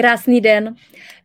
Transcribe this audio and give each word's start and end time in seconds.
Krásný 0.00 0.40
den. 0.40 0.74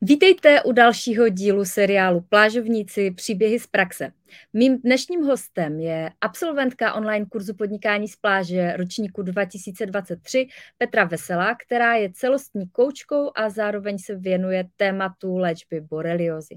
Vítejte 0.01 0.63
u 0.63 0.71
dalšího 0.71 1.29
dílu 1.29 1.65
seriálu 1.65 2.21
Plážovníci 2.21 3.11
příběhy 3.11 3.59
z 3.59 3.67
praxe. 3.67 4.11
Mým 4.53 4.81
dnešním 4.81 5.23
hostem 5.23 5.79
je 5.79 6.09
absolventka 6.21 6.93
online 6.93 7.25
kurzu 7.25 7.53
podnikání 7.53 8.07
z 8.07 8.15
pláže 8.15 8.73
ročníku 8.77 9.21
2023 9.21 10.47
Petra 10.77 11.03
Veselá, 11.03 11.55
která 11.55 11.95
je 11.95 12.11
celostní 12.13 12.69
koučkou 12.69 13.31
a 13.35 13.49
zároveň 13.49 13.97
se 13.97 14.15
věnuje 14.15 14.67
tématu 14.77 15.37
léčby 15.37 15.81
boreliozy. 15.81 16.55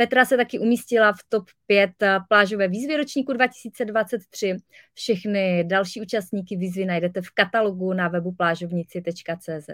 Petra 0.00 0.24
se 0.24 0.36
taky 0.36 0.58
umístila 0.58 1.12
v 1.12 1.18
top 1.28 1.44
5 1.66 1.90
plážové 2.28 2.68
výzvy 2.68 2.96
ročníku 2.96 3.32
2023. 3.32 4.56
Všechny 4.94 5.64
další 5.64 6.00
účastníky 6.00 6.56
výzvy 6.56 6.84
najdete 6.84 7.22
v 7.22 7.30
katalogu 7.30 7.92
na 7.92 8.08
webu 8.08 8.32
plážovnici.cz. 8.32 9.68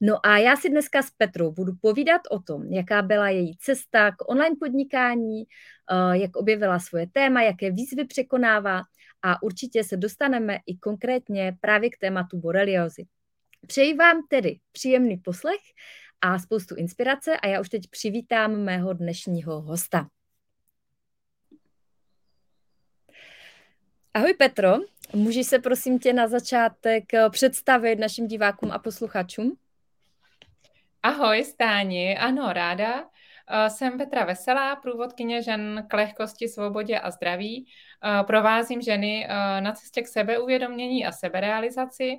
No 0.00 0.26
a 0.26 0.38
já 0.38 0.56
si 0.56 0.68
dneska 0.70 1.02
s 1.02 1.10
Petrou 1.10 1.52
budu 1.52 1.72
povídat 1.80 2.20
o 2.30 2.38
tom, 2.38 2.64
jaká 2.72 3.02
byla 3.02 3.28
její 3.28 3.56
cesta 3.56 4.10
k 4.10 4.28
online 4.28 4.56
podnikání, 4.60 5.42
eh, 5.42 6.18
jak 6.18 6.36
objevila 6.36 6.78
svoje 6.78 7.06
téma, 7.12 7.42
jaké 7.42 7.70
výzvy 7.70 8.04
překonává 8.04 8.82
a 9.22 9.42
určitě 9.42 9.84
se 9.84 9.96
dostaneme 9.96 10.58
i 10.66 10.76
konkrétně 10.76 11.56
právě 11.60 11.90
k 11.90 11.98
tématu 11.98 12.38
boreliozy. 12.38 13.06
Přeji 13.66 13.94
vám 13.94 14.22
tedy 14.28 14.58
příjemný 14.72 15.16
poslech 15.16 15.60
a 16.20 16.38
spoustu 16.38 16.74
inspirace 16.74 17.36
a 17.36 17.46
já 17.46 17.60
už 17.60 17.68
teď 17.68 17.82
přivítám 17.90 18.56
mého 18.56 18.92
dnešního 18.92 19.60
hosta. 19.60 20.08
Ahoj 24.14 24.34
Petro, 24.34 24.76
můžeš 25.14 25.46
se 25.46 25.58
prosím 25.58 25.98
tě 25.98 26.12
na 26.12 26.28
začátek 26.28 27.04
představit 27.30 27.98
našim 27.98 28.26
divákům 28.26 28.72
a 28.72 28.78
posluchačům? 28.78 29.56
Ahoj 31.02 31.44
Stáni, 31.44 32.18
ano, 32.18 32.52
ráda. 32.52 33.04
Eh, 33.50 33.70
jsem 33.70 33.98
Petra 33.98 34.24
Veselá, 34.24 34.76
průvodkyně 34.76 35.42
žen 35.42 35.86
k 35.88 35.92
lehkosti, 35.92 36.48
svobodě 36.48 36.98
a 36.98 37.10
zdraví. 37.10 37.66
Eh, 38.04 38.24
provázím 38.24 38.82
ženy 38.82 39.26
eh, 39.28 39.60
na 39.60 39.72
cestě 39.72 40.02
k 40.02 40.08
sebeuvědomění 40.08 41.06
a 41.06 41.12
seberealizaci. 41.12 42.18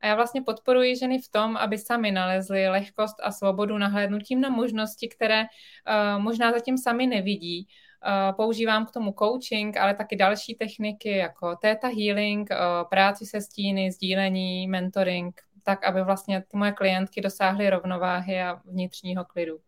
A 0.00 0.06
já 0.06 0.14
vlastně 0.14 0.42
podporuji 0.42 0.96
ženy 0.96 1.18
v 1.18 1.28
tom, 1.28 1.56
aby 1.56 1.78
sami 1.78 2.10
nalezly 2.10 2.68
lehkost 2.68 3.16
a 3.22 3.32
svobodu 3.32 3.78
nahlédnutím 3.78 4.40
na 4.40 4.48
možnosti, 4.48 5.08
které 5.08 5.42
uh, 5.42 6.22
možná 6.22 6.52
zatím 6.52 6.78
sami 6.78 7.06
nevidí. 7.06 7.68
Uh, 8.06 8.36
používám 8.36 8.86
k 8.86 8.90
tomu 8.90 9.14
coaching, 9.18 9.76
ale 9.76 9.94
taky 9.94 10.16
další 10.16 10.54
techniky 10.54 11.10
jako 11.10 11.56
theta 11.56 11.88
healing, 11.88 12.50
uh, 12.50 12.88
práci 12.88 13.26
se 13.26 13.40
stíny, 13.40 13.92
sdílení, 13.92 14.66
mentoring, 14.66 15.40
tak, 15.62 15.84
aby 15.84 16.04
vlastně 16.04 16.40
ty 16.40 16.56
moje 16.56 16.72
klientky 16.72 17.20
dosáhly 17.20 17.70
rovnováhy 17.70 18.42
a 18.42 18.60
vnitřního 18.64 19.24
klidu. 19.24 19.58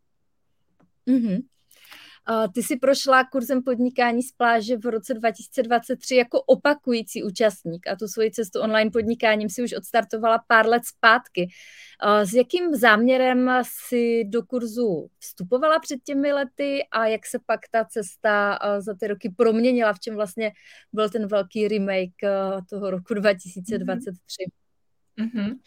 Mm-hmm. 1.07 1.43
Ty 2.55 2.63
si 2.63 2.77
prošla 2.77 3.25
kurzem 3.25 3.63
podnikání 3.63 4.23
z 4.23 4.33
pláže 4.33 4.77
v 4.77 4.87
roce 4.87 5.15
2023 5.15 6.17
jako 6.17 6.43
opakující 6.43 7.23
účastník 7.23 7.87
a 7.87 7.97
tu 7.97 8.09
svoji 8.09 8.31
cestu 8.31 8.61
online 8.61 8.91
podnikáním 8.91 9.49
si 9.49 9.63
už 9.63 9.73
odstartovala 9.73 10.45
pár 10.47 10.69
let 10.69 10.83
zpátky. 10.85 11.49
S 12.25 12.35
jakým 12.35 12.75
záměrem 12.75 13.51
si 13.63 14.25
do 14.25 14.43
kurzu 14.43 15.09
vstupovala 15.19 15.79
před 15.79 16.03
těmi 16.05 16.33
lety 16.33 16.83
a 16.91 17.07
jak 17.07 17.27
se 17.27 17.39
pak 17.47 17.61
ta 17.71 17.85
cesta 17.85 18.59
za 18.79 18.95
ty 18.95 19.07
roky 19.07 19.35
proměnila, 19.37 19.93
v 19.93 20.01
čem 20.01 20.15
vlastně 20.15 20.53
byl 20.93 21.11
ten 21.11 21.27
velký 21.27 21.69
remake 21.69 22.15
toho 22.71 22.91
roku 22.91 23.15
2023? 23.15 24.43
Mm-hmm. 24.43 24.62
Uh-huh. 25.19 25.59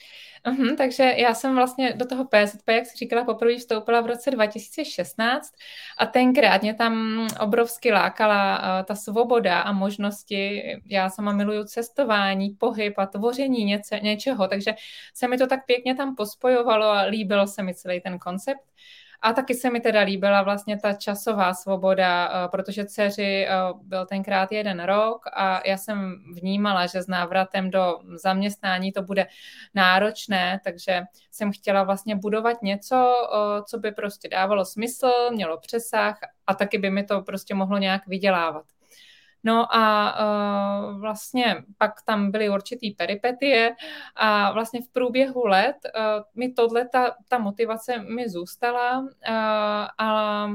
Uh-huh. 0.47 0.77
Takže 0.77 1.13
já 1.17 1.33
jsem 1.33 1.55
vlastně 1.55 1.93
do 1.93 2.05
toho 2.05 2.25
PZP, 2.25 2.69
jak 2.69 2.85
jsi 2.85 2.97
říkala, 2.97 3.23
poprvé 3.25 3.57
vstoupila 3.57 4.01
v 4.01 4.05
roce 4.05 4.31
2016 4.31 5.53
a 5.97 6.05
tenkrát 6.05 6.61
mě 6.61 6.73
tam 6.73 7.27
obrovsky 7.39 7.91
lákala 7.91 8.59
uh, 8.59 8.85
ta 8.85 8.95
svoboda 8.95 9.61
a 9.61 9.71
možnosti. 9.71 10.63
Já 10.85 11.09
sama 11.09 11.33
miluju 11.33 11.63
cestování, 11.63 12.49
pohyb 12.49 12.93
a 12.97 13.05
tvoření 13.05 13.65
něce, 13.65 13.99
něčeho, 13.99 14.47
takže 14.47 14.73
se 15.13 15.27
mi 15.27 15.37
to 15.37 15.47
tak 15.47 15.65
pěkně 15.65 15.95
tam 15.95 16.15
pospojovalo 16.15 16.85
a 16.85 17.01
líbil 17.01 17.47
se 17.47 17.63
mi 17.63 17.75
celý 17.75 18.01
ten 18.01 18.19
koncept. 18.19 18.61
A 19.25 19.33
taky 19.33 19.53
se 19.53 19.69
mi 19.69 19.79
teda 19.79 20.01
líbila 20.01 20.41
vlastně 20.41 20.79
ta 20.79 20.93
časová 20.93 21.53
svoboda, 21.53 22.27
eh, 22.27 22.47
protože 22.47 22.85
dceři 22.85 23.45
eh, 23.47 23.49
byl 23.81 24.05
tenkrát 24.05 24.51
jeden 24.51 24.83
rok 24.83 25.27
a 25.33 25.67
já 25.67 25.77
jsem 25.77 26.23
vnímala, 26.33 26.85
že 26.85 27.01
s 27.01 27.07
návratem 27.07 27.69
do 27.71 27.99
zaměstnání 28.15 28.91
to 28.91 29.01
bude 29.01 29.27
náročné, 29.73 30.59
takže 30.63 31.01
jsem 31.31 31.51
chtěla 31.51 31.83
vlastně 31.83 32.15
budovat 32.15 32.61
něco, 32.61 32.95
eh, 32.95 33.63
co 33.67 33.79
by 33.79 33.91
prostě 33.91 34.29
dávalo 34.29 34.65
smysl, 34.65 35.11
mělo 35.31 35.57
přesah 35.59 36.19
a 36.47 36.55
taky 36.55 36.77
by 36.77 36.89
mi 36.89 37.03
to 37.03 37.21
prostě 37.21 37.55
mohlo 37.55 37.77
nějak 37.77 38.07
vydělávat. 38.07 38.74
No 39.45 39.75
a 39.75 40.15
uh, 40.19 40.99
vlastně 40.99 41.63
pak 41.77 41.91
tam 42.05 42.31
byly 42.31 42.49
určitý 42.49 42.91
peripetie 42.91 43.75
a 44.15 44.51
vlastně 44.51 44.81
v 44.81 44.89
průběhu 44.89 45.45
let 45.45 45.75
uh, 45.85 46.23
mi 46.35 46.53
tohle, 46.53 46.87
ta, 46.87 47.15
ta 47.27 47.37
motivace 47.37 47.97
mi 47.97 48.29
zůstala 48.29 48.99
uh, 48.99 49.07
a 49.97 50.47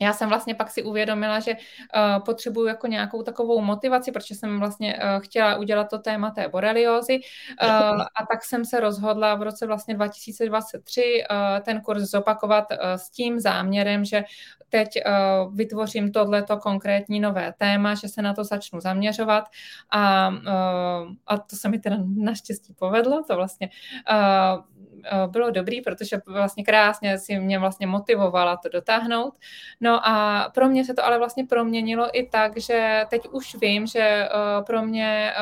já 0.00 0.12
jsem 0.12 0.28
vlastně 0.28 0.54
pak 0.54 0.70
si 0.70 0.82
uvědomila, 0.82 1.40
že 1.40 1.52
uh, 1.52 2.24
potřebuju 2.24 2.66
jako 2.66 2.86
nějakou 2.86 3.22
takovou 3.22 3.60
motivaci, 3.60 4.12
protože 4.12 4.34
jsem 4.34 4.58
vlastně 4.58 4.96
uh, 4.96 5.22
chtěla 5.22 5.56
udělat 5.56 5.90
to 5.90 5.98
téma 5.98 6.30
té 6.30 6.48
boreliozy 6.48 7.20
uh, 7.62 7.68
a 8.00 8.26
tak 8.30 8.44
jsem 8.44 8.64
se 8.64 8.80
rozhodla 8.80 9.34
v 9.34 9.42
roce 9.42 9.66
vlastně 9.66 9.94
2023 9.94 11.02
uh, 11.30 11.64
ten 11.64 11.80
kurz 11.80 12.02
zopakovat 12.02 12.64
uh, 12.70 12.76
s 12.96 13.10
tím 13.10 13.40
záměrem, 13.40 14.04
že 14.04 14.24
teď 14.68 14.88
uh, 14.96 15.54
vytvořím 15.54 16.12
tohleto 16.12 16.56
konkrétní 16.56 17.20
nové 17.20 17.54
téma, 17.58 17.94
že 17.94 18.08
se 18.08 18.22
na 18.22 18.34
to 18.34 18.44
začnu 18.44 18.80
zaměřovat. 18.80 19.44
A, 19.90 20.28
uh, 20.28 21.12
a 21.26 21.38
to 21.38 21.56
se 21.56 21.68
mi 21.68 21.78
teda 21.78 21.96
naštěstí 22.16 22.74
povedlo, 22.78 23.22
to 23.28 23.36
vlastně 23.36 23.70
uh, 24.10 24.77
bylo 25.26 25.50
dobrý, 25.50 25.80
protože 25.80 26.20
vlastně 26.26 26.64
krásně 26.64 27.18
si 27.18 27.38
mě 27.38 27.58
vlastně 27.58 27.86
motivovala 27.86 28.56
to 28.56 28.68
dotáhnout. 28.68 29.34
No 29.80 30.08
a 30.08 30.48
pro 30.54 30.68
mě 30.68 30.84
se 30.84 30.94
to 30.94 31.04
ale 31.04 31.18
vlastně 31.18 31.44
proměnilo 31.44 32.18
i 32.18 32.28
tak, 32.28 32.56
že 32.56 33.04
teď 33.10 33.28
už 33.28 33.56
vím, 33.60 33.86
že 33.86 34.28
pro 34.66 34.82
mě 34.82 35.32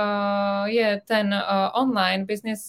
je 0.65 1.01
ten 1.09 1.43
online 1.75 2.25
business 2.25 2.69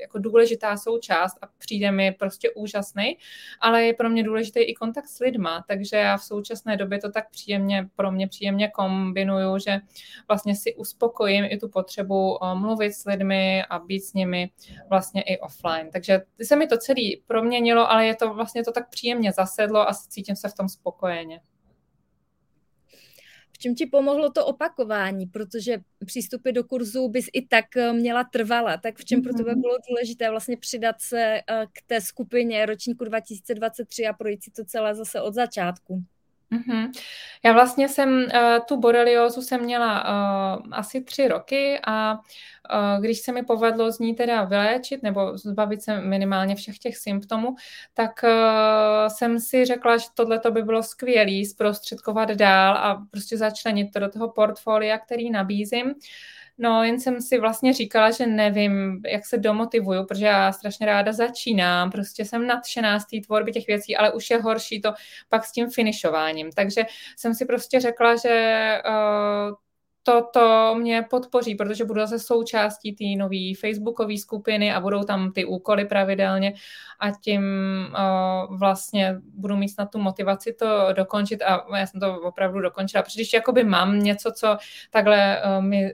jako 0.00 0.18
důležitá 0.18 0.76
součást 0.76 1.38
a 1.42 1.46
přijde 1.58 1.90
mi 1.90 2.12
prostě 2.12 2.50
úžasný, 2.50 3.18
ale 3.60 3.84
je 3.84 3.94
pro 3.94 4.08
mě 4.08 4.22
důležitý 4.22 4.60
i 4.60 4.74
kontakt 4.74 5.06
s 5.08 5.18
lidma, 5.18 5.64
takže 5.68 5.96
já 5.96 6.16
v 6.16 6.22
současné 6.22 6.76
době 6.76 6.98
to 6.98 7.10
tak 7.10 7.30
příjemně, 7.30 7.88
pro 7.96 8.10
mě 8.10 8.28
příjemně 8.28 8.68
kombinuju, 8.68 9.58
že 9.58 9.78
vlastně 10.28 10.54
si 10.54 10.74
uspokojím 10.74 11.44
i 11.48 11.58
tu 11.58 11.68
potřebu 11.68 12.38
mluvit 12.54 12.92
s 12.92 13.04
lidmi 13.04 13.62
a 13.70 13.78
být 13.78 14.00
s 14.00 14.14
nimi 14.14 14.50
vlastně 14.88 15.22
i 15.22 15.38
offline. 15.38 15.90
Takže 15.92 16.20
se 16.42 16.56
mi 16.56 16.66
to 16.66 16.78
celý 16.78 17.22
proměnilo, 17.26 17.90
ale 17.90 18.06
je 18.06 18.14
to 18.14 18.34
vlastně 18.34 18.64
to 18.64 18.72
tak 18.72 18.90
příjemně 18.90 19.32
zasedlo 19.32 19.90
a 19.90 19.94
cítím 19.94 20.36
se 20.36 20.48
v 20.48 20.54
tom 20.54 20.68
spokojeně. 20.68 21.40
V 23.52 23.58
čem 23.58 23.74
ti 23.74 23.86
pomohlo 23.86 24.30
to 24.30 24.46
opakování, 24.46 25.26
protože 25.26 25.78
přístupy 26.06 26.52
do 26.52 26.64
kurzu 26.64 27.08
bys 27.08 27.26
i 27.32 27.46
tak 27.46 27.76
eh, 27.76 27.92
měla 27.92 28.24
trvala, 28.24 28.76
tak 28.76 28.98
v 28.98 29.04
čem 29.04 29.22
pro 29.22 29.32
tebe 29.32 29.52
mhm. 29.52 29.60
bylo 29.60 29.74
důležité 29.88 30.30
vlastně 30.30 30.56
přidat 30.56 30.96
se 31.00 31.20
eh, 31.20 31.66
k 31.72 31.82
té 31.86 32.00
skupině 32.00 32.66
ročníku 32.66 33.04
2023 33.04 34.06
a 34.06 34.12
projít 34.12 34.44
si 34.44 34.50
to 34.50 34.64
celé 34.64 34.94
zase 34.94 35.20
od 35.20 35.34
začátku? 35.34 36.04
Mm-hmm. 36.52 36.90
Já 37.44 37.52
vlastně 37.52 37.88
jsem 37.88 38.10
uh, 38.10 38.58
tu 38.68 38.76
boreliozu 38.76 39.42
jsem 39.42 39.60
měla 39.62 40.04
uh, 40.04 40.62
asi 40.72 41.04
tři 41.04 41.28
roky 41.28 41.80
a 41.86 42.12
uh, 42.14 43.00
když 43.00 43.18
se 43.20 43.32
mi 43.32 43.42
povedlo 43.42 43.92
z 43.92 43.98
ní 43.98 44.14
teda 44.14 44.44
vyléčit 44.44 45.02
nebo 45.02 45.38
zbavit 45.38 45.82
se 45.82 46.00
minimálně 46.00 46.54
všech 46.54 46.78
těch 46.78 46.96
symptomů, 46.96 47.54
tak 47.94 48.10
uh, 48.24 49.08
jsem 49.08 49.40
si 49.40 49.64
řekla, 49.64 49.96
že 49.96 50.06
tohle 50.14 50.40
by 50.50 50.62
bylo 50.62 50.82
skvělé 50.82 51.46
zprostředkovat 51.46 52.30
dál 52.30 52.76
a 52.76 53.06
prostě 53.10 53.36
začlenit 53.36 53.92
to 53.92 53.98
do 53.98 54.08
toho 54.08 54.28
portfolia, 54.28 54.98
který 54.98 55.30
nabízím. 55.30 55.94
No, 56.60 56.84
jen 56.84 57.00
jsem 57.00 57.20
si 57.20 57.38
vlastně 57.38 57.72
říkala, 57.72 58.10
že 58.10 58.26
nevím, 58.26 59.00
jak 59.06 59.26
se 59.26 59.38
domotivuju, 59.38 60.04
protože 60.06 60.26
já 60.26 60.52
strašně 60.52 60.86
ráda 60.86 61.12
začínám, 61.12 61.90
prostě 61.90 62.24
jsem 62.24 62.46
nadšená 62.46 63.00
z 63.00 63.06
té 63.06 63.16
tvorby 63.26 63.52
těch 63.52 63.66
věcí, 63.66 63.96
ale 63.96 64.12
už 64.12 64.30
je 64.30 64.42
horší 64.42 64.80
to 64.80 64.92
pak 65.28 65.44
s 65.44 65.52
tím 65.52 65.70
finišováním. 65.70 66.52
Takže 66.52 66.82
jsem 67.16 67.34
si 67.34 67.46
prostě 67.46 67.80
řekla, 67.80 68.16
že 68.16 68.78
uh, 68.88 69.54
toto 70.02 70.74
mě 70.78 71.02
podpoří, 71.10 71.54
protože 71.54 71.84
budu 71.84 72.00
zase 72.00 72.18
součástí 72.18 72.92
té 72.92 73.04
nové 73.18 73.52
facebookové 73.60 74.18
skupiny 74.18 74.72
a 74.72 74.80
budou 74.80 75.02
tam 75.02 75.32
ty 75.32 75.44
úkoly 75.44 75.84
pravidelně 75.84 76.54
a 77.00 77.10
tím 77.10 77.42
uh, 77.88 78.58
vlastně 78.58 79.16
budu 79.34 79.56
mít 79.56 79.70
na 79.78 79.86
tu 79.86 79.98
motivaci 79.98 80.52
to 80.52 80.92
dokončit 80.92 81.42
a 81.42 81.66
já 81.76 81.86
jsem 81.86 82.00
to 82.00 82.20
opravdu 82.20 82.60
dokončila, 82.60 83.02
protože 83.02 83.20
když 83.20 83.32
jakoby 83.32 83.64
mám 83.64 83.98
něco, 83.98 84.32
co 84.32 84.56
takhle 84.90 85.42
uh, 85.42 85.64
mi 85.64 85.92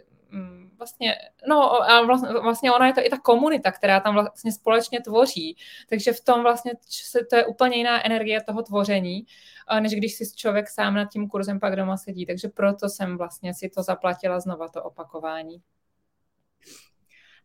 vlastně, 0.78 1.14
no 1.48 1.82
a 1.82 2.02
vlastně, 2.02 2.28
vlastně 2.28 2.72
ona 2.72 2.86
je 2.86 2.92
to 2.92 3.00
i 3.00 3.10
ta 3.10 3.18
komunita, 3.18 3.72
která 3.72 4.00
tam 4.00 4.14
vlastně 4.14 4.52
společně 4.52 5.00
tvoří, 5.00 5.56
takže 5.88 6.12
v 6.12 6.20
tom 6.20 6.42
vlastně 6.42 6.72
to 7.30 7.36
je 7.36 7.46
úplně 7.46 7.76
jiná 7.76 8.06
energie 8.06 8.42
toho 8.42 8.62
tvoření, 8.62 9.26
než 9.80 9.94
když 9.94 10.14
si 10.14 10.24
člověk 10.36 10.68
sám 10.68 10.94
nad 10.94 11.04
tím 11.12 11.28
kurzem 11.28 11.60
pak 11.60 11.76
doma 11.76 11.96
sedí, 11.96 12.26
takže 12.26 12.48
proto 12.48 12.88
jsem 12.88 13.16
vlastně 13.16 13.54
si 13.54 13.68
to 13.68 13.82
zaplatila 13.82 14.40
znova 14.40 14.68
to 14.68 14.82
opakování. 14.82 15.62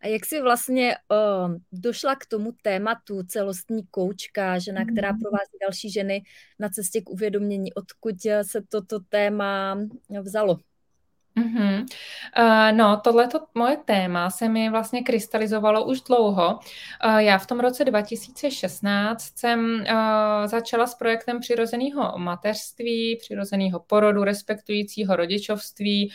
A 0.01 0.07
jak 0.07 0.25
jsi 0.25 0.41
vlastně 0.41 0.95
uh, 1.11 1.55
došla 1.71 2.15
k 2.15 2.25
tomu 2.25 2.51
tématu 2.61 3.23
celostní 3.23 3.87
koučka, 3.91 4.59
žena, 4.59 4.85
která 4.85 5.11
mhm. 5.11 5.19
provází 5.21 5.57
další 5.61 5.91
ženy 5.91 6.23
na 6.59 6.69
cestě 6.69 7.01
k 7.01 7.09
uvědomění, 7.09 7.73
odkud 7.73 8.15
se 8.41 8.61
toto 8.69 8.99
téma 8.99 9.79
vzalo? 10.21 10.57
Mm-hmm. 11.39 11.85
Uh, 12.39 12.77
no, 12.77 12.97
tohleto 12.97 13.39
moje 13.55 13.77
téma 13.77 14.29
se 14.29 14.49
mi 14.49 14.69
vlastně 14.69 15.03
krystalizovalo 15.03 15.85
už 15.85 16.01
dlouho. 16.01 16.59
Uh, 17.05 17.17
já 17.17 17.37
v 17.37 17.47
tom 17.47 17.59
roce 17.59 17.85
2016 17.85 19.37
jsem 19.37 19.59
uh, 19.59 20.47
začala 20.47 20.87
s 20.87 20.95
projektem 20.95 21.39
přirozeného 21.39 22.13
mateřství, 22.17 23.17
přirozeného 23.21 23.79
porodu, 23.79 24.23
respektujícího 24.23 25.15
rodičovství, 25.15 26.11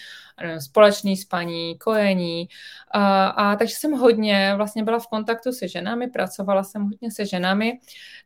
společný 0.59 1.17
spaní, 1.17 1.79
kojení. 1.79 2.49
A, 2.95 3.57
takže 3.57 3.75
jsem 3.75 3.93
hodně 3.93 4.53
vlastně 4.57 4.83
byla 4.83 4.99
v 4.99 5.07
kontaktu 5.07 5.53
se 5.53 5.69
ženami, 5.69 6.11
pracovala 6.11 6.63
jsem 6.63 6.83
hodně 6.83 7.11
se 7.11 7.27
ženami. 7.27 7.79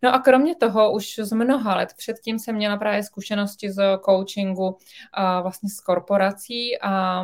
No 0.03 0.15
a 0.15 0.19
kromě 0.19 0.55
toho 0.55 0.93
už 0.93 1.21
z 1.23 1.33
mnoha 1.33 1.77
let 1.77 1.89
předtím 1.97 2.39
jsem 2.39 2.55
měla 2.55 2.77
právě 2.77 3.03
zkušenosti 3.03 3.71
z 3.71 3.99
coachingu 4.05 4.77
vlastně 5.43 5.69
z 5.69 5.81
korporací 5.81 6.79
a 6.89 7.23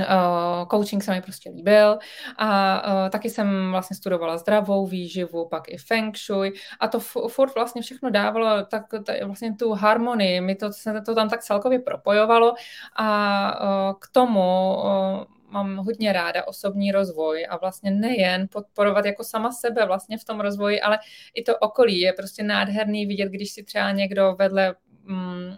Uh, 0.00 0.68
coaching 0.68 1.04
se 1.04 1.10
mi 1.10 1.22
prostě 1.22 1.50
líbil. 1.50 1.98
A 2.36 2.82
uh, 2.88 3.10
taky 3.10 3.30
jsem 3.30 3.70
vlastně 3.70 3.96
studovala 3.96 4.38
zdravou 4.38 4.86
výživu, 4.86 5.48
pak 5.48 5.68
i 5.68 5.76
feng 5.78 6.16
shui. 6.16 6.52
A 6.80 6.88
to 6.88 7.00
furt 7.28 7.54
vlastně 7.54 7.82
všechno 7.82 8.10
dávalo 8.10 8.64
tak 8.64 8.82
vlastně 9.24 9.54
tu 9.54 9.72
harmonii, 9.72 10.40
mi 10.40 10.54
to 10.54 10.72
se 10.72 11.00
to 11.00 11.14
tam 11.14 11.28
tak 11.28 11.42
celkově 11.42 11.78
propojovalo. 11.78 12.54
A 12.96 13.60
uh, 13.60 13.94
k 14.00 14.08
tomu 14.12 14.76
mám 15.48 15.76
hodně 15.76 16.12
ráda 16.12 16.46
osobní 16.46 16.92
rozvoj 16.92 17.46
a 17.50 17.56
vlastně 17.56 17.90
nejen 17.90 18.48
podporovat 18.52 19.04
jako 19.04 19.24
sama 19.24 19.52
sebe 19.52 19.86
vlastně 19.86 20.18
v 20.18 20.24
tom 20.24 20.40
rozvoji, 20.40 20.80
ale 20.80 20.98
i 21.34 21.42
to 21.42 21.58
okolí. 21.58 22.00
Je 22.00 22.12
prostě 22.12 22.42
nádherný 22.42 23.06
vidět, 23.06 23.28
když 23.28 23.50
si 23.50 23.64
třeba 23.64 23.90
někdo 23.90 24.36
vedle 24.38 24.74
mm, 25.04 25.56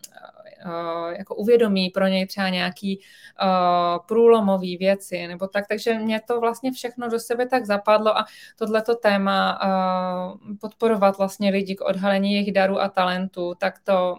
jako 1.18 1.34
uvědomí 1.34 1.90
pro 1.90 2.06
něj 2.06 2.26
třeba 2.26 2.48
nějaký 2.48 3.00
uh, 3.42 4.06
průlomový 4.06 4.76
věci 4.76 5.26
nebo 5.26 5.46
tak, 5.46 5.66
takže 5.68 5.94
mě 5.94 6.20
to 6.20 6.40
vlastně 6.40 6.72
všechno 6.72 7.08
do 7.08 7.20
sebe 7.20 7.46
tak 7.46 7.64
zapadlo 7.66 8.18
a 8.18 8.24
tohleto 8.56 8.94
téma 8.94 9.60
uh, 9.62 10.56
podporovat 10.60 11.18
vlastně 11.18 11.50
lidi 11.50 11.74
k 11.74 11.80
odhalení 11.80 12.32
jejich 12.32 12.52
darů 12.52 12.80
a 12.80 12.88
talentů, 12.88 13.54
tak 13.58 13.78
to, 13.84 14.16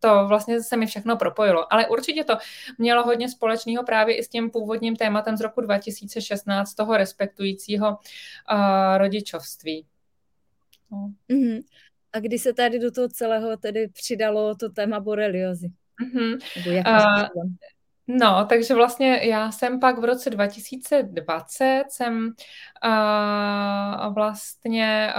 to 0.00 0.26
vlastně 0.28 0.62
se 0.62 0.76
mi 0.76 0.86
všechno 0.86 1.16
propojilo. 1.16 1.72
Ale 1.72 1.86
určitě 1.86 2.24
to 2.24 2.36
mělo 2.78 3.04
hodně 3.04 3.28
společného 3.28 3.84
právě 3.84 4.16
i 4.16 4.22
s 4.22 4.28
tím 4.28 4.50
původním 4.50 4.96
tématem 4.96 5.36
z 5.36 5.40
roku 5.40 5.60
2016, 5.60 6.74
toho 6.74 6.96
respektujícího 6.96 7.88
uh, 7.88 8.98
rodičovství. 8.98 9.86
No. 10.90 11.10
Mm-hmm. 11.30 11.62
A 12.12 12.20
kdy 12.20 12.38
se 12.38 12.52
tady 12.52 12.78
do 12.78 12.90
toho 12.90 13.08
celého 13.08 13.56
tedy 13.56 13.88
přidalo 13.88 14.54
to 14.54 14.68
téma 14.68 15.00
boreliozy? 15.00 15.68
Mm-hmm. 16.02 16.38
uh, 16.86 17.52
No, 18.10 18.46
takže 18.48 18.74
vlastně 18.74 19.20
já 19.22 19.52
jsem 19.52 19.80
pak 19.80 19.98
v 19.98 20.04
roce 20.04 20.30
2020 20.30 21.84
jsem 21.90 22.32
uh, 22.84 24.14
vlastně 24.14 25.12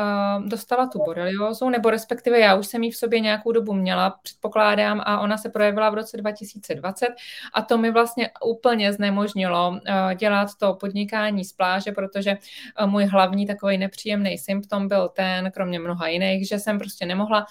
dostala 0.46 0.88
tu 0.88 1.00
boreliózu, 1.06 1.70
nebo 1.70 1.90
respektive 1.90 2.40
já 2.40 2.56
už 2.56 2.68
jsem 2.68 2.84
ji 2.84 2.92
v 2.92 2.98
sobě 2.98 3.20
nějakou 3.20 3.52
dobu 3.52 3.74
měla, 3.74 4.16
předpokládám, 4.24 5.02
a 5.06 5.20
ona 5.20 5.38
se 5.38 5.50
projevila 5.50 5.90
v 5.90 5.94
roce 5.94 6.18
2020 6.18 7.08
a 7.54 7.62
to 7.62 7.78
mi 7.78 7.92
vlastně 7.92 8.30
úplně 8.46 8.94
znemožnilo 8.94 9.80
dělat 10.16 10.50
to 10.60 10.74
podnikání 10.74 11.46
z 11.46 11.54
pláže, 11.54 11.92
protože 11.92 12.38
můj 12.86 13.06
hlavní 13.06 13.48
takový 13.48 13.78
nepříjemný 13.78 14.38
symptom 14.38 14.88
byl 14.88 15.10
ten, 15.10 15.52
kromě 15.52 15.80
mnoha 15.80 16.08
jiných, 16.08 16.48
že 16.48 16.60
jsem 16.60 16.80
prostě 16.80 17.06
nemohla 17.06 17.46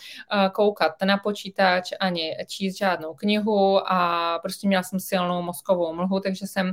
koukat 0.53 0.93
na 1.05 1.19
počítač 1.19 1.93
ani 2.01 2.37
číst 2.47 2.79
žádnou 2.79 3.15
knihu 3.15 3.93
a 3.93 4.39
prostě 4.43 4.69
měla 4.69 4.83
jsem 4.83 5.01
silnou 5.01 5.43
mozkovou 5.43 5.95
mlhu, 5.95 6.21
takže 6.21 6.47
jsem 6.47 6.73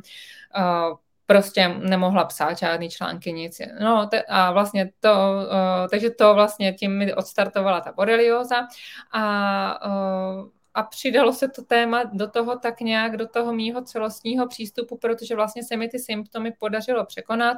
prostě 1.26 1.68
nemohla 1.68 2.26
psát 2.26 2.58
žádný 2.58 2.90
články, 2.90 3.34
nic. 3.34 3.62
No 3.80 4.08
te, 4.08 4.22
a 4.22 4.52
vlastně 4.52 4.92
to, 5.00 5.10
uh, 5.12 5.88
takže 5.90 6.10
to 6.10 6.34
vlastně 6.34 6.74
tím 6.74 6.98
mi 6.98 7.14
odstartovala 7.14 7.82
ta 7.82 7.92
borelioza 7.92 8.68
a 9.12 9.88
uh, 9.88 10.50
a 10.76 10.84
přidalo 10.84 11.34
se 11.34 11.48
to 11.48 11.62
téma 11.62 12.04
do 12.04 12.28
toho 12.28 12.60
tak 12.60 12.82
nějak, 12.82 13.18
do 13.18 13.28
toho 13.28 13.54
mýho 13.54 13.82
celostního 13.82 14.48
přístupu, 14.48 14.98
protože 14.98 15.36
vlastně 15.36 15.64
se 15.64 15.78
mi 15.78 15.88
ty 15.88 16.00
symptomy 16.00 16.54
podařilo 16.60 17.06
překonat 17.06 17.58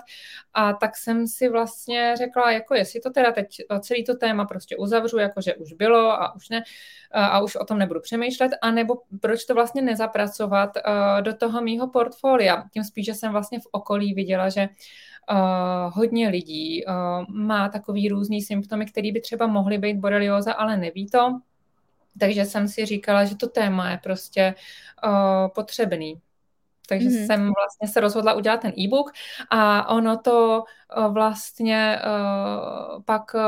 a 0.53 0.73
tak 0.73 0.97
jsem 0.97 1.27
si 1.27 1.49
vlastně 1.49 2.13
řekla, 2.17 2.51
jako 2.51 2.75
jestli 2.75 2.99
to 2.99 3.09
teda 3.09 3.31
teď 3.31 3.47
celý 3.79 4.03
to 4.03 4.15
téma 4.15 4.45
prostě 4.45 4.77
uzavřu, 4.77 5.17
jakože 5.17 5.55
už 5.55 5.73
bylo 5.73 6.11
a 6.11 6.35
už 6.35 6.49
ne, 6.49 6.63
a 7.11 7.39
už 7.41 7.55
o 7.55 7.65
tom 7.65 7.77
nebudu 7.77 7.99
přemýšlet, 7.99 8.51
anebo 8.61 8.95
proč 9.21 9.45
to 9.45 9.53
vlastně 9.53 9.81
nezapracovat 9.81 10.77
do 11.21 11.33
toho 11.33 11.61
mýho 11.61 11.87
portfolia. 11.87 12.63
Tím 12.73 12.83
spíš, 12.83 13.05
že 13.05 13.13
jsem 13.13 13.31
vlastně 13.31 13.59
v 13.59 13.67
okolí 13.71 14.13
viděla, 14.13 14.49
že 14.49 14.69
Uh, 15.31 15.93
hodně 15.93 16.29
lidí 16.29 16.85
uh, 16.85 16.93
má 17.29 17.69
takový 17.69 18.09
různý 18.09 18.41
symptomy, 18.41 18.85
které 18.85 19.11
by 19.11 19.21
třeba 19.21 19.47
mohly 19.47 19.77
být 19.77 19.97
borelioza, 19.97 20.53
ale 20.53 20.77
neví 20.77 21.07
to. 21.09 21.39
Takže 22.19 22.45
jsem 22.45 22.67
si 22.67 22.85
říkala, 22.85 23.25
že 23.25 23.35
to 23.35 23.47
téma 23.47 23.91
je 23.91 23.97
prostě 24.03 24.55
uh, 25.05 25.47
potřebný. 25.55 26.21
Takže 26.89 27.09
mm-hmm. 27.09 27.25
jsem 27.25 27.39
vlastně 27.39 27.87
se 27.87 27.99
rozhodla 27.99 28.33
udělat 28.33 28.61
ten 28.61 28.73
e-book 28.79 29.11
a 29.49 29.89
ono 29.89 30.17
to 30.17 30.63
uh, 30.97 31.13
vlastně 31.13 31.99
uh, 32.05 33.03
pak 33.03 33.33
uh, 33.33 33.41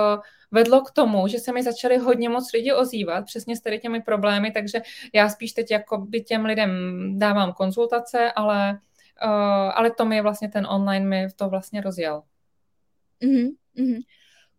vedlo 0.51 0.81
k 0.81 0.92
tomu, 0.92 1.27
že 1.27 1.39
se 1.39 1.51
mi 1.51 1.63
začaly 1.63 1.98
hodně 1.98 2.30
moc 2.30 2.54
lidi 2.54 2.74
ozývat 2.74 3.25
přesně 3.25 3.56
s 3.56 3.62
tady 3.62 3.80
těmi 3.80 4.01
problémy, 4.01 4.51
takže 4.51 4.81
já 5.13 5.30
spíš 5.30 5.54
teď 5.54 5.71
jako 5.71 5.98
by 5.98 6.21
těm 6.21 6.45
lidem 6.45 6.71
dávám 7.19 7.54
konzultace, 7.54 8.31
ale, 8.31 8.80
uh, 9.25 9.71
ale 9.75 9.92
to 9.92 10.06
mi 10.06 10.21
vlastně 10.21 10.50
ten 10.50 10.68
online 10.69 11.06
mi 11.06 11.27
to 11.36 11.50
vlastně 11.50 11.81
rozjel. 11.81 12.24
Mm-hmm. 13.21 14.00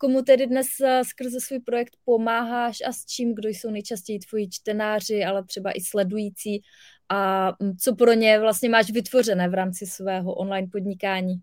Komu 0.00 0.22
tedy 0.22 0.46
dnes 0.46 0.66
eh, 0.84 1.04
skrze 1.04 1.40
svůj 1.40 1.60
projekt 1.60 1.96
pomáháš 2.04 2.78
a 2.88 2.92
s 2.92 3.06
čím, 3.06 3.34
kdo 3.34 3.48
jsou 3.48 3.70
nejčastěji 3.70 4.18
tvoji 4.18 4.48
čtenáři, 4.48 5.24
ale 5.24 5.44
třeba 5.44 5.70
i 5.70 5.80
sledující 5.80 6.62
a 7.08 7.48
mm, 7.60 7.76
co 7.76 7.94
pro 7.94 8.12
ně 8.12 8.38
vlastně 8.38 8.68
máš 8.68 8.90
vytvořené 8.90 9.48
v 9.48 9.54
rámci 9.54 9.86
svého 9.86 10.34
online 10.34 10.68
podnikání? 10.72 11.34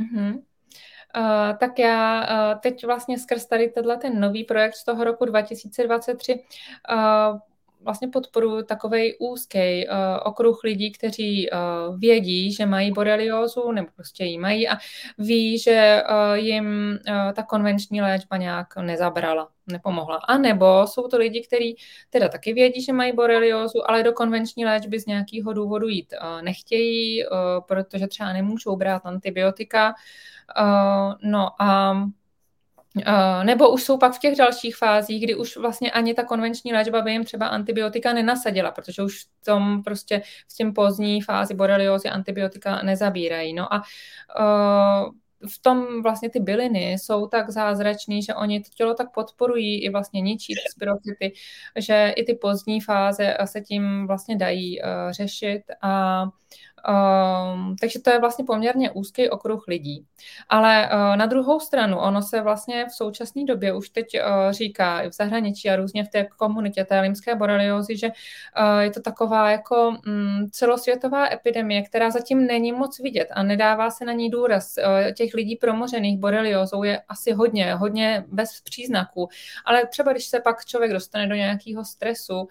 Mm-hmm. 0.00 0.34
Uh, 0.34 1.56
tak 1.58 1.78
já 1.78 2.20
uh, 2.20 2.60
teď 2.60 2.86
vlastně 2.86 3.18
skrz 3.18 3.46
tady 3.46 3.68
tenhle 3.68 3.96
ten 3.96 4.20
nový 4.20 4.44
projekt 4.44 4.74
z 4.74 4.84
toho 4.84 5.04
roku 5.04 5.24
2023 5.24 6.34
uh, 6.34 7.38
vlastně 7.86 8.08
podporuji 8.08 8.64
takový 8.64 9.14
úzký 9.18 9.88
uh, 9.88 9.94
okruh 10.24 10.60
lidí, 10.64 10.92
kteří 10.92 11.50
uh, 11.50 11.98
vědí, 11.98 12.52
že 12.52 12.66
mají 12.66 12.92
boreliózu 12.92 13.72
nebo 13.72 13.88
prostě 13.96 14.24
ji 14.24 14.38
mají 14.38 14.68
a 14.68 14.76
ví, 15.18 15.58
že 15.58 16.02
uh, 16.10 16.34
jim 16.34 16.98
uh, 17.08 17.32
ta 17.32 17.42
konvenční 17.42 18.02
léčba 18.02 18.36
nějak 18.36 18.76
nezabrala, 18.76 19.48
nepomohla. 19.66 20.16
A 20.16 20.38
nebo 20.38 20.86
jsou 20.86 21.08
to 21.08 21.18
lidi, 21.18 21.40
kteří 21.46 21.76
teda 22.10 22.28
taky 22.28 22.52
vědí, 22.52 22.82
že 22.82 22.92
mají 22.92 23.12
boreliózu, 23.12 23.90
ale 23.90 24.02
do 24.02 24.12
konvenční 24.12 24.64
léčby 24.64 25.00
z 25.00 25.06
nějakého 25.06 25.52
důvodu 25.52 25.88
jít 25.88 26.14
uh, 26.22 26.42
nechtějí, 26.42 27.26
uh, 27.26 27.38
protože 27.68 28.06
třeba 28.06 28.32
nemůžou 28.32 28.76
brát 28.76 29.06
antibiotika. 29.06 29.94
Uh, 30.60 31.14
no 31.22 31.62
a 31.62 31.96
nebo 33.42 33.70
už 33.70 33.82
jsou 33.82 33.98
pak 33.98 34.12
v 34.12 34.18
těch 34.18 34.36
dalších 34.36 34.76
fázích, 34.76 35.24
kdy 35.24 35.34
už 35.34 35.56
vlastně 35.56 35.90
ani 35.90 36.14
ta 36.14 36.24
konvenční 36.24 36.72
léčba 36.72 37.02
by 37.02 37.12
jim 37.12 37.24
třeba 37.24 37.46
antibiotika 37.46 38.12
nenasadila, 38.12 38.70
protože 38.70 39.02
už 39.02 39.24
v 39.24 39.44
tom 39.44 39.82
prostě 39.82 40.22
v 40.52 40.56
těm 40.56 40.74
pozdní 40.74 41.22
fázi 41.22 41.54
boreliozy 41.54 42.08
antibiotika 42.08 42.82
nezabírají. 42.82 43.54
No 43.54 43.74
a 43.74 43.82
uh, 44.38 45.12
v 45.50 45.62
tom 45.62 46.02
vlastně 46.02 46.30
ty 46.30 46.40
byliny 46.40 46.92
jsou 46.92 47.26
tak 47.26 47.50
zázračný, 47.50 48.22
že 48.22 48.34
oni 48.34 48.60
to 48.60 48.70
tělo 48.74 48.94
tak 48.94 49.12
podporují 49.12 49.84
i 49.84 49.90
vlastně 49.90 50.20
ničí 50.20 50.54
ty 51.18 51.32
že 51.76 52.12
i 52.16 52.24
ty 52.24 52.34
pozdní 52.34 52.80
fáze 52.80 53.36
se 53.44 53.60
tím 53.60 54.06
vlastně 54.06 54.36
dají 54.36 54.80
uh, 54.80 54.86
řešit 55.10 55.62
a 55.82 56.24
Um, 56.88 57.76
takže 57.80 58.00
to 58.00 58.10
je 58.10 58.20
vlastně 58.20 58.44
poměrně 58.44 58.90
úzký 58.90 59.30
okruh 59.30 59.64
lidí. 59.68 60.06
Ale 60.48 60.90
uh, 60.92 61.16
na 61.16 61.26
druhou 61.26 61.60
stranu, 61.60 61.98
ono 61.98 62.22
se 62.22 62.40
vlastně 62.40 62.86
v 62.86 62.94
současné 62.94 63.44
době 63.44 63.74
už 63.74 63.88
teď 63.88 64.06
uh, 64.14 64.52
říká 64.52 65.00
i 65.00 65.08
v 65.08 65.12
zahraničí 65.12 65.70
a 65.70 65.76
různě 65.76 66.04
v 66.04 66.08
té 66.08 66.24
komunitě 66.24 66.84
té 66.84 67.00
limské 67.00 67.34
boreliozy, 67.34 67.96
že 67.96 68.06
uh, 68.08 68.78
je 68.78 68.90
to 68.90 69.00
taková 69.00 69.50
jako 69.50 69.88
um, 69.88 70.50
celosvětová 70.50 71.32
epidemie, 71.32 71.82
která 71.82 72.10
zatím 72.10 72.46
není 72.46 72.72
moc 72.72 73.00
vidět 73.00 73.28
a 73.32 73.42
nedává 73.42 73.90
se 73.90 74.04
na 74.04 74.12
ní 74.12 74.30
důraz. 74.30 74.74
Uh, 74.78 75.12
těch 75.12 75.34
lidí 75.34 75.56
promořených 75.56 76.18
boreliozou 76.18 76.82
je 76.82 77.00
asi 77.08 77.32
hodně, 77.32 77.74
hodně 77.74 78.24
bez 78.28 78.60
příznaků, 78.60 79.28
ale 79.64 79.86
třeba 79.86 80.12
když 80.12 80.24
se 80.26 80.40
pak 80.40 80.64
člověk 80.64 80.92
dostane 80.92 81.26
do 81.26 81.34
nějakého 81.34 81.84
stresu 81.84 82.40
uh, 82.40 82.46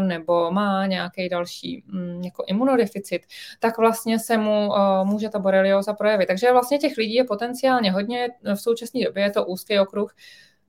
nebo 0.00 0.50
má 0.50 0.86
nějaký 0.86 1.28
další 1.28 1.84
um, 1.92 2.22
jako 2.22 2.44
imunodeficit, 2.46 3.22
tak 3.58 3.78
vlastně 3.78 4.18
se 4.18 4.36
mu 4.36 4.68
uh, 4.68 5.04
může 5.04 5.28
ta 5.28 5.38
borelioza 5.38 5.92
projevit. 5.92 6.26
Takže 6.26 6.52
vlastně 6.52 6.78
těch 6.78 6.96
lidí 6.96 7.14
je 7.14 7.24
potenciálně 7.24 7.92
hodně, 7.92 8.28
v 8.54 8.56
současné 8.56 9.00
době 9.04 9.22
je 9.22 9.30
to 9.30 9.44
úzký 9.44 9.78
okruh, 9.78 10.14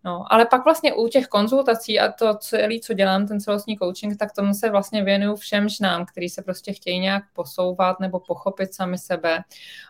No, 0.04 0.34
ale 0.34 0.46
pak 0.46 0.64
vlastně 0.64 0.94
u 0.94 1.08
těch 1.08 1.28
konzultací 1.28 2.00
a 2.00 2.12
to 2.12 2.36
celé, 2.36 2.80
co 2.80 2.94
dělám, 2.94 3.28
ten 3.28 3.40
celostní 3.40 3.78
coaching, 3.78 4.18
tak 4.18 4.32
tomu 4.34 4.54
se 4.54 4.70
vlastně 4.70 5.04
věnuju 5.04 5.36
všem 5.36 5.70
ženám, 5.70 6.06
kteří 6.06 6.30
se 6.30 6.42
prostě 6.42 6.74
chtějí 6.74 7.00
nějak 7.00 7.24
posouvat 7.34 8.00
nebo 8.00 8.20
pochopit 8.20 8.74
sami 8.74 8.98
sebe, 8.98 9.44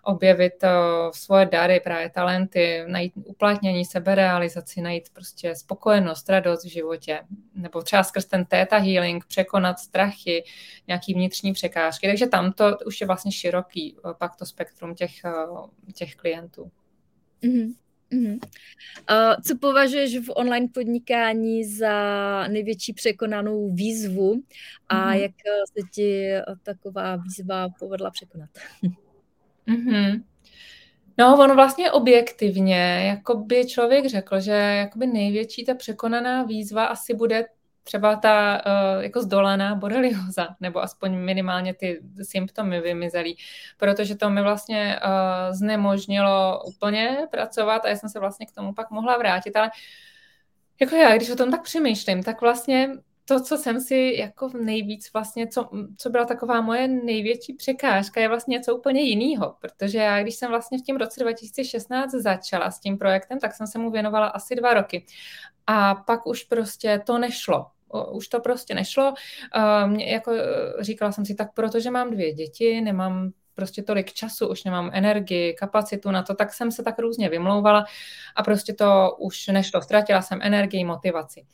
objevit 0.04 0.54
uh, 0.64 1.12
svoje 1.12 1.46
dary, 1.46 1.80
právě 1.80 2.10
talenty, 2.10 2.84
najít 2.88 3.14
uplatnění, 3.16 3.86
seberealizaci, 3.86 4.82
najít 4.82 5.10
prostě 5.14 5.56
spokojenost, 5.56 6.30
radost 6.30 6.64
v 6.64 6.70
životě, 6.70 7.22
nebo 7.56 7.82
třeba 7.82 8.04
skrz 8.04 8.26
ten 8.26 8.46
theta 8.46 8.78
healing 8.78 9.26
překonat 9.26 9.80
strachy, 9.80 10.44
nějaký 10.88 11.14
vnitřní 11.14 11.54
překážky. 11.54 12.08
Takže 12.08 12.28
tam 12.28 12.54
to 12.54 12.78
už 12.86 13.02
je 13.02 13.08
vlastně 13.08 13.32
široký 13.32 13.94
uh, 13.94 14.14
pak 14.14 14.36
to 14.36 14.46
spektrum 14.46 14.96
těch, 14.96 15.12
uh, 15.52 15.68
těch 15.94 16.16
klientů. 16.16 16.72
Mm-hmm. 17.44 17.74
Mm-hmm. 18.12 18.40
Uh, 19.12 19.42
co 19.48 19.58
považuješ 19.58 20.18
v 20.18 20.30
online 20.36 20.68
podnikání 20.74 21.66
za 21.66 22.48
největší 22.48 22.94
překonanou 22.94 23.74
výzvu 23.74 24.44
a 24.90 24.96
mm-hmm. 24.96 25.22
jak 25.22 25.32
se 25.66 25.88
ti 25.94 26.32
taková 26.64 27.16
výzva 27.16 27.70
povedla 27.80 28.12
překonat? 28.12 28.50
mm-hmm. 29.68 30.24
No, 31.18 31.38
ono 31.40 31.56
vlastně 31.56 31.92
objektivně, 31.92 33.04
jako 33.08 33.36
by 33.36 33.66
člověk 33.66 34.06
řekl, 34.06 34.40
že 34.40 34.52
jakoby 34.52 35.08
největší 35.08 35.66
ta 35.66 35.76
překonaná 35.76 36.44
výzva 36.44 36.86
asi 36.86 37.14
bude 37.14 37.46
třeba 37.84 38.16
ta 38.16 38.62
uh, 38.66 39.04
jako 39.04 39.22
zdolaná 39.22 39.76
borelioza, 39.76 40.48
nebo 40.60 40.80
aspoň 40.82 41.16
minimálně 41.18 41.74
ty 41.74 42.02
symptomy 42.24 42.82
vymizelý, 42.82 43.38
protože 43.78 44.16
to 44.16 44.30
mi 44.30 44.42
vlastně 44.42 45.00
uh, 45.06 45.56
znemožnilo 45.56 46.64
úplně 46.64 47.28
pracovat 47.32 47.86
a 47.86 47.90
já 47.90 47.96
jsem 47.96 48.10
se 48.10 48.20
vlastně 48.20 48.46
k 48.46 48.52
tomu 48.52 48.74
pak 48.74 48.92
mohla 48.92 49.18
vrátit, 49.18 49.56
ale 49.56 49.72
jako 50.82 50.96
já, 50.96 51.16
když 51.16 51.30
o 51.30 51.36
tom 51.36 51.52
tak 51.52 51.64
přemýšlím, 51.64 52.24
tak 52.24 52.42
vlastně 52.42 52.90
to, 53.32 53.44
co 53.44 53.58
jsem 53.58 53.82
si 53.82 54.16
jako 54.18 54.50
nejvíc 54.62 55.14
vlastně, 55.14 55.48
co, 55.48 55.70
co 55.98 56.10
byla 56.10 56.26
taková 56.26 56.62
moje 56.62 56.88
největší 56.88 57.54
překážka, 57.54 58.22
je 58.22 58.28
vlastně 58.28 58.54
něco 58.58 58.76
úplně 58.76 59.02
jiného, 59.02 59.56
protože 59.62 59.98
já, 59.98 60.22
když 60.22 60.36
jsem 60.36 60.50
vlastně 60.50 60.78
v 60.78 60.82
tím 60.82 60.96
roce 60.96 61.20
2016 61.20 62.12
začala 62.12 62.72
s 62.72 62.80
tím 62.80 62.98
projektem, 62.98 63.40
tak 63.40 63.56
jsem 63.56 63.68
se 63.68 63.80
mu 63.80 63.92
věnovala 63.92 64.28
asi 64.28 64.56
dva 64.56 64.74
roky. 64.74 65.06
A 65.68 65.96
pak 65.96 66.28
už 66.28 66.44
prostě 66.44 67.02
to 67.06 67.18
nešlo 67.18 67.66
už 68.12 68.28
to 68.28 68.40
prostě 68.40 68.74
nešlo. 68.74 69.14
Mě, 69.86 70.12
jako 70.12 70.32
e, 70.32 70.44
říkala 70.84 71.12
jsem 71.12 71.26
si, 71.26 71.36
tak 71.36 71.54
protože 71.54 71.92
mám 71.92 72.12
dvě 72.12 72.34
děti, 72.34 72.82
nemám 72.82 73.32
prostě 73.54 73.84
tolik 73.84 74.14
času, 74.14 74.48
už 74.48 74.64
nemám 74.64 74.90
energii, 74.94 75.54
kapacitu 75.54 76.12
na 76.12 76.24
to, 76.24 76.36
tak 76.36 76.54
jsem 76.54 76.72
se 76.72 76.84
tak 76.84 77.00
různě 77.00 77.30
vymlouvala 77.30 77.86
a 78.36 78.44
prostě 78.44 78.74
to 78.74 79.16
už 79.20 79.48
nešlo. 79.48 79.82
Ztratila 79.82 80.22
jsem 80.22 80.40
energii, 80.42 80.84
motivaci. 80.84 81.46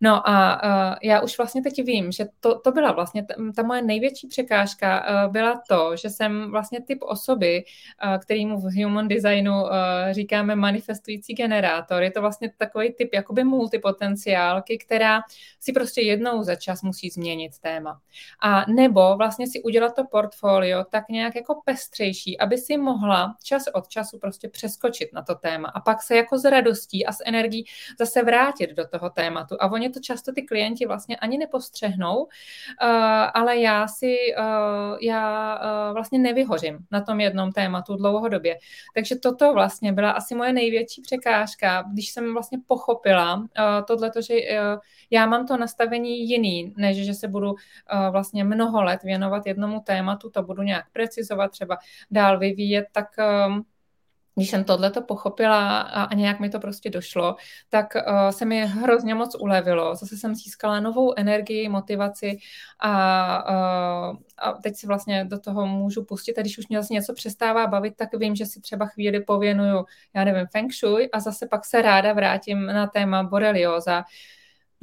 No 0.00 0.28
a 0.28 0.60
já 1.02 1.20
už 1.20 1.38
vlastně 1.38 1.62
teď 1.62 1.84
vím, 1.84 2.12
že 2.12 2.26
to, 2.40 2.58
to 2.58 2.72
byla 2.72 2.92
vlastně 2.92 3.24
ta, 3.24 3.34
ta 3.56 3.62
moje 3.62 3.82
největší 3.82 4.26
překážka, 4.26 5.04
uh, 5.24 5.32
byla 5.32 5.60
to, 5.68 5.96
že 5.96 6.10
jsem 6.10 6.50
vlastně 6.50 6.82
typ 6.82 6.98
osoby, 7.02 7.64
uh, 8.04 8.18
kterýmu 8.18 8.60
v 8.60 8.82
human 8.84 9.08
designu 9.08 9.62
uh, 9.62 9.68
říkáme 10.10 10.56
manifestující 10.56 11.34
generátor. 11.34 12.02
Je 12.02 12.10
to 12.10 12.20
vlastně 12.20 12.52
takový 12.58 12.92
typ 12.92 13.14
jakoby 13.14 13.44
multipotenciálky, 13.44 14.78
která 14.78 15.20
si 15.60 15.72
prostě 15.72 16.00
jednou 16.00 16.42
za 16.42 16.54
čas 16.54 16.82
musí 16.82 17.10
změnit 17.10 17.58
téma. 17.58 18.00
A 18.42 18.64
nebo 18.70 19.16
vlastně 19.16 19.46
si 19.46 19.62
udělat 19.62 19.94
to 19.96 20.04
portfolio 20.04 20.84
tak 20.90 21.08
nějak 21.08 21.36
jako 21.36 21.62
pestřejší, 21.64 22.38
aby 22.38 22.58
si 22.58 22.76
mohla 22.76 23.34
čas 23.42 23.64
od 23.74 23.88
času 23.88 24.18
prostě 24.18 24.48
přeskočit 24.48 25.12
na 25.12 25.22
to 25.22 25.34
téma 25.34 25.68
a 25.68 25.80
pak 25.80 26.02
se 26.02 26.16
jako 26.16 26.38
s 26.38 26.44
radostí 26.44 27.06
a 27.06 27.12
s 27.12 27.18
energií 27.26 27.64
zase 27.98 28.22
vrátit 28.22 28.70
do 28.70 28.88
toho 28.88 29.10
tématu. 29.10 29.56
A 29.60 29.72
oni 29.72 29.89
to 29.90 30.00
často 30.00 30.32
ty 30.32 30.42
klienti 30.42 30.86
vlastně 30.86 31.16
ani 31.16 31.38
nepostřehnou, 31.38 32.28
eh, 32.82 32.86
ale 33.34 33.58
já 33.58 33.88
si, 33.88 34.16
eh, 34.38 34.42
já 35.02 35.54
eh, 35.62 35.92
vlastně 35.92 36.18
nevyhořím 36.18 36.78
na 36.90 37.00
tom 37.00 37.20
jednom 37.20 37.52
tématu 37.52 37.96
dlouhodobě. 37.96 38.58
Takže 38.94 39.16
toto 39.16 39.52
vlastně 39.52 39.92
byla 39.92 40.10
asi 40.10 40.34
moje 40.34 40.52
největší 40.52 41.02
překážka, 41.02 41.84
když 41.92 42.10
jsem 42.10 42.32
vlastně 42.32 42.58
pochopila 42.66 43.48
tohleto, 43.86 44.22
že 44.22 44.34
já 45.10 45.26
mám 45.26 45.46
to 45.46 45.56
nastavení 45.56 46.28
jiný, 46.28 46.74
než 46.76 46.96
že 47.06 47.14
se 47.14 47.28
budu 47.28 47.54
vlastně 48.10 48.44
mnoho 48.44 48.82
let 48.82 49.02
věnovat 49.02 49.46
jednomu 49.46 49.80
tématu, 49.80 50.30
to 50.30 50.42
budu 50.42 50.62
nějak 50.62 50.84
precizovat, 50.92 51.50
třeba 51.50 51.78
dál 52.10 52.38
vyvíjet, 52.38 52.86
tak 52.92 53.06
když 54.40 54.50
jsem 54.50 54.64
tohle 54.64 54.90
to 54.90 55.02
pochopila 55.02 55.80
a 55.80 56.14
nějak 56.14 56.40
mi 56.40 56.50
to 56.50 56.60
prostě 56.60 56.90
došlo, 56.90 57.36
tak 57.68 57.94
uh, 57.94 58.30
se 58.30 58.44
mi 58.44 58.66
hrozně 58.66 59.14
moc 59.14 59.36
ulevilo. 59.40 59.96
Zase 59.96 60.16
jsem 60.16 60.34
získala 60.34 60.80
novou 60.80 61.14
energii, 61.16 61.68
motivaci 61.68 62.38
a, 62.80 64.10
uh, 64.10 64.16
a 64.38 64.52
teď 64.52 64.76
si 64.76 64.86
vlastně 64.86 65.24
do 65.24 65.38
toho 65.38 65.66
můžu 65.66 66.04
pustit 66.04 66.38
a 66.38 66.40
když 66.40 66.58
už 66.58 66.68
mě 66.68 66.82
zase 66.82 66.94
něco 66.94 67.14
přestává 67.14 67.66
bavit, 67.66 67.96
tak 67.96 68.08
vím, 68.14 68.36
že 68.36 68.46
si 68.46 68.60
třeba 68.60 68.86
chvíli 68.86 69.20
pověnuju, 69.20 69.84
já 70.14 70.24
nevím, 70.24 70.46
feng 70.46 70.72
shui 70.72 71.10
a 71.10 71.20
zase 71.20 71.46
pak 71.46 71.64
se 71.64 71.82
ráda 71.82 72.12
vrátím 72.12 72.66
na 72.66 72.86
téma 72.86 73.22
borelioza. 73.22 74.04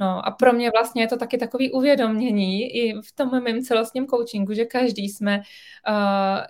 No 0.00 0.26
a 0.26 0.30
pro 0.30 0.52
mě 0.52 0.70
vlastně 0.70 1.02
je 1.02 1.08
to 1.08 1.16
taky 1.16 1.38
takový 1.38 1.72
uvědomění 1.72 2.76
i 2.76 3.00
v 3.00 3.12
tom 3.12 3.42
mém 3.42 3.62
celostním 3.62 4.06
coachingu, 4.06 4.52
že 4.52 4.64
každý 4.64 5.08
jsme 5.08 5.38
uh, 5.38 5.94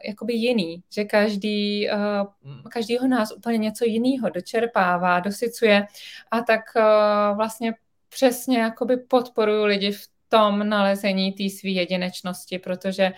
jakoby 0.05 0.33
jiný, 0.33 0.83
že 0.93 1.05
každý, 1.05 1.89
uh, 1.91 2.27
každýho 2.71 3.09
nás 3.09 3.33
úplně 3.33 3.59
něco 3.59 3.85
jiného 3.85 4.31
dočerpává, 4.31 5.21
dosycuje 5.21 5.87
a 6.31 6.41
tak 6.41 6.61
uh, 6.77 7.37
vlastně 7.37 7.75
přesně 8.09 8.59
jakoby 8.59 8.97
podporuju 8.97 9.65
lidi 9.65 9.93
v 9.93 10.09
tom 10.29 10.69
nalezení 10.69 11.33
té 11.33 11.51
své 11.59 11.71
jedinečnosti, 11.71 12.59
protože 12.59 13.13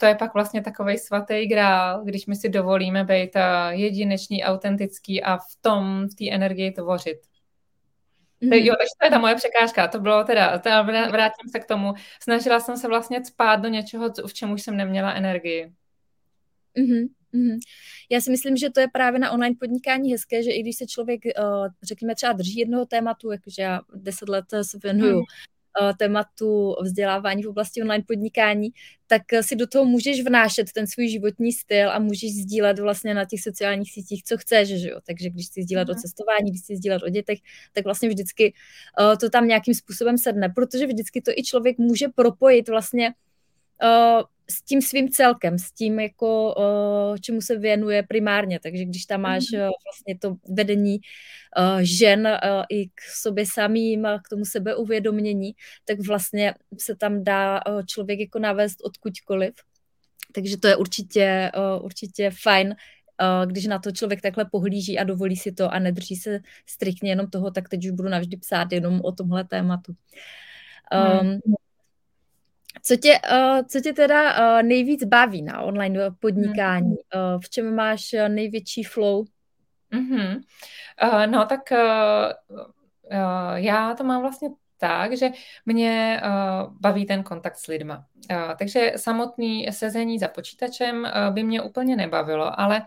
to 0.00 0.06
je 0.06 0.14
pak 0.14 0.34
vlastně 0.34 0.62
takový 0.62 0.98
svatý 0.98 1.46
grál, 1.46 2.04
když 2.04 2.26
my 2.26 2.36
si 2.36 2.48
dovolíme 2.48 3.04
být 3.04 3.30
jedinečný, 3.70 4.44
autentický 4.44 5.22
a 5.22 5.36
v 5.36 5.56
tom, 5.60 6.08
v 6.08 6.14
té 6.14 6.34
energii 6.34 6.70
tvořit. 6.70 7.31
Mm. 8.42 8.52
Jo, 8.52 8.74
takže 8.78 8.90
to 9.00 9.06
je 9.06 9.10
ta 9.10 9.18
moje 9.18 9.34
překážka. 9.34 9.88
To 9.88 10.00
bylo 10.00 10.24
teda, 10.24 10.58
teda, 10.58 10.82
vrátím 10.82 11.48
se 11.50 11.60
k 11.60 11.66
tomu. 11.66 11.94
Snažila 12.22 12.60
jsem 12.60 12.76
se 12.76 12.88
vlastně 12.88 13.24
spát 13.24 13.56
do 13.56 13.68
něčeho, 13.68 14.10
v 14.26 14.34
čem 14.34 14.52
už 14.52 14.62
jsem 14.62 14.76
neměla 14.76 15.12
energii. 15.12 15.72
Mm-hmm. 16.78 17.08
Mm-hmm. 17.34 17.58
Já 18.10 18.20
si 18.20 18.30
myslím, 18.30 18.56
že 18.56 18.70
to 18.70 18.80
je 18.80 18.88
právě 18.92 19.20
na 19.20 19.30
online 19.30 19.56
podnikání 19.60 20.12
hezké, 20.12 20.42
že 20.42 20.50
i 20.50 20.62
když 20.62 20.76
se 20.76 20.86
člověk, 20.86 21.20
uh, 21.24 21.66
řekněme, 21.82 22.14
třeba 22.14 22.32
drží 22.32 22.58
jednoho 22.58 22.86
tématu, 22.86 23.30
jakože 23.30 23.62
já 23.62 23.80
deset 23.94 24.28
let 24.28 24.44
se 24.62 24.78
věnuju. 24.82 25.18
Eh, 25.18 25.52
tématu 25.98 26.76
vzdělávání 26.82 27.42
v 27.42 27.48
oblasti 27.48 27.82
online 27.82 28.04
podnikání, 28.06 28.70
tak 29.06 29.22
si 29.40 29.56
do 29.56 29.66
toho 29.66 29.84
můžeš 29.84 30.22
vnášet 30.22 30.72
ten 30.72 30.86
svůj 30.86 31.08
životní 31.08 31.52
styl 31.52 31.90
a 31.90 31.98
můžeš 31.98 32.32
sdílet 32.32 32.78
vlastně 32.78 33.14
na 33.14 33.24
těch 33.24 33.42
sociálních 33.42 33.92
sítích, 33.92 34.24
co 34.24 34.38
chceš, 34.38 34.68
že 34.68 34.88
jo. 34.88 35.00
Takže 35.06 35.30
když 35.30 35.46
chci 35.46 35.62
sdílet 35.62 35.88
mm. 35.88 35.90
o 35.90 35.94
mhm. 35.94 36.00
cestování, 36.00 36.50
když 36.50 36.62
chci 36.62 36.76
sdílet 36.76 37.02
o 37.02 37.08
dětech, 37.08 37.38
tak 37.72 37.84
vlastně 37.84 38.08
vždycky 38.08 38.52
uh, 39.00 39.16
to 39.16 39.30
tam 39.30 39.48
nějakým 39.48 39.74
způsobem 39.74 40.18
sedne, 40.18 40.48
protože 40.48 40.86
vždycky 40.86 41.22
to 41.22 41.30
i 41.36 41.42
člověk 41.42 41.78
může 41.78 42.08
propojit 42.08 42.68
vlastně 42.68 43.14
s 44.50 44.62
tím 44.62 44.82
svým 44.82 45.08
celkem, 45.08 45.58
s 45.58 45.72
tím, 45.72 46.00
jako, 46.00 46.54
uh, 46.54 47.16
čemu 47.16 47.40
se 47.40 47.58
věnuje 47.58 48.02
primárně. 48.02 48.60
Takže 48.60 48.84
když 48.84 49.06
tam 49.06 49.20
máš 49.20 49.44
uh, 49.52 49.58
vlastně 49.58 50.18
to 50.18 50.36
vedení 50.48 50.98
uh, 51.58 51.80
žen 51.80 52.28
i 52.68 52.86
k 52.86 53.00
sobě 53.20 53.44
samým, 53.46 54.06
k 54.24 54.28
tomu 54.28 54.44
sebeuvědomění, 54.44 55.52
tak 55.84 56.06
vlastně 56.06 56.54
se 56.80 56.96
tam 56.96 57.24
dá 57.24 57.60
člověk 57.86 58.20
jako 58.20 58.38
navést 58.38 58.84
odkudkoliv. 58.84 59.54
Takže 60.34 60.56
to 60.56 60.68
je 60.68 60.76
určitě, 60.76 61.50
určitě 61.82 62.30
fajn, 62.42 62.74
když 63.46 63.66
na 63.66 63.78
to 63.78 63.92
člověk 63.92 64.20
takhle 64.20 64.44
pohlíží 64.44 64.98
a 64.98 65.04
dovolí 65.04 65.36
si 65.36 65.52
to 65.52 65.74
a 65.74 65.78
nedrží 65.78 66.16
se 66.16 66.40
striktně 66.66 67.10
jenom 67.10 67.30
toho, 67.30 67.50
tak 67.50 67.68
teď 67.68 67.84
už 67.84 67.90
budu 67.90 68.08
navždy 68.08 68.36
psát 68.36 68.72
jenom 68.72 69.00
o 69.04 69.12
tomhle 69.12 69.44
tématu. 69.44 69.92
Um, 70.92 71.28
hmm 71.28 71.38
Co 72.82 72.96
tě, 72.96 73.18
uh, 73.32 73.62
co 73.68 73.80
tě 73.80 73.92
teda 73.92 74.54
uh, 74.56 74.62
nejvíc 74.62 75.04
baví 75.04 75.42
na 75.42 75.60
online 75.60 76.10
podnikání? 76.20 76.88
Mm. 76.88 77.34
Uh, 77.34 77.40
v 77.40 77.50
čem 77.50 77.74
máš 77.74 78.14
největší 78.28 78.82
flow? 78.82 79.24
Mm-hmm. 79.92 80.40
Uh, 81.02 81.26
no 81.26 81.46
tak 81.46 81.60
uh, 81.70 82.32
uh, 83.02 83.54
já 83.54 83.94
to 83.94 84.04
mám 84.04 84.20
vlastně 84.20 84.48
tak, 84.82 85.16
že 85.16 85.30
mě 85.66 86.20
uh, 86.24 86.74
baví 86.80 87.06
ten 87.06 87.22
kontakt 87.22 87.56
s 87.56 87.66
lidma. 87.66 88.04
Uh, 88.30 88.54
takže 88.58 88.92
samotný 88.96 89.66
sezení 89.70 90.18
za 90.18 90.28
počítačem 90.28 91.02
uh, 91.02 91.34
by 91.34 91.44
mě 91.44 91.62
úplně 91.62 91.96
nebavilo, 91.96 92.60
ale 92.60 92.82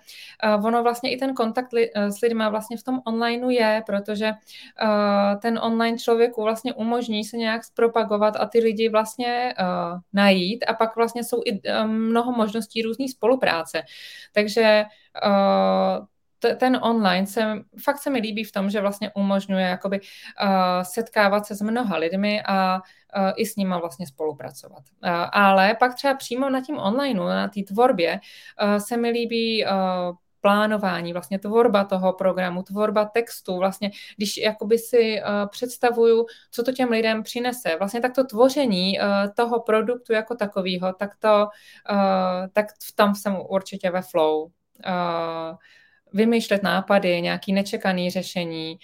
ono 0.63 0.83
vlastně 0.83 1.11
i 1.11 1.17
ten 1.17 1.33
kontakt 1.33 1.69
s 1.95 2.21
lidma 2.21 2.49
vlastně 2.49 2.77
v 2.77 2.83
tom 2.83 3.01
onlineu 3.05 3.49
je, 3.49 3.83
protože 3.85 4.33
ten 5.41 5.59
online 5.61 5.97
člověku 5.97 6.43
vlastně 6.43 6.73
umožní 6.73 7.23
se 7.23 7.37
nějak 7.37 7.63
zpropagovat 7.63 8.35
a 8.35 8.45
ty 8.45 8.59
lidi 8.59 8.89
vlastně 8.89 9.53
najít 10.13 10.65
a 10.67 10.73
pak 10.73 10.95
vlastně 10.95 11.23
jsou 11.23 11.41
i 11.45 11.61
mnoho 11.87 12.31
možností 12.31 12.81
různé 12.81 13.07
spolupráce. 13.07 13.81
Takže 14.33 14.85
ten 16.57 16.79
online 16.81 17.27
se, 17.27 17.53
fakt 17.83 17.97
se 17.97 18.09
mi 18.09 18.19
líbí 18.19 18.43
v 18.43 18.51
tom, 18.51 18.69
že 18.69 18.81
vlastně 18.81 19.11
umožňuje 19.15 19.65
jakoby 19.65 19.99
uh, 19.99 20.49
setkávat 20.81 21.45
se 21.45 21.55
s 21.55 21.61
mnoha 21.61 21.97
lidmi 21.97 22.41
a 22.47 22.75
uh, 22.75 23.31
i 23.35 23.45
s 23.45 23.55
nima 23.55 23.79
vlastně 23.79 24.07
spolupracovat. 24.07 24.83
Uh, 25.03 25.09
ale 25.31 25.75
pak 25.79 25.95
třeba 25.95 26.13
přímo 26.13 26.49
na 26.49 26.61
tím 26.61 26.77
online, 26.77 27.19
na 27.19 27.47
té 27.47 27.61
tvorbě 27.63 28.19
uh, 28.63 28.77
se 28.77 28.97
mi 28.97 29.09
líbí 29.09 29.65
uh, 29.65 30.15
plánování, 30.41 31.13
vlastně 31.13 31.39
tvorba 31.39 31.83
toho 31.83 32.13
programu, 32.13 32.63
tvorba 32.63 33.05
textu, 33.05 33.57
vlastně 33.57 33.91
když 34.17 34.37
jakoby 34.37 34.77
si 34.77 35.21
uh, 35.21 35.49
představuju, 35.49 36.25
co 36.51 36.63
to 36.63 36.71
těm 36.71 36.89
lidem 36.89 37.23
přinese, 37.23 37.75
vlastně 37.77 38.01
tak 38.01 38.15
to 38.15 38.23
tvoření 38.23 38.99
uh, 38.99 39.05
toho 39.33 39.59
produktu 39.59 40.13
jako 40.13 40.35
takového, 40.35 40.93
tak 40.93 41.15
to, 41.19 41.47
uh, 41.91 42.47
tak 42.53 42.65
tam 42.95 43.15
jsem 43.15 43.37
určitě 43.49 43.91
ve 43.91 44.01
flow. 44.01 44.43
Uh, 44.43 45.57
vymýšlet 46.15 46.63
nápady, 46.63 47.21
nějaký 47.21 47.53
nečekaný 47.53 48.09
řešení. 48.09 48.79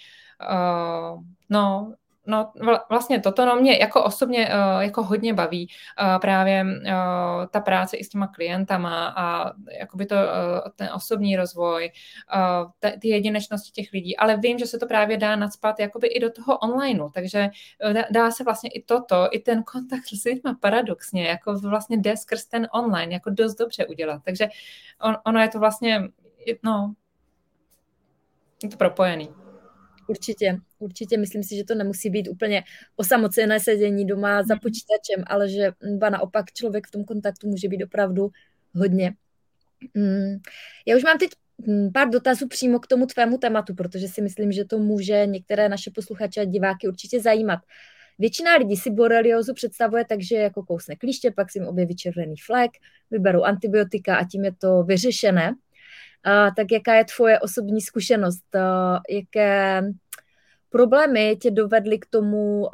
Uh, 0.50 1.22
no, 1.50 1.94
No 2.26 2.52
vlastně 2.90 3.20
toto 3.20 3.46
no 3.46 3.56
mě 3.56 3.78
jako 3.78 4.04
osobně 4.04 4.48
uh, 4.48 4.80
jako 4.82 5.02
hodně 5.02 5.34
baví 5.34 5.68
uh, 6.02 6.20
právě 6.20 6.64
uh, 6.64 7.46
ta 7.50 7.60
práce 7.60 7.96
i 7.96 8.04
s 8.04 8.08
těma 8.08 8.26
klientama 8.26 9.14
a 9.16 9.52
jakoby 9.78 10.06
to, 10.06 10.14
uh, 10.14 10.20
ten 10.76 10.88
osobní 10.94 11.36
rozvoj, 11.36 11.92
uh, 12.34 12.90
ty 12.98 13.08
jedinečnosti 13.08 13.70
těch 13.70 13.92
lidí, 13.92 14.16
ale 14.16 14.36
vím, 14.36 14.58
že 14.58 14.66
se 14.66 14.78
to 14.78 14.86
právě 14.86 15.16
dá 15.16 15.36
nadspat 15.36 15.80
jakoby 15.80 16.06
i 16.06 16.20
do 16.20 16.30
toho 16.30 16.58
onlineu, 16.58 17.10
takže 17.10 17.50
dá, 17.92 18.02
dá 18.10 18.30
se 18.30 18.44
vlastně 18.44 18.70
i 18.70 18.82
toto, 18.82 19.28
i 19.30 19.38
ten 19.38 19.62
kontakt 19.62 20.06
s 20.14 20.24
lidmi 20.24 20.50
paradoxně, 20.60 21.26
jako 21.26 21.58
vlastně 21.58 21.96
jde 21.96 22.16
skrz 22.16 22.44
ten 22.44 22.68
online, 22.72 23.12
jako 23.12 23.30
dost 23.30 23.54
dobře 23.54 23.86
udělat, 23.86 24.22
takže 24.24 24.48
on, 25.00 25.16
ono 25.26 25.40
je 25.40 25.48
to 25.48 25.58
vlastně, 25.58 26.02
no, 26.62 26.94
je 28.62 28.70
to 28.70 28.76
propojený. 28.76 29.28
Určitě, 30.08 30.58
určitě. 30.78 31.18
Myslím 31.18 31.42
si, 31.42 31.56
že 31.56 31.64
to 31.64 31.74
nemusí 31.74 32.10
být 32.10 32.28
úplně 32.28 32.62
osamocené 32.96 33.60
sedění 33.60 34.06
doma 34.06 34.42
za 34.42 34.54
mhm. 34.54 34.60
počítačem, 34.60 35.24
ale 35.26 35.48
že 35.48 35.72
ba 35.98 36.10
naopak 36.10 36.52
člověk 36.52 36.86
v 36.86 36.90
tom 36.90 37.04
kontaktu 37.04 37.48
může 37.48 37.68
být 37.68 37.84
opravdu 37.84 38.30
hodně. 38.74 39.14
Mm, 39.94 40.36
já 40.86 40.96
už 40.96 41.04
mám 41.04 41.18
teď 41.18 41.30
mm, 41.66 41.92
pár 41.92 42.08
dotazů 42.08 42.48
přímo 42.48 42.78
k 42.78 42.86
tomu 42.86 43.06
tvému 43.06 43.38
tématu, 43.38 43.74
protože 43.74 44.08
si 44.08 44.22
myslím, 44.22 44.52
že 44.52 44.64
to 44.64 44.78
může 44.78 45.26
některé 45.26 45.68
naše 45.68 45.90
posluchače 45.94 46.40
a 46.40 46.44
diváky 46.44 46.88
určitě 46.88 47.20
zajímat. 47.20 47.60
Většina 48.18 48.56
lidí 48.56 48.76
si 48.76 48.90
boreliozu 48.90 49.54
představuje 49.54 50.04
tak, 50.04 50.22
že 50.22 50.36
jako 50.36 50.62
kousne 50.62 50.96
klíště, 50.96 51.30
pak 51.30 51.52
si 51.52 51.58
jim 51.58 51.68
objeví 51.68 51.96
červený 51.96 52.34
flek, 52.46 52.70
vyberou 53.10 53.42
antibiotika 53.42 54.16
a 54.16 54.24
tím 54.24 54.44
je 54.44 54.52
to 54.52 54.82
vyřešené 54.82 55.54
tak 56.56 56.72
jaká 56.72 56.94
je 56.94 57.04
tvoje 57.04 57.40
osobní 57.40 57.80
zkušenost? 57.80 58.44
Jaké 59.10 59.82
problémy 60.70 61.36
tě 61.36 61.50
dovedly 61.50 61.98
k 61.98 62.06
tomu, 62.06 62.68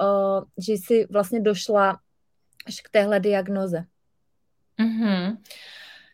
že 0.59 0.73
jsi 0.73 1.07
vlastně 1.11 1.41
došla 1.41 2.01
až 2.67 2.81
k 2.81 2.91
téhle 2.91 3.21
diagnoze? 3.21 3.85
Mm-hmm. 4.81 5.37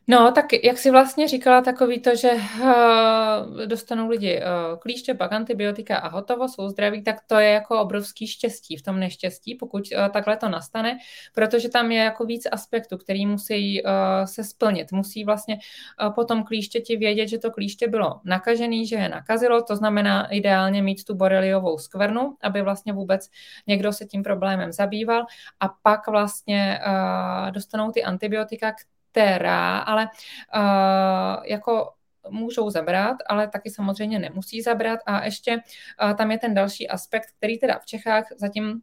No, 0.06 0.32
tak 0.32 0.46
jak 0.64 0.78
si 0.78 0.90
vlastně 0.90 1.28
říkala, 1.28 1.60
takový 1.60 2.00
to, 2.00 2.16
že 2.16 2.30
uh, 2.32 3.66
dostanou 3.66 4.08
lidi 4.08 4.40
uh, 4.40 4.78
klíště, 4.78 5.14
pak 5.14 5.32
antibiotika 5.32 5.96
a 5.96 6.08
hotovo, 6.08 6.48
jsou 6.48 6.68
zdraví, 6.68 7.02
tak 7.02 7.16
to 7.26 7.38
je 7.38 7.48
jako 7.48 7.80
obrovský 7.80 8.26
štěstí 8.26 8.76
v 8.76 8.82
tom 8.82 9.00
neštěstí, 9.00 9.54
pokud 9.54 9.84
uh, 9.96 10.08
takhle 10.08 10.36
to 10.36 10.48
nastane, 10.48 10.98
protože 11.34 11.68
tam 11.68 11.92
je 11.92 12.02
jako 12.02 12.24
víc 12.24 12.46
aspektů, 12.52 12.98
který 12.98 13.26
musí 13.26 13.82
uh, 13.82 13.90
se 14.24 14.44
splnit. 14.44 14.92
Musí 14.92 15.24
vlastně 15.24 15.58
uh, 16.02 16.14
potom 16.14 16.44
klíštěti 16.44 16.96
vědět, 16.96 17.28
že 17.28 17.38
to 17.38 17.50
klíště 17.50 17.88
bylo 17.88 18.20
nakažený, 18.24 18.86
že 18.86 18.96
je 18.96 19.08
nakazilo, 19.08 19.62
to 19.62 19.76
znamená 19.76 20.26
ideálně 20.26 20.82
mít 20.82 21.04
tu 21.04 21.14
boreliovou 21.14 21.78
skvrnu, 21.78 22.36
aby 22.42 22.62
vlastně 22.62 22.92
vůbec 22.92 23.28
někdo 23.66 23.92
se 23.92 24.04
tím 24.04 24.22
problémem 24.22 24.72
zabýval 24.72 25.26
a 25.60 25.68
pak 25.82 26.08
vlastně 26.08 26.80
uh, 26.86 27.50
dostanou 27.50 27.90
ty 27.90 28.04
antibiotika, 28.04 28.72
která 29.14 29.78
ale 29.78 30.08
uh, 30.56 31.44
jako 31.44 31.92
můžou 32.30 32.70
zabrat, 32.70 33.16
ale 33.26 33.48
taky 33.48 33.70
samozřejmě 33.70 34.18
nemusí 34.18 34.62
zabrat. 34.62 35.00
A 35.06 35.24
ještě 35.24 35.56
uh, 36.02 36.12
tam 36.14 36.30
je 36.30 36.38
ten 36.38 36.54
další 36.54 36.88
aspekt, 36.88 37.28
který 37.38 37.58
teda 37.58 37.78
v 37.78 37.86
Čechách 37.86 38.24
zatím 38.36 38.80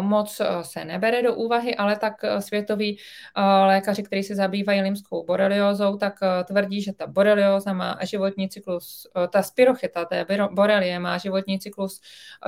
moc 0.00 0.40
se 0.62 0.84
nebere 0.84 1.22
do 1.22 1.34
úvahy, 1.34 1.76
ale 1.76 1.96
tak 1.96 2.14
světoví 2.38 2.98
uh, 3.36 3.66
lékaři, 3.66 4.02
kteří 4.02 4.22
se 4.22 4.34
zabývají 4.34 4.80
limskou 4.80 5.24
boreliózou, 5.24 5.96
tak 5.96 6.20
tvrdí, 6.44 6.82
že 6.82 6.92
ta 6.92 7.06
borelióza 7.06 7.72
má 7.72 7.98
životní 8.02 8.48
cyklus, 8.48 9.06
ta 9.30 9.42
spirochita 9.42 10.04
té 10.04 10.26
borelie 10.50 10.98
má 10.98 11.18
životní 11.18 11.58
cyklus 11.58 12.00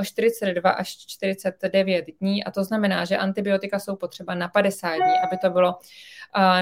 42 0.03 0.71
až 0.71 0.97
49 1.07 2.05
dní 2.21 2.45
a 2.45 2.51
to 2.51 2.65
znamená, 2.65 3.05
že 3.05 3.17
antibiotika 3.17 3.79
jsou 3.79 3.97
potřeba 3.97 4.35
na 4.35 4.49
50 4.49 4.95
dní, 4.95 5.15
aby 5.25 5.39
to 5.39 5.51
bylo 5.51 5.79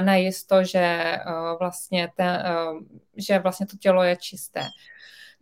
najisto, 0.01 0.63
že 0.63 1.17
vlastně, 1.59 2.09
ten, 2.15 2.43
že 3.17 3.39
vlastně 3.39 3.65
to 3.65 3.77
tělo 3.77 4.03
je 4.03 4.15
čisté. 4.15 4.61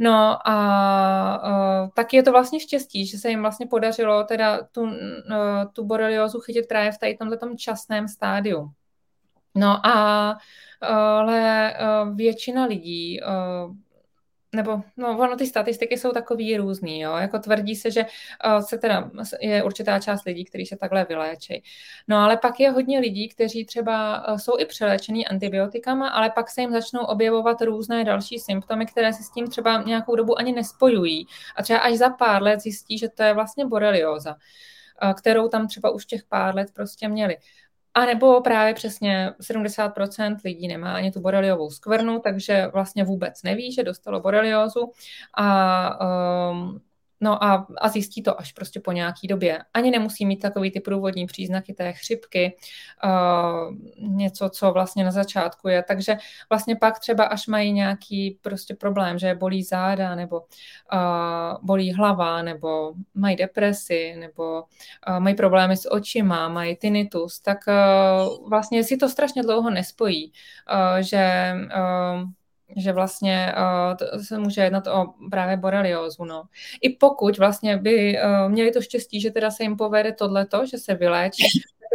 No 0.03 0.47
a 0.49 1.83
uh, 1.83 1.89
tak 1.93 2.13
je 2.13 2.23
to 2.23 2.31
vlastně 2.31 2.59
štěstí, 2.59 3.05
že 3.05 3.17
se 3.17 3.29
jim 3.29 3.41
vlastně 3.41 3.67
podařilo 3.67 4.23
teda 4.23 4.63
tu, 4.71 4.81
uh, 4.81 4.89
tu 5.73 5.85
boreliozu 5.85 6.39
chytit 6.39 6.67
právě 6.67 6.91
v 6.91 6.97
tady 6.97 7.17
tomto 7.17 7.55
časném 7.57 8.07
stádiu. 8.07 8.71
No 9.55 9.87
a 9.87 10.37
ale 10.81 11.73
uh, 11.73 12.15
většina 12.15 12.65
lidí 12.65 13.19
nebo 14.55 14.81
no, 14.97 15.17
ono 15.17 15.35
ty 15.35 15.45
statistiky 15.47 15.97
jsou 15.97 16.11
takový 16.11 16.57
různý, 16.57 16.99
jo, 16.99 17.15
jako 17.15 17.39
tvrdí 17.39 17.75
se, 17.75 17.91
že 17.91 18.05
uh, 18.45 18.59
se 18.59 18.77
teda 18.77 19.11
je 19.41 19.63
určitá 19.63 19.99
část 19.99 20.23
lidí, 20.25 20.45
kteří 20.45 20.65
se 20.65 20.77
takhle 20.77 21.05
vyléčí. 21.05 21.63
No 22.07 22.17
ale 22.17 22.37
pak 22.37 22.59
je 22.59 22.71
hodně 22.71 22.99
lidí, 22.99 23.29
kteří 23.29 23.65
třeba 23.65 24.27
uh, 24.27 24.37
jsou 24.37 24.59
i 24.59 24.65
přeléčený 24.65 25.27
antibiotikama, 25.27 26.09
ale 26.09 26.29
pak 26.29 26.49
se 26.49 26.61
jim 26.61 26.71
začnou 26.71 26.99
objevovat 26.99 27.61
různé 27.61 28.03
další 28.03 28.39
symptomy, 28.39 28.85
které 28.85 29.13
se 29.13 29.23
s 29.23 29.29
tím 29.29 29.47
třeba 29.47 29.83
nějakou 29.83 30.15
dobu 30.15 30.39
ani 30.39 30.51
nespojují. 30.51 31.27
A 31.55 31.63
třeba 31.63 31.79
až 31.79 31.97
za 31.97 32.09
pár 32.09 32.43
let 32.43 32.59
zjistí, 32.59 32.97
že 32.97 33.09
to 33.09 33.23
je 33.23 33.33
vlastně 33.33 33.65
borelioza, 33.65 34.35
uh, 35.03 35.13
kterou 35.13 35.47
tam 35.47 35.67
třeba 35.67 35.89
už 35.89 36.05
těch 36.05 36.23
pár 36.23 36.55
let 36.55 36.67
prostě 36.73 37.07
měli. 37.07 37.37
A 37.93 38.05
nebo 38.05 38.41
právě 38.41 38.73
přesně 38.73 39.33
70% 39.39 40.37
lidí 40.45 40.67
nemá 40.67 40.93
ani 40.93 41.11
tu 41.11 41.19
boreliovou 41.21 41.69
skvrnu, 41.69 42.19
takže 42.19 42.67
vlastně 42.67 43.03
vůbec 43.03 43.43
neví, 43.43 43.71
že 43.73 43.83
dostalo 43.83 44.19
boreliozu. 44.21 44.91
A 45.33 46.51
um, 46.51 46.81
No 47.23 47.43
a, 47.43 47.67
a 47.81 47.89
zjistí 47.89 48.23
to 48.23 48.39
až 48.39 48.51
prostě 48.51 48.79
po 48.79 48.91
nějaký 48.91 49.27
době. 49.27 49.59
Ani 49.73 49.91
nemusí 49.91 50.25
mít 50.25 50.39
takový 50.39 50.71
ty 50.71 50.79
průvodní 50.79 51.25
příznaky 51.25 51.73
té 51.73 51.93
chřipky, 51.93 52.57
uh, 53.03 53.75
něco, 53.97 54.49
co 54.49 54.71
vlastně 54.71 55.03
na 55.03 55.11
začátku 55.11 55.67
je. 55.67 55.83
Takže 55.83 56.17
vlastně 56.49 56.75
pak 56.75 56.99
třeba 56.99 57.23
až 57.23 57.47
mají 57.47 57.71
nějaký 57.71 58.39
prostě 58.41 58.75
problém, 58.75 59.19
že 59.19 59.35
bolí 59.35 59.63
záda, 59.63 60.15
nebo 60.15 60.39
uh, 60.39 60.45
bolí 61.61 61.93
hlava, 61.93 62.41
nebo 62.41 62.93
mají 63.13 63.35
depresi, 63.35 64.15
nebo 64.19 64.61
uh, 64.61 65.19
mají 65.19 65.35
problémy 65.35 65.77
s 65.77 65.91
očima, 65.91 66.47
mají 66.47 66.75
tinnitus, 66.75 67.39
tak 67.39 67.57
uh, 67.67 68.49
vlastně 68.49 68.83
si 68.83 68.97
to 68.97 69.09
strašně 69.09 69.43
dlouho 69.43 69.69
nespojí, 69.69 70.31
uh, 70.71 70.97
že 71.01 71.53
uh, 71.65 72.29
že 72.77 72.93
vlastně 72.93 73.53
uh, 73.57 74.21
se 74.21 74.37
může 74.37 74.61
jednat 74.61 74.87
o 74.87 75.05
právě 75.31 75.57
boreliózu. 75.57 76.25
No. 76.25 76.43
I 76.81 76.89
pokud 76.89 77.37
vlastně 77.37 77.77
by 77.77 78.19
uh, 78.23 78.51
měli 78.51 78.71
to 78.71 78.81
štěstí, 78.81 79.21
že 79.21 79.31
teda 79.31 79.51
se 79.51 79.63
jim 79.63 79.77
povede 79.77 80.13
tohleto, 80.13 80.65
že 80.65 80.77
se 80.77 80.95
vyléčí, 80.95 81.43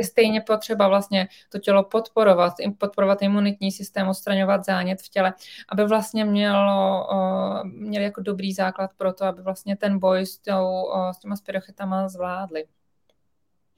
je 0.00 0.06
stejně 0.06 0.40
potřeba 0.40 0.88
vlastně 0.88 1.28
to 1.52 1.58
tělo 1.58 1.84
podporovat, 1.84 2.52
podporovat 2.78 3.22
imunitní 3.22 3.72
systém, 3.72 4.08
odstraňovat 4.08 4.64
zánět 4.64 5.02
v 5.02 5.08
těle, 5.08 5.34
aby 5.68 5.84
vlastně 5.84 6.24
mělo, 6.24 7.06
uh, 7.12 7.64
měli 7.64 8.04
jako 8.04 8.20
dobrý 8.20 8.52
základ 8.52 8.90
pro 8.96 9.12
to, 9.12 9.24
aby 9.24 9.42
vlastně 9.42 9.76
ten 9.76 9.98
boj 9.98 10.26
s, 10.26 10.38
tou, 10.38 10.84
uh, 10.84 11.10
s 11.10 11.18
těma 11.18 11.36
spirochytama 11.36 12.08
zvládli. 12.08 12.64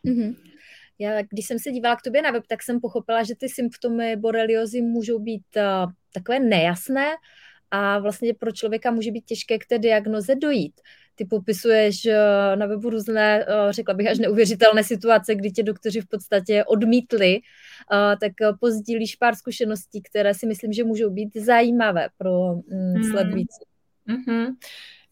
Mm-hmm. 0.07 0.37
Já, 0.99 1.23
když 1.23 1.47
jsem 1.47 1.59
se 1.59 1.71
dívala 1.71 1.97
k 1.97 2.03
tobě 2.03 2.23
na 2.23 2.31
web, 2.31 2.45
tak 2.47 2.63
jsem 2.63 2.81
pochopila, 2.81 3.23
že 3.23 3.35
ty 3.35 3.49
symptomy 3.49 4.17
boreliozy 4.17 4.83
můžou 4.83 5.19
být 5.19 5.43
uh, 5.57 5.93
takové 6.13 6.41
nejasné 6.41 7.07
a 7.71 7.99
vlastně 7.99 8.35
pro 8.35 8.53
člověka 8.53 8.91
může 8.91 9.11
být 9.11 9.25
těžké 9.25 9.59
k 9.59 9.67
té 9.67 9.79
diagnoze 9.79 10.35
dojít. 10.35 10.81
Ty 11.15 11.25
popisuješ 11.25 12.07
uh, 12.07 12.13
na 12.59 12.67
webu 12.67 12.91
různé, 12.91 13.47
uh, 13.47 13.73
řekla 13.73 13.95
bych, 13.95 14.09
až 14.09 14.19
neuvěřitelné 14.19 14.85
situace, 14.85 15.35
kdy 15.35 15.51
tě 15.51 15.63
doktoři 15.63 16.01
v 16.01 16.09
podstatě 16.09 16.65
odmítli, 16.65 17.39
uh, 17.39 18.19
tak 18.21 18.33
pozdílíš 18.61 19.17
pár 19.17 19.35
zkušeností, 19.35 20.03
které 20.03 20.35
si 20.35 20.47
myslím, 20.47 20.73
že 20.73 20.85
můžou 20.85 21.11
být 21.11 21.37
zajímavé 21.37 22.09
pro 22.19 22.53
um, 22.53 23.05
sledující. 23.11 23.65
Mm-hmm. 24.09 24.47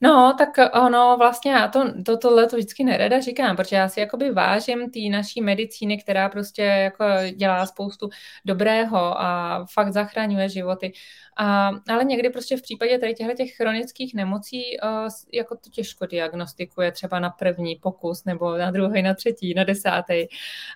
No, 0.00 0.34
tak 0.38 0.48
ono 0.84 1.16
vlastně 1.18 1.52
já 1.52 1.68
to, 1.68 2.02
to, 2.02 2.18
tohle 2.18 2.46
to 2.46 2.56
vždycky 2.56 2.84
nerada 2.84 3.20
říkám, 3.20 3.56
protože 3.56 3.76
já 3.76 3.88
si 3.88 4.00
jakoby 4.00 4.30
vážím 4.30 4.90
té 4.90 5.00
naší 5.10 5.40
medicíny, 5.40 5.98
která 5.98 6.28
prostě 6.28 6.62
jako 6.62 7.04
dělá 7.36 7.66
spoustu 7.66 8.08
dobrého 8.44 9.20
a 9.20 9.64
fakt 9.72 9.92
zachraňuje 9.92 10.48
životy. 10.48 10.92
A, 11.36 11.70
ale 11.88 12.04
někdy 12.04 12.30
prostě 12.30 12.56
v 12.56 12.62
případě 12.62 12.98
tady 12.98 13.14
těchto 13.14 13.34
těch 13.34 13.56
chronických 13.56 14.14
nemocí 14.14 14.62
uh, 14.82 15.08
jako 15.32 15.56
to 15.56 15.70
těžko 15.70 16.06
diagnostikuje 16.06 16.92
třeba 16.92 17.20
na 17.20 17.30
první 17.30 17.76
pokus 17.76 18.24
nebo 18.24 18.56
na 18.56 18.70
druhý, 18.70 19.02
na 19.02 19.14
třetí, 19.14 19.54
na 19.54 19.64
desátý. 19.64 20.26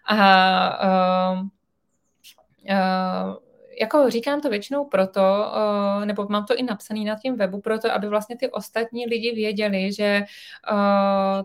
A 0.08 1.32
uh, 1.32 1.40
uh, 2.70 3.49
jako 3.80 4.10
říkám 4.10 4.40
to 4.40 4.48
většinou 4.50 4.84
proto, 4.84 5.20
uh, 5.20 6.04
nebo 6.04 6.26
mám 6.28 6.46
to 6.46 6.56
i 6.56 6.62
napsané 6.62 7.04
na 7.04 7.16
tím 7.22 7.36
webu, 7.36 7.60
proto, 7.60 7.92
aby 7.92 8.08
vlastně 8.08 8.36
ty 8.36 8.50
ostatní 8.50 9.06
lidi 9.06 9.32
věděli, 9.34 9.92
že 9.92 10.22
uh, 10.72 11.42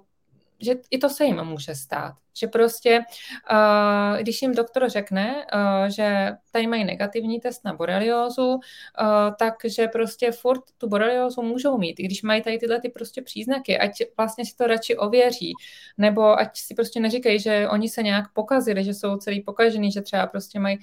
že 0.60 0.74
i 0.92 0.98
to 0.98 1.10
se 1.10 1.26
jim 1.26 1.44
může 1.44 1.76
stát. 1.76 2.14
Že 2.38 2.48
prostě, 2.48 3.00
uh, 3.52 4.18
když 4.20 4.42
jim 4.42 4.56
doktor 4.56 4.90
řekne, 4.90 5.46
uh, 5.54 5.86
že 5.86 6.32
tady 6.52 6.68
mají 6.68 6.86
negativní 6.86 7.40
test 7.40 7.66
na 7.66 7.74
boreliózu, 7.74 8.48
uh, 8.54 8.60
takže 9.40 9.88
prostě 9.88 10.32
furt 10.32 10.62
tu 10.78 10.90
boreliózu 10.90 11.42
můžou 11.42 11.78
mít, 11.78 12.00
i 12.00 12.04
když 12.04 12.24
mají 12.24 12.42
tady 12.42 12.58
tyhle 12.58 12.82
ty 12.82 12.90
prostě 12.90 13.22
příznaky, 13.22 13.78
ať 13.78 13.92
vlastně 14.18 14.46
si 14.46 14.56
to 14.56 14.68
radši 14.68 14.98
ověří, 14.98 15.54
nebo 15.98 16.40
ať 16.40 16.58
si 16.58 16.76
prostě 16.76 17.00
neříkají, 17.00 17.40
že 17.40 17.68
oni 17.70 17.90
se 17.90 18.04
nějak 18.04 18.34
pokazili, 18.34 18.84
že 18.84 18.94
jsou 18.94 19.18
celý 19.18 19.42
pokažený, 19.42 19.92
že 19.92 20.02
třeba 20.02 20.28
prostě 20.28 20.60
mají 20.60 20.80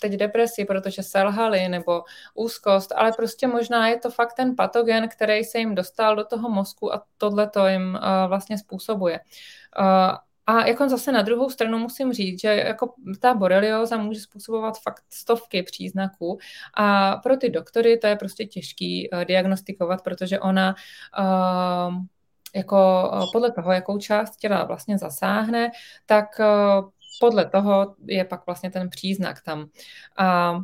teď 0.00 0.12
depresi, 0.12 0.64
protože 0.64 1.02
selhali, 1.02 1.68
nebo 1.68 2.02
úzkost, 2.34 2.92
ale 2.96 3.12
prostě 3.12 3.46
možná 3.46 3.88
je 3.88 3.98
to 3.98 4.10
fakt 4.10 4.34
ten 4.34 4.56
patogen, 4.56 5.08
který 5.08 5.44
se 5.44 5.58
jim 5.58 5.74
dostal 5.74 6.16
do 6.16 6.24
toho 6.24 6.50
mozku 6.50 6.94
a 6.94 7.02
tohle 7.18 7.50
to 7.50 7.66
jim 7.66 7.94
uh, 7.94 8.28
vlastně 8.28 8.58
způsobuje. 8.58 9.20
Uh, 9.78 10.16
a 10.46 10.66
jako 10.66 10.88
zase 10.88 11.12
na 11.12 11.22
druhou 11.22 11.50
stranu 11.50 11.78
musím 11.78 12.12
říct, 12.12 12.40
že 12.40 12.48
jako 12.48 12.94
ta 13.20 13.34
borelioza 13.34 13.96
může 13.96 14.20
způsobovat 14.20 14.78
fakt 14.78 15.04
stovky 15.10 15.62
příznaků 15.62 16.38
a 16.74 17.16
pro 17.16 17.36
ty 17.36 17.50
doktory 17.50 17.98
to 17.98 18.06
je 18.06 18.16
prostě 18.16 18.44
těžký 18.44 19.10
uh, 19.10 19.24
diagnostikovat, 19.24 20.04
protože 20.04 20.40
ona 20.40 20.74
jako 22.54 23.10
podle 23.32 23.52
toho, 23.52 23.72
jakou 23.72 23.98
část 23.98 24.36
těla 24.36 24.64
vlastně 24.64 24.98
zasáhne, 24.98 25.70
tak 26.06 26.40
podle 27.20 27.44
toho 27.50 27.94
je 28.06 28.24
pak 28.24 28.46
vlastně 28.46 28.70
ten 28.70 28.90
příznak 28.90 29.42
tam. 29.42 29.66
A 30.16 30.58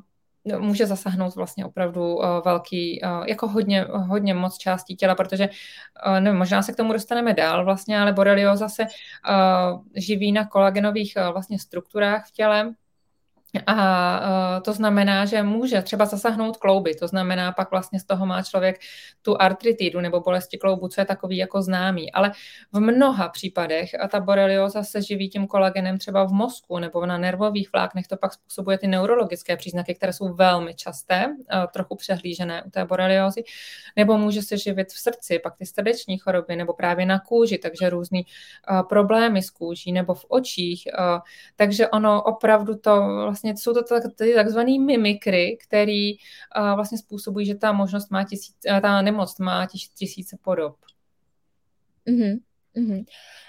může 0.59 0.87
zasáhnout 0.87 1.35
vlastně 1.35 1.65
opravdu 1.65 2.17
uh, 2.17 2.25
velký, 2.45 3.01
uh, 3.03 3.27
jako 3.27 3.49
hodně, 3.49 3.83
hodně 3.83 4.35
moc 4.35 4.59
částí 4.59 4.97
těla, 4.97 5.15
protože 5.15 5.49
uh, 6.07 6.21
nevím, 6.21 6.39
možná 6.39 6.63
se 6.63 6.73
k 6.73 6.77
tomu 6.77 6.93
dostaneme 6.93 7.35
dál 7.35 7.65
vlastně, 7.65 8.01
ale 8.01 8.13
borelioza 8.13 8.69
se 8.69 8.87
živí 9.97 10.33
na 10.33 10.47
kolagenových 10.47 11.15
vlastně 11.33 11.59
strukturách 11.59 12.29
v 12.29 12.33
těle, 12.33 12.75
a 13.67 14.61
to 14.65 14.73
znamená, 14.73 15.25
že 15.25 15.43
může 15.43 15.83
třeba 15.83 16.05
zasáhnout 16.05 16.57
klouby, 16.57 16.95
to 16.95 17.09
znamená, 17.09 17.53
pak 17.53 17.71
vlastně 17.71 18.01
z 18.01 18.05
toho 18.05 18.27
má 18.27 18.43
člověk 18.43 18.81
tu 19.23 19.41
artritidu 19.41 20.01
nebo 20.01 20.21
bolesti 20.21 20.59
kloubu, 20.59 20.89
co 20.89 21.01
je 21.01 21.05
takový 21.05 21.37
jako 21.37 21.63
známý. 21.63 22.13
Ale 22.13 22.33
v 22.73 22.81
mnoha 22.81 23.29
případech 23.29 24.01
a 24.01 24.09
ta 24.09 24.21
borelioza 24.21 24.83
se 24.83 25.03
živí 25.03 25.29
tím 25.29 25.47
kolagenem 25.47 25.99
třeba 25.99 26.25
v 26.25 26.33
mozku 26.33 26.79
nebo 26.79 27.07
na 27.07 27.19
nervových 27.19 27.73
vláknech, 27.73 28.07
to 28.07 28.17
pak 28.17 28.33
způsobuje 28.33 28.79
ty 28.79 28.87
neurologické 28.87 29.57
příznaky, 29.57 29.95
které 29.95 30.13
jsou 30.13 30.35
velmi 30.35 30.75
časté, 30.75 31.37
trochu 31.73 31.97
přehlížené 31.97 32.63
u 32.63 32.71
té 32.71 32.85
boreliozy, 32.85 33.45
nebo 33.97 34.19
může 34.19 34.43
se 34.43 34.59
živit 34.59 34.89
v 34.89 34.99
srdci, 34.99 35.39
pak 35.39 35.57
ty 35.57 35.67
srdeční 35.67 36.19
choroby, 36.19 36.57
nebo 36.57 36.73
právě 36.73 37.07
na 37.07 37.19
kůži, 37.19 37.59
takže 37.59 37.91
různý 37.91 38.27
problémy 38.89 39.43
s 39.43 39.51
kůží, 39.51 39.93
nebo 39.93 40.15
v 40.15 40.25
očích. 40.29 40.89
Takže 41.57 41.89
ono 41.89 42.23
opravdu 42.23 42.75
to 42.77 43.03
vlastně 43.23 43.42
vlastně 43.43 43.57
jsou 43.57 43.75
to 43.75 44.11
ty 44.17 44.35
takzvané 44.35 44.79
mimikry, 44.79 45.59
který 45.67 46.15
uh, 46.15 46.75
vlastně 46.75 46.99
způsobují, 46.99 47.47
že 47.47 47.55
ta 47.55 47.73
možnost 47.73 48.11
má 48.11 48.25
tisíc, 48.25 48.57
ta 48.83 49.03
nemoc 49.03 49.39
má 49.39 49.67
tis, 49.67 49.89
tisíce 49.89 50.37
podob. 50.43 50.77
Uh-huh, 52.07 52.41
uh-huh. 52.77 53.05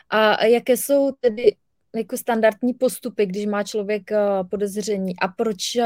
A 0.10 0.46
jaké 0.46 0.78
jsou 0.78 1.12
tedy 1.12 1.56
jako 1.96 2.18
standardní 2.18 2.74
postupy, 2.74 3.26
když 3.26 3.46
má 3.46 3.64
člověk 3.64 4.12
podezření 4.50 5.20
a 5.20 5.28
proč 5.28 5.78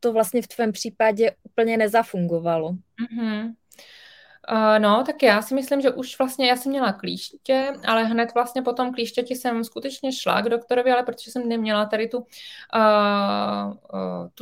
to 0.00 0.12
vlastně 0.12 0.42
v 0.42 0.46
tvém 0.48 0.72
případě 0.72 1.32
úplně 1.42 1.76
nezafungovalo? 1.76 2.70
Uh-huh. 2.70 3.54
Uh, 4.52 4.78
no, 4.78 5.04
tak 5.06 5.22
já 5.22 5.42
si 5.42 5.54
myslím, 5.54 5.80
že 5.80 5.90
už 5.90 6.18
vlastně 6.18 6.48
já 6.48 6.56
jsem 6.56 6.70
měla 6.72 6.92
klíště, 6.92 7.72
ale 7.86 8.04
hned 8.04 8.34
vlastně 8.34 8.62
po 8.62 8.72
tom 8.72 8.92
klíštěti 8.92 9.36
jsem 9.36 9.64
skutečně 9.64 10.12
šla 10.12 10.40
k 10.40 10.48
doktorovi, 10.48 10.92
ale 10.92 11.02
protože 11.02 11.30
jsem 11.30 11.48
neměla 11.48 11.86
tady 11.86 12.08
tu, 12.08 12.18
uh, 12.18 12.24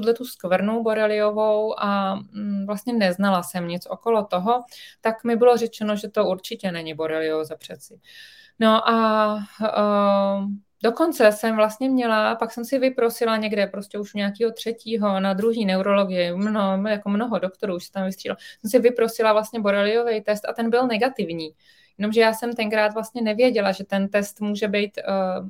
uh, 0.06 0.14
tu 0.14 0.24
skvrnu 0.24 0.82
boreliovou 0.82 1.80
a 1.80 2.14
um, 2.14 2.66
vlastně 2.66 2.92
neznala 2.92 3.42
jsem 3.42 3.68
nic 3.68 3.86
okolo 3.86 4.24
toho, 4.24 4.64
tak 5.00 5.24
mi 5.24 5.36
bylo 5.36 5.56
řečeno, 5.56 5.96
že 5.96 6.08
to 6.08 6.26
určitě 6.26 6.72
není 6.72 6.94
borelioza 6.94 7.56
přeci. 7.56 8.00
No 8.58 8.88
a 8.88 9.34
uh, 9.60 10.50
Dokonce 10.82 11.32
jsem 11.32 11.56
vlastně 11.56 11.88
měla, 11.88 12.34
pak 12.34 12.52
jsem 12.52 12.64
si 12.64 12.78
vyprosila 12.78 13.36
někde 13.36 13.66
prostě 13.66 13.98
už 13.98 14.14
nějakého 14.14 14.52
třetího 14.52 15.20
na 15.20 15.32
druhý 15.34 15.64
neurologii, 15.64 16.32
mnoho, 16.32 16.88
jako 16.88 17.08
mnoho 17.08 17.38
doktorů 17.38 17.76
už 17.76 17.84
se 17.84 17.92
tam 17.92 18.06
vystřídalo, 18.06 18.36
jsem 18.60 18.70
si 18.70 18.78
vyprosila 18.78 19.32
vlastně 19.32 19.60
boreliový 19.60 20.20
test 20.20 20.44
a 20.48 20.52
ten 20.52 20.70
byl 20.70 20.86
negativní. 20.86 21.50
Jenomže 21.98 22.20
já 22.20 22.32
jsem 22.32 22.52
tenkrát 22.52 22.94
vlastně 22.94 23.22
nevěděla, 23.22 23.72
že 23.72 23.84
ten 23.84 24.08
test 24.08 24.40
může 24.40 24.68
být, 24.68 24.98
uh, 25.08 25.48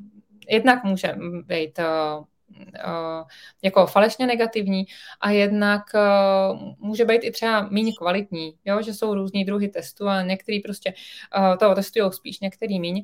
jednak 0.48 0.84
může 0.84 1.16
být 1.46 1.78
uh, 1.78 2.24
jako 3.62 3.86
falešně 3.86 4.26
negativní 4.26 4.84
a 5.20 5.30
jednak 5.30 5.82
uh, 5.94 6.60
může 6.78 7.04
být 7.04 7.24
i 7.24 7.30
třeba 7.30 7.68
méně 7.70 7.92
kvalitní, 7.98 8.54
jo? 8.64 8.82
že 8.82 8.94
jsou 8.94 9.14
různý 9.14 9.44
druhy 9.44 9.68
testů 9.68 10.08
a 10.08 10.22
některý 10.22 10.60
prostě 10.60 10.94
uh, 11.38 11.56
toho 11.56 11.74
testují 11.74 12.12
spíš, 12.12 12.40
některý 12.40 12.80
méně. 12.80 13.02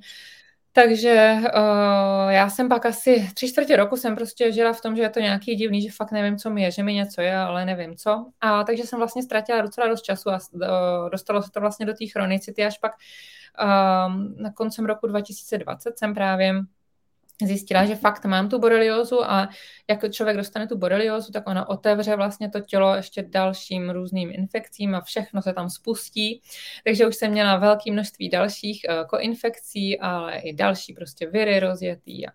Takže 0.75 1.37
uh, 1.41 2.31
já 2.31 2.51
jsem 2.51 2.69
pak 2.69 2.87
asi 2.87 3.31
tři 3.35 3.49
čtvrtě 3.49 3.77
roku 3.77 3.97
jsem 3.97 4.17
prostě 4.17 4.53
žila 4.53 4.73
v 4.73 4.81
tom, 4.81 4.97
že 4.97 5.03
je 5.03 5.11
to 5.11 5.21
nějaký 5.21 5.55
divný, 5.55 5.83
že 5.83 5.91
fakt 5.91 6.13
nevím, 6.13 6.37
co 6.37 6.51
mi 6.51 6.63
je, 6.63 6.71
že 6.71 6.83
mi 6.83 6.95
něco 6.95 7.21
je, 7.21 7.37
ale 7.37 7.65
nevím 7.65 7.97
co. 7.97 8.27
A 8.41 8.65
takže 8.65 8.83
jsem 8.83 8.99
vlastně 8.99 9.23
ztratila 9.23 9.61
docela 9.61 9.89
dost 9.89 10.03
času 10.03 10.31
a 10.31 10.39
uh, 10.53 10.61
dostalo 11.11 11.43
se 11.43 11.51
to 11.51 11.61
vlastně 11.61 11.87
do 11.87 11.93
té 11.93 12.07
chronicity 12.07 12.65
až 12.65 12.79
pak 12.79 12.93
uh, 12.93 14.43
na 14.43 14.53
koncem 14.53 14.87
roku 14.87 15.07
2020 15.07 15.99
jsem 15.99 16.15
právě 16.15 16.55
zjistila, 17.43 17.85
že 17.85 17.97
fakt 17.97 18.25
mám 18.25 18.49
tu 18.49 18.59
boreliozu 18.59 19.25
a 19.25 19.49
jak 19.91 20.13
člověk 20.13 20.37
dostane 20.37 20.67
tu 20.67 20.79
boreliozu, 20.79 21.33
tak 21.33 21.49
ona 21.49 21.69
otevře 21.69 22.17
vlastně 22.17 22.51
to 22.51 22.61
tělo 22.61 22.95
ještě 22.95 23.23
dalším 23.23 23.91
různým 23.91 24.31
infekcím 24.33 24.95
a 24.95 25.01
všechno 25.01 25.43
se 25.43 25.53
tam 25.53 25.71
spustí. 25.71 26.43
Takže 26.85 27.07
už 27.07 27.17
jsem 27.17 27.31
měla 27.31 27.57
velké 27.57 27.93
množství 27.93 28.29
dalších 28.29 28.83
uh, 28.89 29.07
koinfekcí, 29.07 30.01
ale 30.01 30.37
i 30.37 30.53
další 30.53 30.93
prostě 30.93 31.27
viry 31.27 31.61
rozjetý. 31.61 32.29
A 32.29 32.31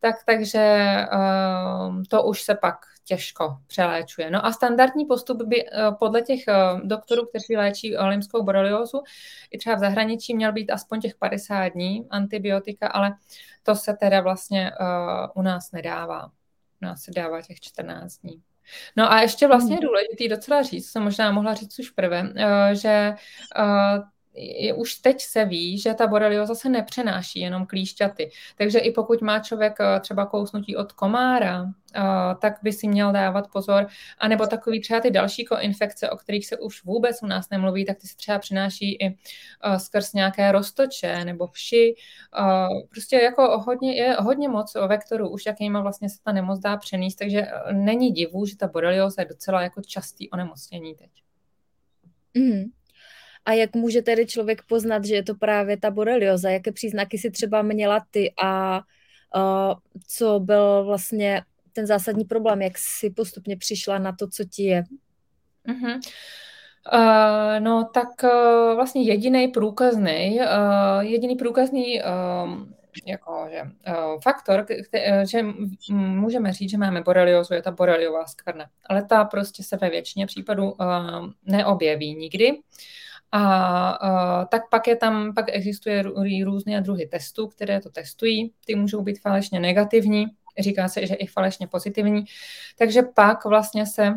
tak, 0.00 0.14
takže 0.26 0.96
uh, 1.12 2.02
to 2.08 2.22
už 2.22 2.42
se 2.42 2.54
pak 2.54 2.76
těžko 3.04 3.56
přeléčuje. 3.66 4.30
No 4.30 4.46
a 4.46 4.52
standardní 4.52 5.04
postup 5.04 5.42
by 5.42 5.64
uh, 5.64 5.94
podle 5.98 6.22
těch 6.22 6.40
uh, 6.48 6.80
doktorů, 6.80 7.26
kteří 7.26 7.56
léčí 7.56 7.96
olimskou 7.96 8.42
boreliozu, 8.42 9.02
i 9.50 9.58
třeba 9.58 9.76
v 9.76 9.78
zahraničí 9.78 10.34
měl 10.34 10.52
být 10.52 10.70
aspoň 10.70 11.00
těch 11.00 11.14
50 11.14 11.68
dní 11.68 12.06
antibiotika, 12.10 12.88
ale 12.88 13.14
to 13.62 13.74
se 13.74 13.96
teda 14.00 14.20
vlastně 14.20 14.72
uh, 14.80 15.26
u 15.34 15.42
nás 15.42 15.72
nedává. 15.72 16.26
U 16.82 16.86
nás 16.86 17.02
se 17.02 17.10
dává 17.16 17.42
těch 17.42 17.60
14 17.60 18.16
dní. 18.16 18.42
No 18.96 19.12
a 19.12 19.20
ještě 19.20 19.46
vlastně 19.46 19.76
hmm. 19.76 19.84
důležitý 19.86 20.28
docela 20.28 20.62
říct, 20.62 20.86
co 20.86 20.92
jsem 20.92 21.02
možná 21.02 21.32
mohla 21.32 21.54
říct 21.54 21.78
už 21.78 21.90
prvé, 21.90 22.32
že 22.72 23.14
je, 24.40 24.74
už 24.74 24.94
teď 24.94 25.20
se 25.20 25.44
ví, 25.44 25.78
že 25.78 25.94
ta 25.94 26.06
borelioza 26.06 26.54
se 26.54 26.68
nepřenáší 26.68 27.40
jenom 27.40 27.66
klíšťaty. 27.66 28.30
Takže 28.56 28.78
i 28.78 28.92
pokud 28.92 29.22
má 29.22 29.38
člověk 29.38 29.80
uh, 29.80 30.00
třeba 30.00 30.26
kousnutí 30.26 30.76
od 30.76 30.92
komára, 30.92 31.66
Uh, 31.96 32.40
tak 32.40 32.54
by 32.62 32.72
si 32.72 32.88
měl 32.88 33.12
dávat 33.12 33.50
pozor. 33.52 33.86
A 34.18 34.28
nebo 34.28 34.46
takový 34.46 34.80
třeba 34.80 35.00
ty 35.00 35.10
další 35.10 35.46
infekce, 35.60 36.10
o 36.10 36.16
kterých 36.16 36.46
se 36.46 36.58
už 36.58 36.84
vůbec 36.84 37.22
u 37.22 37.26
nás 37.26 37.50
nemluví, 37.50 37.84
tak 37.84 37.98
ty 37.98 38.06
se 38.06 38.16
třeba 38.16 38.38
přináší 38.38 38.94
i 38.94 39.08
uh, 39.08 39.76
skrz 39.76 40.12
nějaké 40.12 40.52
roztoče 40.52 41.24
nebo 41.24 41.46
vši. 41.46 41.94
Prostě 42.90 43.16
jako 43.16 43.58
hodně, 43.58 43.96
je 43.96 44.16
hodně 44.20 44.48
moc 44.48 44.76
vektorů, 44.88 45.28
už 45.28 45.46
jakýma 45.46 45.80
vlastně 45.80 46.10
se 46.10 46.16
ta 46.24 46.32
nemoc 46.32 46.58
dá 46.58 46.76
přenést, 46.76 47.14
takže 47.14 47.46
není 47.72 48.10
divu, 48.10 48.46
že 48.46 48.56
ta 48.56 48.68
borelioza 48.68 49.22
je 49.22 49.28
docela 49.28 49.62
jako 49.62 49.82
častý 49.82 50.30
onemocnění 50.30 50.94
teď. 50.94 51.10
Mm. 52.34 52.64
A 53.44 53.52
jak 53.52 53.74
může 53.74 54.02
tedy 54.02 54.26
člověk 54.26 54.62
poznat, 54.68 55.04
že 55.04 55.14
je 55.14 55.22
to 55.22 55.34
právě 55.34 55.76
ta 55.76 55.90
borelioza? 55.90 56.50
Jaké 56.50 56.72
příznaky 56.72 57.18
si 57.18 57.30
třeba 57.30 57.62
měla 57.62 58.04
ty 58.10 58.32
a 58.42 58.80
uh, 59.36 59.74
co 60.06 60.40
byl 60.40 60.84
vlastně 60.84 61.42
ten 61.72 61.86
zásadní 61.86 62.24
problém, 62.24 62.62
jak 62.62 62.78
si 62.78 63.10
postupně 63.10 63.56
přišla 63.56 63.98
na 63.98 64.12
to, 64.12 64.28
co 64.28 64.44
ti 64.44 64.62
je? 64.62 64.84
Mm-hmm. 65.68 66.00
Uh, 66.94 67.60
no 67.60 67.90
tak 67.94 68.08
uh, 68.24 68.74
vlastně 68.74 69.02
jediný 69.02 69.48
průkazný, 69.48 70.40
uh, 70.40 71.00
jediný 71.00 71.36
průkazný 71.36 72.02
uh, 72.02 72.68
jako, 73.06 73.46
že, 73.50 73.62
uh, 73.62 74.20
faktor, 74.22 74.66
kte, 74.84 75.26
že 75.26 75.42
můžeme 75.92 76.52
říct, 76.52 76.70
že 76.70 76.78
máme 76.78 77.00
boreliozu, 77.00 77.54
je 77.54 77.62
ta 77.62 77.70
boreliová 77.70 78.26
skvrna. 78.26 78.66
Ale 78.86 79.04
ta 79.04 79.24
prostě 79.24 79.62
se 79.62 79.76
ve 79.76 79.90
většině 79.90 80.26
případů 80.26 80.72
uh, 80.72 80.76
neobjeví 81.46 82.14
nikdy. 82.14 82.58
A 83.32 84.40
uh, 84.40 84.44
tak 84.48 84.68
pak 84.70 84.86
je 84.86 84.96
tam, 84.96 85.34
pak 85.34 85.44
existuje 85.48 86.02
různé 86.44 86.80
druhy 86.80 87.06
testů, 87.06 87.48
které 87.48 87.80
to 87.80 87.90
testují. 87.90 88.52
Ty 88.66 88.74
můžou 88.74 89.02
být 89.02 89.20
falešně 89.20 89.60
negativní, 89.60 90.26
říká 90.58 90.88
se, 90.88 91.06
že 91.06 91.14
i 91.14 91.26
falešně 91.26 91.66
pozitivní. 91.66 92.24
Takže 92.78 93.02
pak 93.02 93.44
vlastně 93.44 93.86
se 93.86 94.14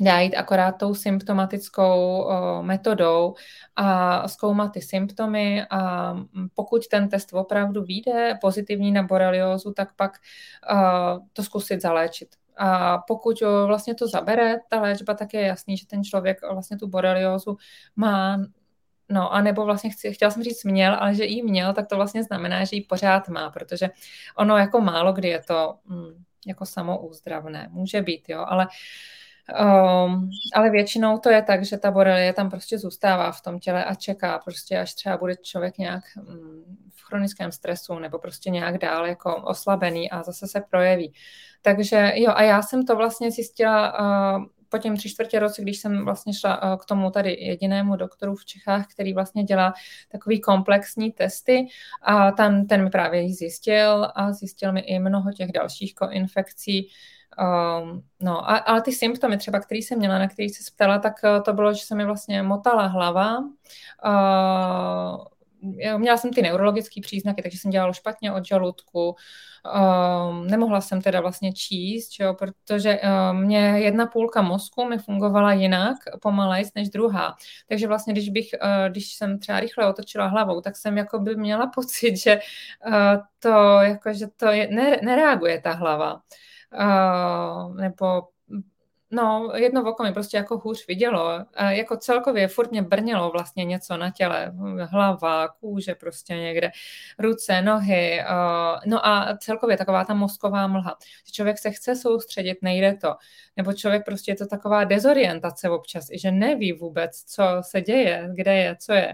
dá 0.00 0.20
jít 0.20 0.34
akorát 0.34 0.72
tou 0.72 0.94
symptomatickou 0.94 2.26
metodou 2.62 3.34
a 3.76 4.28
zkoumat 4.28 4.72
ty 4.72 4.80
symptomy 4.80 5.64
a 5.70 6.14
pokud 6.54 6.86
ten 6.86 7.08
test 7.08 7.32
opravdu 7.32 7.82
vyjde 7.82 8.38
pozitivní 8.40 8.92
na 8.92 9.02
boreliózu, 9.02 9.72
tak 9.72 9.96
pak 9.96 10.18
to 11.32 11.42
zkusit 11.42 11.82
zaléčit. 11.82 12.28
A 12.64 12.98
pokud 12.98 13.42
vlastně 13.66 13.94
to 13.94 14.08
zabere, 14.08 14.60
ta 14.68 14.80
léčba, 14.80 15.14
tak 15.14 15.34
je 15.34 15.40
jasný, 15.40 15.76
že 15.76 15.86
ten 15.86 16.04
člověk 16.04 16.38
vlastně 16.52 16.78
tu 16.78 16.88
boreliózu 16.88 17.56
má 17.96 18.38
No 19.12 19.32
a 19.32 19.40
nebo 19.40 19.64
vlastně 19.64 19.90
chci, 19.90 20.12
chtěla 20.12 20.30
jsem 20.30 20.42
říct 20.42 20.64
měl, 20.64 20.94
ale 20.94 21.14
že 21.14 21.24
jí 21.24 21.42
měl, 21.42 21.72
tak 21.72 21.86
to 21.86 21.96
vlastně 21.96 22.22
znamená, 22.22 22.64
že 22.64 22.76
ji 22.76 22.82
pořád 22.82 23.28
má, 23.28 23.50
protože 23.50 23.90
ono 24.36 24.56
jako 24.56 24.80
málo 24.80 25.12
kdy 25.12 25.28
je 25.28 25.42
to 25.42 25.74
mm, 25.84 26.24
jako 26.46 26.66
samoúzdravné. 26.66 27.68
Může 27.70 28.02
být, 28.02 28.28
jo, 28.28 28.44
ale 28.48 28.66
Um, 29.50 30.30
ale 30.54 30.70
většinou 30.70 31.18
to 31.18 31.30
je 31.30 31.42
tak, 31.42 31.64
že 31.64 31.78
ta 31.78 31.90
borelie 31.90 32.32
tam 32.32 32.50
prostě 32.50 32.78
zůstává 32.78 33.32
v 33.32 33.40
tom 33.40 33.58
těle 33.58 33.84
a 33.84 33.94
čeká 33.94 34.38
prostě, 34.38 34.78
až 34.78 34.94
třeba 34.94 35.16
bude 35.16 35.36
člověk 35.36 35.78
nějak 35.78 36.04
um, 36.16 36.64
v 36.94 37.04
chronickém 37.04 37.52
stresu 37.52 37.98
nebo 37.98 38.18
prostě 38.18 38.50
nějak 38.50 38.78
dál 38.78 39.06
jako 39.06 39.36
oslabený 39.36 40.10
a 40.10 40.22
zase 40.22 40.48
se 40.48 40.60
projeví. 40.70 41.12
Takže 41.62 42.12
jo, 42.14 42.32
a 42.34 42.42
já 42.42 42.62
jsem 42.62 42.86
to 42.86 42.96
vlastně 42.96 43.30
zjistila 43.30 44.00
uh, 44.38 44.44
po 44.68 44.78
těm 44.78 44.96
tři 44.96 45.08
čtvrtě 45.08 45.38
roce, 45.38 45.62
když 45.62 45.78
jsem 45.78 46.04
vlastně 46.04 46.34
šla 46.34 46.62
uh, 46.62 46.78
k 46.78 46.84
tomu 46.84 47.10
tady 47.10 47.36
jedinému 47.40 47.96
doktoru 47.96 48.34
v 48.34 48.44
Čechách, 48.44 48.86
který 48.86 49.14
vlastně 49.14 49.44
dělá 49.44 49.72
takový 50.08 50.40
komplexní 50.40 51.12
testy 51.12 51.66
a 52.02 52.30
tam 52.30 52.66
ten 52.66 52.84
mi 52.84 52.90
právě 52.90 53.34
zjistil 53.34 54.12
a 54.14 54.32
zjistil 54.32 54.72
mi 54.72 54.80
i 54.80 54.98
mnoho 54.98 55.32
těch 55.32 55.52
dalších 55.52 55.94
koinfekcí, 55.94 56.88
Um, 57.38 58.02
no, 58.20 58.50
a, 58.50 58.56
ale 58.56 58.82
ty 58.82 58.92
symptomy 58.92 59.38
třeba, 59.38 59.60
které 59.60 59.78
jsem 59.78 59.98
měla, 59.98 60.18
na 60.18 60.28
který 60.28 60.48
se 60.48 60.72
ptala, 60.74 60.98
tak 60.98 61.14
uh, 61.24 61.42
to 61.42 61.52
bylo, 61.52 61.74
že 61.74 61.80
se 61.84 61.94
mi 61.94 62.04
vlastně 62.04 62.42
motala 62.42 62.86
hlava. 62.86 63.38
Uh, 63.38 65.24
měla 65.96 66.16
jsem 66.16 66.32
ty 66.32 66.42
neurologické 66.42 67.00
příznaky, 67.00 67.42
takže 67.42 67.58
jsem 67.58 67.70
dělala 67.70 67.92
špatně 67.92 68.32
od 68.32 68.44
žaludku. 68.44 69.16
Um, 69.64 70.46
nemohla 70.46 70.80
jsem 70.80 71.02
teda 71.02 71.20
vlastně 71.20 71.52
číst, 71.52 72.20
jo, 72.20 72.34
protože 72.34 73.00
uh, 73.00 73.38
mě 73.38 73.58
jedna 73.58 74.06
půlka 74.06 74.42
mozku 74.42 74.84
mi 74.84 74.98
fungovala 74.98 75.52
jinak, 75.52 75.96
pomalejc 76.22 76.74
než 76.74 76.88
druhá. 76.88 77.36
Takže 77.68 77.86
vlastně, 77.86 78.12
když, 78.12 78.28
bych, 78.28 78.48
uh, 78.62 78.88
když 78.88 79.14
jsem 79.14 79.38
třeba 79.38 79.60
rychle 79.60 79.86
otočila 79.86 80.26
hlavou, 80.26 80.60
tak 80.60 80.76
jsem 80.76 80.98
jako 80.98 81.18
by 81.18 81.36
měla 81.36 81.66
pocit, 81.74 82.16
že 82.16 82.40
uh, 82.86 82.94
to, 83.38 83.48
jako, 83.80 84.12
že 84.12 84.26
to 84.36 84.46
je, 84.46 84.68
nereaguje 85.02 85.60
ta 85.60 85.72
hlava 85.72 86.20
uh, 86.74 87.76
nebo 87.76 88.22
No, 89.14 89.52
jedno 89.54 89.90
oko 89.90 90.02
mi 90.02 90.12
prostě 90.12 90.36
jako 90.36 90.58
hůř 90.58 90.86
vidělo. 90.86 91.36
Uh, 91.36 91.68
jako 91.68 91.96
celkově 91.96 92.48
furt 92.48 92.70
mě 92.70 92.82
brnělo 92.82 93.30
vlastně 93.30 93.64
něco 93.64 93.96
na 93.96 94.10
těle. 94.10 94.52
Hlava, 94.90 95.48
kůže 95.48 95.94
prostě 95.94 96.34
někde, 96.34 96.70
ruce, 97.18 97.62
nohy. 97.62 98.20
Uh, 98.30 98.80
no 98.86 99.06
a 99.06 99.36
celkově 99.36 99.76
taková 99.76 100.04
ta 100.04 100.14
mozková 100.14 100.66
mlha. 100.66 100.96
Že 101.26 101.32
člověk 101.32 101.58
se 101.58 101.70
chce 101.70 101.96
soustředit, 101.96 102.58
nejde 102.62 102.94
to. 102.94 103.14
Nebo 103.56 103.72
člověk 103.72 104.04
prostě 104.04 104.32
je 104.32 104.36
to 104.36 104.46
taková 104.46 104.84
dezorientace 104.84 105.70
občas, 105.70 106.06
že 106.12 106.30
neví 106.30 106.72
vůbec, 106.72 107.24
co 107.24 107.44
se 107.60 107.80
děje, 107.80 108.28
kde 108.34 108.54
je, 108.56 108.76
co 108.76 108.92
je. 108.92 109.12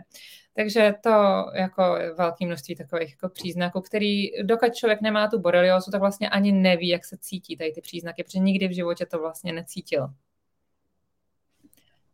Takže 0.59 0.95
to 1.03 1.11
jako 1.55 1.83
velké 2.17 2.47
množství 2.47 2.77
takových 2.77 3.11
jako 3.11 3.29
příznaků, 3.29 3.81
který 3.81 4.43
dokud 4.43 4.75
člověk 4.75 5.01
nemá 5.01 5.29
tu 5.29 5.39
boreliozu, 5.39 5.91
tak 5.91 6.01
vlastně 6.01 6.29
ani 6.29 6.53
neví, 6.53 6.89
jak 6.89 7.05
se 7.05 7.17
cítí 7.21 7.57
tady 7.57 7.73
ty 7.73 7.81
příznaky, 7.81 8.25
protože 8.25 8.39
nikdy 8.39 8.69
v 8.69 8.75
životě 8.75 9.07
to 9.07 9.19
vlastně 9.19 9.53
necítil. 9.53 10.09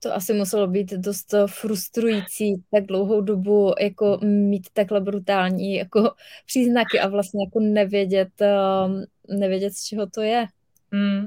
To 0.00 0.14
asi 0.14 0.32
muselo 0.32 0.66
být 0.66 0.92
dost 0.92 1.34
frustrující 1.46 2.54
tak 2.70 2.86
dlouhou 2.86 3.20
dobu 3.20 3.72
jako 3.80 4.18
mít 4.22 4.66
takhle 4.72 5.00
brutální 5.00 5.74
jako 5.74 6.14
příznaky 6.46 7.00
a 7.00 7.08
vlastně 7.08 7.44
jako 7.44 7.60
nevědět, 7.60 8.32
um, 8.86 9.04
nevědět, 9.38 9.72
z 9.74 9.84
čeho 9.84 10.06
to 10.06 10.22
je. 10.22 10.46
Mm. 10.90 11.26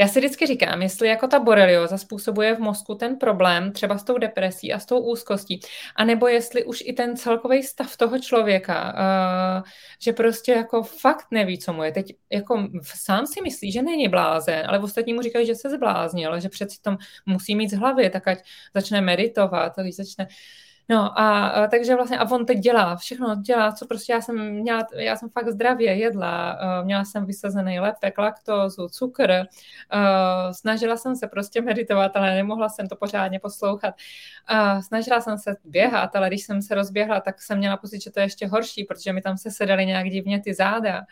Já 0.00 0.08
si 0.08 0.18
vždycky 0.18 0.46
říkám, 0.46 0.82
jestli 0.82 1.08
jako 1.08 1.26
ta 1.28 1.38
borelioza 1.38 1.98
způsobuje 1.98 2.54
v 2.54 2.58
mozku 2.58 2.94
ten 2.94 3.16
problém 3.16 3.72
třeba 3.72 3.98
s 3.98 4.04
tou 4.04 4.18
depresí 4.18 4.72
a 4.72 4.78
s 4.78 4.86
tou 4.86 4.98
úzkostí, 4.98 5.60
anebo 5.96 6.28
jestli 6.28 6.64
už 6.64 6.82
i 6.86 6.92
ten 6.92 7.16
celkový 7.16 7.62
stav 7.62 7.96
toho 7.96 8.18
člověka, 8.18 8.94
uh, 8.94 9.68
že 10.02 10.12
prostě 10.12 10.52
jako 10.52 10.82
fakt 10.82 11.26
neví, 11.30 11.58
co 11.58 11.72
mu 11.72 11.82
je. 11.82 11.92
Teď 11.92 12.16
jako 12.32 12.68
sám 12.82 13.26
si 13.26 13.42
myslí, 13.42 13.72
že 13.72 13.82
není 13.82 14.08
blázen, 14.08 14.64
ale 14.68 14.78
ostatní 14.78 15.14
mu 15.14 15.22
říkají, 15.22 15.46
že 15.46 15.54
se 15.54 15.70
zbláznil, 15.70 16.40
že 16.40 16.48
přeci 16.48 16.82
tom 16.82 16.96
musí 17.26 17.56
mít 17.56 17.70
z 17.70 17.76
hlavy, 17.76 18.10
tak 18.10 18.28
ať 18.28 18.38
začne 18.74 19.00
meditovat, 19.00 19.72
když 19.78 19.96
začne 19.96 20.28
No 20.88 21.18
a, 21.20 21.46
a 21.46 21.66
takže 21.66 21.94
vlastně, 21.94 22.18
a 22.18 22.30
on 22.30 22.46
teď 22.46 22.58
dělá, 22.58 22.96
všechno 22.96 23.34
dělá, 23.34 23.72
co 23.72 23.86
prostě 23.86 24.12
já 24.12 24.20
jsem 24.20 24.50
měla, 24.50 24.86
já 24.96 25.16
jsem 25.16 25.28
fakt 25.28 25.48
zdravě 25.48 25.94
jedla, 25.94 26.58
uh, 26.80 26.84
měla 26.84 27.04
jsem 27.04 27.26
vysazený 27.26 27.80
lepek, 27.80 28.18
laktózu, 28.18 28.88
cukr, 28.88 29.30
uh, 29.30 30.52
snažila 30.52 30.96
jsem 30.96 31.16
se 31.16 31.26
prostě 31.26 31.60
meditovat, 31.60 32.16
ale 32.16 32.34
nemohla 32.34 32.68
jsem 32.68 32.88
to 32.88 32.96
pořádně 32.96 33.38
poslouchat. 33.40 33.94
Uh, 34.52 34.80
snažila 34.80 35.20
jsem 35.20 35.38
se 35.38 35.56
běhat, 35.64 36.16
ale 36.16 36.28
když 36.28 36.42
jsem 36.42 36.62
se 36.62 36.74
rozběhla, 36.74 37.20
tak 37.20 37.42
jsem 37.42 37.58
měla 37.58 37.76
pocit, 37.76 38.02
že 38.02 38.10
to 38.10 38.20
je 38.20 38.26
ještě 38.26 38.46
horší, 38.46 38.84
protože 38.84 39.12
mi 39.12 39.22
tam 39.22 39.38
se 39.38 39.50
sedaly 39.50 39.86
nějak 39.86 40.10
divně 40.10 40.40
ty 40.40 40.54
záda. 40.54 41.02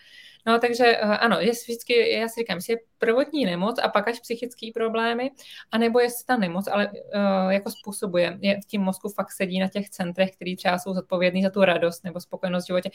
No 0.46 0.58
takže 0.58 0.84
eh, 0.86 1.00
ano, 1.00 1.40
je 1.40 1.50
vždycky, 1.50 2.10
já 2.10 2.28
si 2.28 2.40
říkám, 2.40 2.56
jestli 2.56 2.72
je 2.72 2.78
prvotní 2.98 3.44
nemoc 3.44 3.76
a 3.82 3.88
pak 3.88 4.08
až 4.08 4.20
psychické 4.20 4.66
problémy, 4.74 5.30
anebo 5.72 6.00
jestli 6.00 6.24
ta 6.24 6.36
nemoc, 6.36 6.66
ale 6.68 6.90
uh, 6.90 7.50
jako 7.50 7.70
způsobuje, 7.70 8.38
je 8.40 8.60
v 8.60 8.66
tím 8.66 8.82
mozku 8.82 9.08
fakt 9.08 9.32
sedí 9.32 9.60
na 9.60 9.68
těch 9.68 9.90
centrech, 9.90 10.30
který 10.36 10.56
třeba 10.56 10.78
jsou 10.78 10.94
zodpovědní 10.94 11.42
za 11.42 11.50
tu 11.50 11.64
radost 11.64 12.04
nebo 12.04 12.20
spokojenost 12.20 12.64
v 12.64 12.66
životě. 12.66 12.90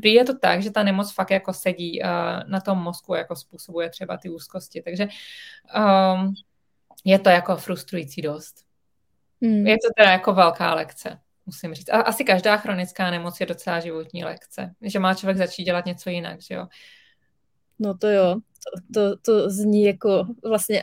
Prý 0.00 0.12
je 0.12 0.24
to 0.24 0.38
tak, 0.38 0.62
že 0.62 0.70
ta 0.70 0.82
nemoc 0.82 1.14
fakt 1.14 1.30
jako 1.30 1.52
sedí 1.52 2.02
uh, 2.02 2.08
na 2.50 2.60
tom 2.60 2.78
mozku, 2.78 3.14
jako 3.14 3.36
způsobuje 3.36 3.90
třeba 3.90 4.16
ty 4.16 4.28
úzkosti. 4.28 4.82
Takže 4.82 5.08
um, 5.76 6.34
je 7.04 7.18
to 7.18 7.28
jako 7.28 7.56
frustrující 7.56 8.22
dost. 8.22 8.54
Hmm. 9.42 9.66
Je 9.66 9.74
to 9.74 9.88
teda 9.96 10.10
jako 10.10 10.32
velká 10.32 10.74
lekce 10.74 11.18
musím 11.48 11.74
říct. 11.74 11.88
A 11.88 12.00
asi 12.00 12.24
každá 12.24 12.56
chronická 12.56 13.10
nemoc 13.10 13.40
je 13.40 13.46
docela 13.46 13.80
životní 13.80 14.24
lekce, 14.24 14.74
že 14.82 14.98
má 14.98 15.14
člověk 15.14 15.36
začít 15.38 15.64
dělat 15.64 15.86
něco 15.86 16.10
jinak, 16.10 16.42
že 16.42 16.54
jo. 16.54 16.66
No 17.78 17.98
to 17.98 18.08
jo, 18.08 18.36
to, 18.64 18.70
to, 18.94 19.16
to 19.16 19.50
zní 19.50 19.84
jako 19.84 20.24
vlastně 20.44 20.82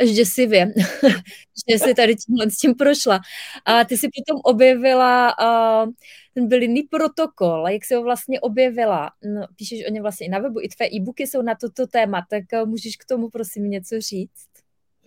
až 0.00 0.10
děsivě, 0.10 0.72
že 1.70 1.78
jsi 1.78 1.94
tady 1.94 2.16
tímhle 2.16 2.50
s 2.50 2.58
tím 2.58 2.74
prošla. 2.74 3.20
A 3.64 3.84
ty 3.84 3.96
si 3.96 4.08
potom 4.08 4.40
objevila 4.44 5.34
uh, 5.38 5.92
ten 6.34 6.48
bylinný 6.48 6.82
protokol, 6.82 7.68
jak 7.68 7.84
se 7.84 7.96
ho 7.96 8.02
vlastně 8.02 8.40
objevila. 8.40 9.10
No, 9.24 9.46
píšeš 9.56 9.86
o 9.88 9.90
něm 9.90 10.02
vlastně 10.02 10.26
i 10.26 10.30
na 10.30 10.38
webu, 10.38 10.60
i 10.60 10.68
tvé 10.68 10.86
e-booky 10.86 11.26
jsou 11.26 11.42
na 11.42 11.54
toto 11.54 11.86
téma, 11.86 12.26
tak 12.30 12.44
uh, 12.52 12.68
můžeš 12.68 12.96
k 12.96 13.04
tomu 13.04 13.30
prosím 13.30 13.70
něco 13.70 14.00
říct? 14.00 14.48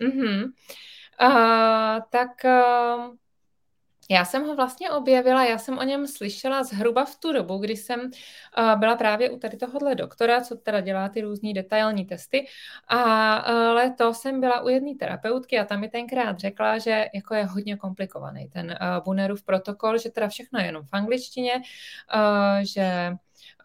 Mm-hmm. 0.00 0.44
Uh, 1.22 2.00
tak 2.10 2.30
uh, 2.44 3.14
Já 4.10 4.24
jsem 4.24 4.46
ho 4.46 4.56
vlastně 4.56 4.90
objevila, 4.90 5.44
já 5.44 5.58
jsem 5.58 5.78
o 5.78 5.82
něm 5.82 6.06
slyšela 6.06 6.64
zhruba 6.64 7.04
v 7.04 7.16
tu 7.16 7.32
dobu, 7.32 7.58
kdy 7.58 7.76
jsem 7.76 8.00
uh, 8.00 8.80
byla 8.80 8.96
právě 8.96 9.30
u 9.30 9.38
tady 9.38 9.56
tohohle 9.56 9.94
doktora, 9.94 10.40
co 10.40 10.56
teda 10.56 10.80
dělá 10.80 11.08
ty 11.08 11.20
různý 11.20 11.54
detailní 11.54 12.04
testy. 12.04 12.46
A 12.88 13.52
uh, 13.52 13.74
letos 13.74 14.20
jsem 14.20 14.40
byla 14.40 14.60
u 14.60 14.68
jedné 14.68 14.94
terapeutky 14.94 15.58
a 15.58 15.64
tam 15.64 15.80
mi 15.80 15.88
tenkrát 15.88 16.38
řekla, 16.38 16.78
že 16.78 17.06
jako 17.14 17.34
je 17.34 17.44
hodně 17.44 17.76
komplikovaný 17.76 18.48
ten 18.48 18.66
uh, 18.66 19.04
Bunerův 19.04 19.42
protokol, 19.42 19.98
že 19.98 20.10
teda 20.10 20.28
všechno 20.28 20.60
je 20.60 20.66
jenom 20.66 20.82
v 20.82 20.88
angličtině, 20.92 21.52
že 22.62 23.12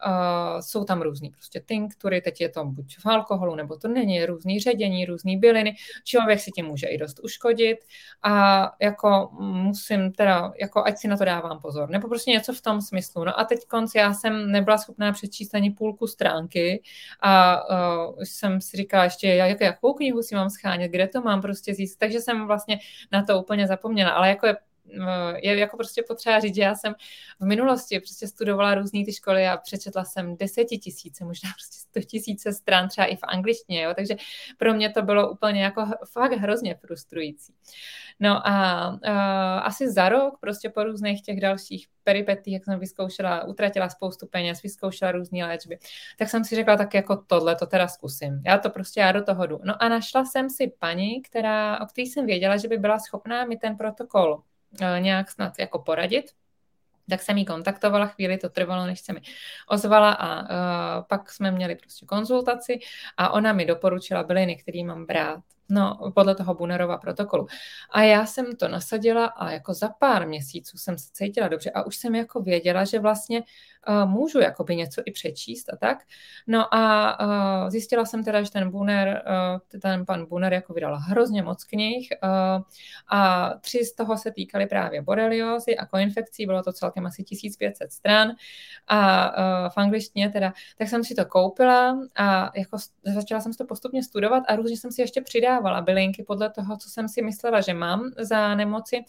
Uh, 0.06 0.60
jsou 0.60 0.84
tam 0.84 1.02
různý 1.02 1.30
prostě 1.30 1.60
tinktury, 1.60 2.20
teď 2.20 2.40
je 2.40 2.48
to 2.48 2.64
buď 2.64 2.96
v 2.98 3.06
alkoholu, 3.06 3.54
nebo 3.54 3.76
to 3.76 3.88
není, 3.88 4.26
různý 4.26 4.60
ředění, 4.60 5.04
různý 5.04 5.36
byliny, 5.36 5.74
člověk 6.04 6.40
si 6.40 6.50
tím 6.50 6.66
může 6.66 6.86
i 6.86 6.98
dost 6.98 7.20
uškodit. 7.24 7.78
A 8.22 8.72
jako 8.80 9.30
musím 9.40 10.12
teda, 10.12 10.52
jako 10.60 10.84
ať 10.84 10.98
si 10.98 11.08
na 11.08 11.16
to 11.16 11.24
dávám 11.24 11.60
pozor, 11.60 11.90
nebo 11.90 12.08
prostě 12.08 12.30
něco 12.30 12.52
v 12.52 12.62
tom 12.62 12.80
smyslu. 12.80 13.24
No 13.24 13.40
a 13.40 13.44
teď 13.44 13.58
konc 13.68 13.94
já 13.94 14.14
jsem 14.14 14.52
nebyla 14.52 14.78
schopná 14.78 15.12
přečíst 15.12 15.54
ani 15.54 15.70
půlku 15.70 16.06
stránky 16.06 16.82
a 17.20 17.62
uh, 17.70 18.22
jsem 18.22 18.60
si 18.60 18.76
říkala 18.76 19.04
ještě, 19.04 19.28
jak, 19.28 19.60
jakou 19.60 19.92
knihu 19.94 20.22
si 20.22 20.34
mám 20.34 20.50
schánět, 20.50 20.90
kde 20.90 21.08
to 21.08 21.20
mám 21.20 21.42
prostě 21.42 21.74
zjistit, 21.74 21.98
takže 21.98 22.20
jsem 22.20 22.46
vlastně 22.46 22.78
na 23.12 23.24
to 23.24 23.42
úplně 23.42 23.66
zapomněla, 23.66 24.10
ale 24.10 24.28
jako 24.28 24.46
je 24.46 24.56
je 25.36 25.58
jako 25.58 25.76
prostě 25.76 26.02
potřeba 26.08 26.40
říct, 26.40 26.54
že 26.54 26.62
já 26.62 26.74
jsem 26.74 26.94
v 27.40 27.46
minulosti 27.46 28.00
prostě 28.00 28.28
studovala 28.28 28.74
různé 28.74 29.04
ty 29.04 29.12
školy 29.12 29.46
a 29.46 29.56
přečetla 29.56 30.04
jsem 30.04 30.36
desetitisíce, 30.36 31.24
možná 31.24 31.50
prostě 31.50 31.76
sto 31.76 32.00
tisíce 32.00 32.52
stran 32.52 32.88
třeba 32.88 33.06
i 33.06 33.16
v 33.16 33.22
angličtině, 33.22 33.82
jo? 33.82 33.94
takže 33.96 34.16
pro 34.58 34.74
mě 34.74 34.90
to 34.90 35.02
bylo 35.02 35.30
úplně 35.30 35.62
jako 35.62 35.86
fakt 36.12 36.32
hrozně 36.32 36.74
frustrující. 36.74 37.54
No 38.20 38.48
a 38.48 38.88
uh, 38.88 39.10
asi 39.66 39.92
za 39.92 40.08
rok 40.08 40.38
prostě 40.40 40.70
po 40.70 40.84
různých 40.84 41.22
těch 41.22 41.40
dalších 41.40 41.86
peripetích, 42.04 42.54
jak 42.54 42.64
jsem 42.64 42.80
vyzkoušela, 42.80 43.44
utratila 43.44 43.88
spoustu 43.88 44.26
peněz, 44.26 44.62
vyzkoušela 44.62 45.12
různé 45.12 45.46
léčby, 45.46 45.78
tak 46.18 46.28
jsem 46.28 46.44
si 46.44 46.54
řekla, 46.56 46.76
tak 46.76 46.94
jako 46.94 47.16
tohle 47.16 47.56
to 47.56 47.66
teda 47.66 47.88
zkusím. 47.88 48.42
Já 48.46 48.58
to 48.58 48.70
prostě, 48.70 49.00
já 49.00 49.12
do 49.12 49.22
toho 49.22 49.46
jdu. 49.46 49.60
No 49.64 49.82
a 49.82 49.88
našla 49.88 50.24
jsem 50.24 50.50
si 50.50 50.72
paní, 50.78 51.22
která, 51.22 51.80
o 51.80 51.86
který 51.86 52.06
jsem 52.06 52.26
věděla, 52.26 52.56
že 52.56 52.68
by 52.68 52.78
byla 52.78 52.98
schopná 52.98 53.44
mi 53.44 53.56
ten 53.56 53.76
protokol 53.76 54.42
nějak 54.98 55.30
snad 55.30 55.58
jako 55.58 55.78
poradit. 55.78 56.24
Tak 57.10 57.22
jsem 57.22 57.38
jí 57.38 57.44
kontaktovala, 57.44 58.06
chvíli 58.06 58.38
to 58.38 58.48
trvalo, 58.48 58.86
než 58.86 59.00
se 59.00 59.12
mi 59.12 59.20
ozvala 59.68 60.12
a 60.12 60.42
uh, 60.42 61.04
pak 61.08 61.32
jsme 61.32 61.50
měli 61.50 61.74
prostě 61.74 62.06
konzultaci 62.06 62.78
a 63.16 63.30
ona 63.30 63.52
mi 63.52 63.66
doporučila 63.66 64.22
byliny, 64.22 64.56
které 64.56 64.84
mám 64.84 65.06
brát. 65.06 65.40
No, 65.68 66.12
podle 66.14 66.34
toho 66.34 66.54
Bunerova 66.54 66.98
protokolu. 66.98 67.46
A 67.90 68.02
já 68.02 68.26
jsem 68.26 68.56
to 68.56 68.68
nasadila 68.68 69.26
a 69.26 69.50
jako 69.50 69.74
za 69.74 69.88
pár 69.88 70.28
měsíců 70.28 70.78
jsem 70.78 70.98
se 70.98 71.08
cítila 71.12 71.48
dobře 71.48 71.70
a 71.70 71.82
už 71.86 71.96
jsem 71.96 72.14
jako 72.14 72.40
věděla, 72.40 72.84
že 72.84 72.98
vlastně 72.98 73.42
uh, 73.88 74.10
můžu 74.10 74.40
jakoby 74.40 74.76
něco 74.76 75.02
i 75.04 75.10
přečíst 75.10 75.72
a 75.72 75.76
tak. 75.76 75.98
No 76.46 76.74
a 76.74 77.16
uh, 77.20 77.70
zjistila 77.70 78.04
jsem 78.04 78.24
teda, 78.24 78.42
že 78.42 78.50
ten 78.50 78.70
Buner, 78.70 79.22
uh, 79.26 79.80
ten 79.80 80.06
pan 80.06 80.26
Buner 80.26 80.52
jako 80.52 80.72
vydal 80.72 80.98
hrozně 80.98 81.42
moc 81.42 81.64
knih 81.64 82.08
uh, 82.22 82.62
a 83.08 83.50
tři 83.60 83.84
z 83.84 83.94
toho 83.94 84.18
se 84.18 84.30
týkaly 84.30 84.66
právě 84.66 85.02
boreliozy 85.02 85.76
a 85.76 85.86
koinfekcí, 85.86 86.46
bylo 86.46 86.62
to 86.62 86.72
celkem 86.72 87.06
asi 87.06 87.24
1500 87.24 87.92
stran 87.92 88.32
a 88.86 89.30
uh, 89.30 89.68
v 89.68 89.78
angličtině 89.78 90.30
teda, 90.30 90.52
tak 90.78 90.88
jsem 90.88 91.04
si 91.04 91.14
to 91.14 91.24
koupila 91.24 91.98
a 92.16 92.50
jako 92.58 92.76
začala 93.14 93.40
jsem 93.40 93.52
si 93.52 93.58
to 93.58 93.64
postupně 93.64 94.02
studovat 94.02 94.42
a 94.48 94.56
různě 94.56 94.76
jsem 94.76 94.92
si 94.92 95.00
ještě 95.00 95.20
přidávala 95.20 95.80
bylinky 95.80 96.22
podle 96.22 96.50
toho, 96.50 96.76
co 96.76 96.90
jsem 96.90 97.08
si 97.08 97.22
myslela, 97.22 97.60
že 97.60 97.74
mám 97.74 98.10
za 98.18 98.54
nemoci 98.54 99.04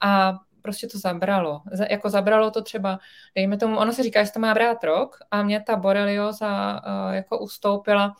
a 0.00 0.38
prostě 0.62 0.86
to 0.86 0.98
zabralo. 0.98 1.62
Jako 1.90 2.10
zabralo 2.10 2.50
to 2.50 2.62
třeba, 2.62 2.98
dejme 3.34 3.56
tomu, 3.56 3.78
ono 3.78 3.92
se 3.92 4.02
říká, 4.02 4.24
že 4.24 4.32
to 4.32 4.40
má 4.40 4.54
brát 4.54 4.84
rok 4.84 5.18
a 5.30 5.42
mě 5.42 5.60
ta 5.60 5.76
borelioza 5.76 6.80
uh, 6.86 7.14
jako 7.14 7.38
ustoupila 7.38 8.14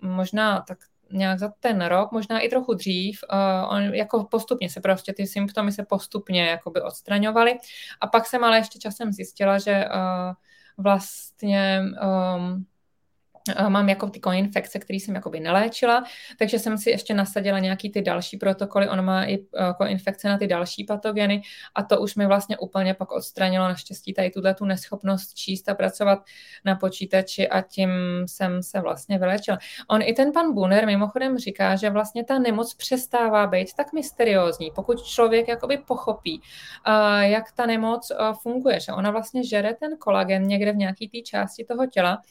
možná 0.00 0.60
tak 0.60 0.78
nějak 1.10 1.38
za 1.38 1.52
ten 1.60 1.84
rok, 1.84 2.12
možná 2.12 2.40
i 2.40 2.48
trochu 2.48 2.74
dřív, 2.74 3.20
uh, 3.32 3.74
on, 3.74 3.82
jako 3.82 4.24
postupně 4.24 4.70
se 4.70 4.80
prostě 4.80 5.12
ty 5.12 5.26
symptomy 5.26 5.72
se 5.72 5.84
postupně 5.84 6.46
jakoby 6.46 6.80
odstraňovaly 6.80 7.58
a 8.00 8.06
pak 8.06 8.26
jsem 8.26 8.44
ale 8.44 8.58
ještě 8.58 8.78
časem 8.78 9.12
zjistila, 9.12 9.58
že 9.58 9.84
uh, 9.84 10.34
vlastně 10.84 11.82
um, 12.36 12.66
mám 13.68 13.88
jako 13.88 14.10
ty 14.10 14.20
koinfekce, 14.20 14.78
které 14.78 14.96
jsem 14.96 15.14
jakoby 15.14 15.40
neléčila, 15.40 16.04
takže 16.38 16.58
jsem 16.58 16.78
si 16.78 16.90
ještě 16.90 17.14
nasadila 17.14 17.58
nějaký 17.58 17.90
ty 17.90 18.02
další 18.02 18.36
protokoly, 18.36 18.88
on 18.88 19.04
má 19.04 19.24
i 19.24 19.38
koinfekce 19.78 20.28
na 20.28 20.38
ty 20.38 20.46
další 20.46 20.84
patogeny 20.84 21.42
a 21.74 21.82
to 21.82 22.00
už 22.00 22.14
mi 22.16 22.26
vlastně 22.26 22.58
úplně 22.58 22.94
pak 22.94 23.12
odstranilo 23.12 23.68
naštěstí 23.68 24.14
tady 24.14 24.30
tuhle 24.30 24.54
tu 24.54 24.64
neschopnost 24.64 25.34
číst 25.34 25.68
a 25.68 25.74
pracovat 25.74 26.18
na 26.64 26.76
počítači 26.76 27.48
a 27.48 27.60
tím 27.60 27.90
jsem 28.26 28.62
se 28.62 28.80
vlastně 28.80 29.18
vylečila. 29.18 29.58
On 29.88 30.02
i 30.02 30.12
ten 30.12 30.32
pan 30.32 30.54
Buner 30.54 30.86
mimochodem 30.86 31.38
říká, 31.38 31.76
že 31.76 31.90
vlastně 31.90 32.24
ta 32.24 32.38
nemoc 32.38 32.74
přestává 32.74 33.46
být 33.46 33.74
tak 33.74 33.92
mysteriózní, 33.92 34.70
pokud 34.74 35.02
člověk 35.02 35.48
jakoby 35.48 35.78
pochopí, 35.78 36.42
jak 37.20 37.52
ta 37.52 37.66
nemoc 37.66 38.12
funguje, 38.42 38.80
že 38.80 38.92
ona 38.92 39.10
vlastně 39.10 39.44
žere 39.44 39.74
ten 39.74 39.96
kolagen 39.98 40.46
někde 40.46 40.72
v 40.72 40.76
nějaké 40.76 41.08
té 41.08 41.18
části 41.24 41.64
toho 41.64 41.86
těla 41.86 42.22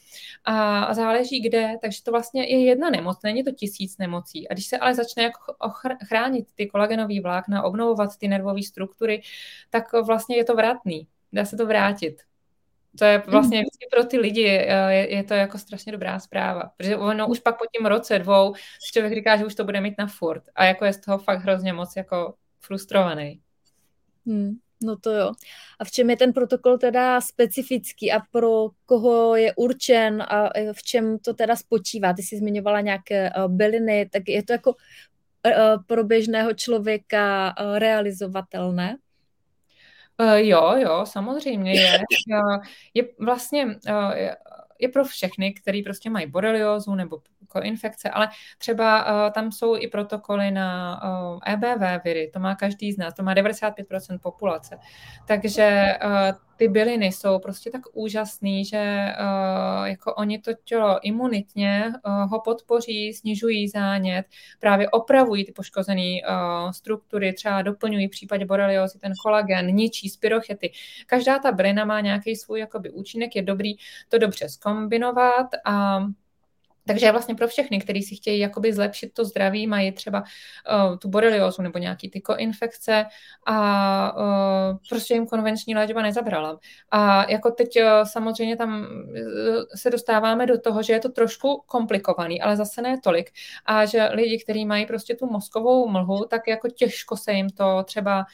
a 0.46 0.94
záleží 1.04 1.42
kde, 1.42 1.78
takže 1.82 2.04
to 2.04 2.12
vlastně 2.12 2.44
je 2.44 2.66
jedna 2.66 2.90
nemoc, 2.90 3.20
není 3.24 3.44
to 3.44 3.52
tisíc 3.52 3.98
nemocí. 3.98 4.48
A 4.48 4.54
když 4.54 4.66
se 4.66 4.78
ale 4.78 4.96
začne 4.96 5.24
jako 5.24 5.54
chránit 6.08 6.48
ty 6.56 6.68
kolagenové 6.68 7.22
vlákna, 7.22 7.64
obnovovat 7.64 8.18
ty 8.18 8.28
nervové 8.28 8.64
struktury, 8.64 9.22
tak 9.70 9.94
vlastně 10.06 10.38
je 10.38 10.46
to 10.46 10.56
vratný, 10.56 11.08
dá 11.34 11.46
se 11.46 11.58
to 11.58 11.66
vrátit. 11.66 12.22
To 13.00 13.06
je 13.06 13.24
vlastně 13.28 13.60
mm. 13.60 13.66
pro 13.92 14.04
ty 14.06 14.18
lidi, 14.18 14.48
eh, 14.48 14.94
je, 14.94 15.16
je 15.16 15.24
to 15.24 15.34
jako 15.34 15.58
strašně 15.58 15.92
dobrá 15.92 16.20
zpráva. 16.20 16.72
Protože 16.78 16.98
ono 16.98 17.28
už 17.28 17.40
pak 17.40 17.58
po 17.58 17.66
tím 17.78 17.86
roce, 17.86 18.20
dvou, 18.20 18.54
člověk 18.92 19.14
říká, 19.14 19.38
že 19.38 19.46
už 19.46 19.56
to 19.56 19.64
bude 19.64 19.82
mít 19.82 19.96
na 19.98 20.08
furt. 20.08 20.44
A 20.56 20.66
jako 20.66 20.86
je 20.86 20.94
z 20.94 21.02
toho 21.02 21.18
fakt 21.18 21.40
hrozně 21.40 21.74
moc 21.74 21.96
jako 21.96 22.34
frustrovaný. 22.60 23.42
Hmm. 24.26 24.63
No 24.84 24.96
to 24.96 25.12
jo. 25.12 25.32
A 25.80 25.86
v 25.86 25.92
čem 25.92 26.10
je 26.10 26.18
ten 26.18 26.34
protokol 26.34 26.78
teda 26.78 27.22
specifický 27.22 28.12
a 28.12 28.20
pro 28.32 28.70
koho 28.86 29.36
je 29.36 29.54
určen 29.56 30.22
a 30.22 30.50
v 30.74 30.84
čem 30.84 31.20
to 31.20 31.34
teda 31.34 31.56
spočívá? 31.56 32.14
Ty 32.14 32.24
jsi 32.24 32.38
zmiňovala 32.38 32.82
nějaké 32.82 33.30
eh, 33.30 33.34
byliny, 33.48 34.10
tak 34.12 34.24
je 34.28 34.44
to 34.44 34.54
jako 34.54 34.76
eh, 35.48 35.78
pro 35.88 36.04
běžného 36.04 36.54
člověka 36.54 37.56
realizovatelné? 37.78 38.98
Jo, 40.36 40.74
jo, 40.78 41.06
samozřejmě 41.06 41.74
je. 41.74 42.00
Je 42.94 43.04
vlastně 43.20 43.68
je 44.80 44.90
pro 44.90 45.04
všechny, 45.06 45.54
který 45.54 45.84
prostě 45.84 46.10
mají 46.10 46.28
boreliózu 46.28 46.96
nebo 46.96 47.22
infekce, 47.62 48.10
ale 48.10 48.30
třeba 48.58 49.06
uh, 49.06 49.34
tam 49.34 49.52
jsou 49.52 49.78
i 49.78 49.88
protokoly 49.88 50.52
na 50.52 51.02
uh, 51.04 51.40
EBV 51.54 52.04
viry, 52.04 52.32
to 52.34 52.40
má 52.40 52.56
každý 52.56 52.92
z 52.92 52.98
nás, 52.98 53.14
to 53.14 53.24
má 53.24 53.36
95% 53.36 54.20
populace. 54.20 54.80
Takže 55.28 55.98
uh, 56.06 56.38
ty 56.56 56.68
byliny 56.68 57.06
jsou 57.06 57.40
prostě 57.40 57.72
tak 57.72 57.82
úžasný, 57.94 58.66
že 58.66 59.06
uh, 59.20 59.86
jako 59.86 60.16
oni 60.16 60.40
to 60.40 60.52
tělo 60.64 61.00
imunitně 61.02 61.94
uh, 62.06 62.30
ho 62.32 62.40
podpoří, 62.40 63.14
snižují 63.14 63.68
zánět, 63.68 64.26
právě 64.60 64.90
opravují 64.90 65.46
ty 65.46 65.52
poškozené 65.52 66.02
uh, 66.02 66.72
struktury, 66.72 67.34
třeba 67.34 67.62
doplňují 67.62 68.08
v 68.08 68.12
případě 68.12 68.46
boreliozy 68.46 69.00
ten 69.00 69.14
kolagen, 69.24 69.66
ničí 69.66 70.10
spirochety. 70.10 70.72
Každá 71.06 71.40
ta 71.40 71.52
bylina 71.52 71.86
má 71.86 72.02
nějaký 72.02 72.36
svůj 72.36 72.60
jakoby 72.60 72.90
účinek, 72.90 73.36
je 73.36 73.42
dobrý 73.42 73.74
to 74.10 74.18
dobře 74.18 74.50
skombinovat 74.64 75.48
a 75.66 76.00
takže 76.88 77.12
vlastně 77.12 77.36
pro 77.36 77.48
všechny, 77.48 77.80
kteří 77.80 78.04
si 78.04 78.16
chtějí 78.16 78.40
jakoby 78.40 78.74
zlepšit 78.74 79.14
to 79.14 79.26
zdraví, 79.26 79.68
mají 79.68 79.92
třeba 79.92 80.20
uh, 80.22 80.98
tu 80.98 81.10
boreliozu 81.10 81.62
nebo 81.62 81.80
nějaký 81.80 82.10
ty 82.10 82.22
koinfekce 82.22 83.06
a 83.46 84.18
uh, 84.18 84.78
prostě 84.90 85.14
jim 85.14 85.28
konvenční 85.28 85.76
léčba 85.76 86.02
nezabrala. 86.02 86.60
A 86.92 87.32
jako 87.32 87.52
teď 87.52 87.70
uh, 87.82 88.04
samozřejmě 88.04 88.56
tam 88.56 88.88
se 89.76 89.90
dostáváme 89.90 90.46
do 90.46 90.60
toho, 90.60 90.84
že 90.84 90.94
je 90.94 91.00
to 91.00 91.10
trošku 91.10 91.64
komplikovaný, 91.66 92.42
ale 92.42 92.56
zase 92.56 92.82
ne 92.82 93.00
tolik. 93.04 93.32
A 93.66 93.86
že 93.86 94.10
lidi, 94.12 94.44
kteří 94.44 94.66
mají 94.66 94.86
prostě 94.86 95.16
tu 95.16 95.26
mozkovou 95.26 95.88
mlhu, 95.88 96.26
tak 96.26 96.48
jako 96.48 96.68
těžko 96.70 97.18
se 97.18 97.32
jim 97.32 97.50
to 97.50 97.84
třeba 97.84 98.26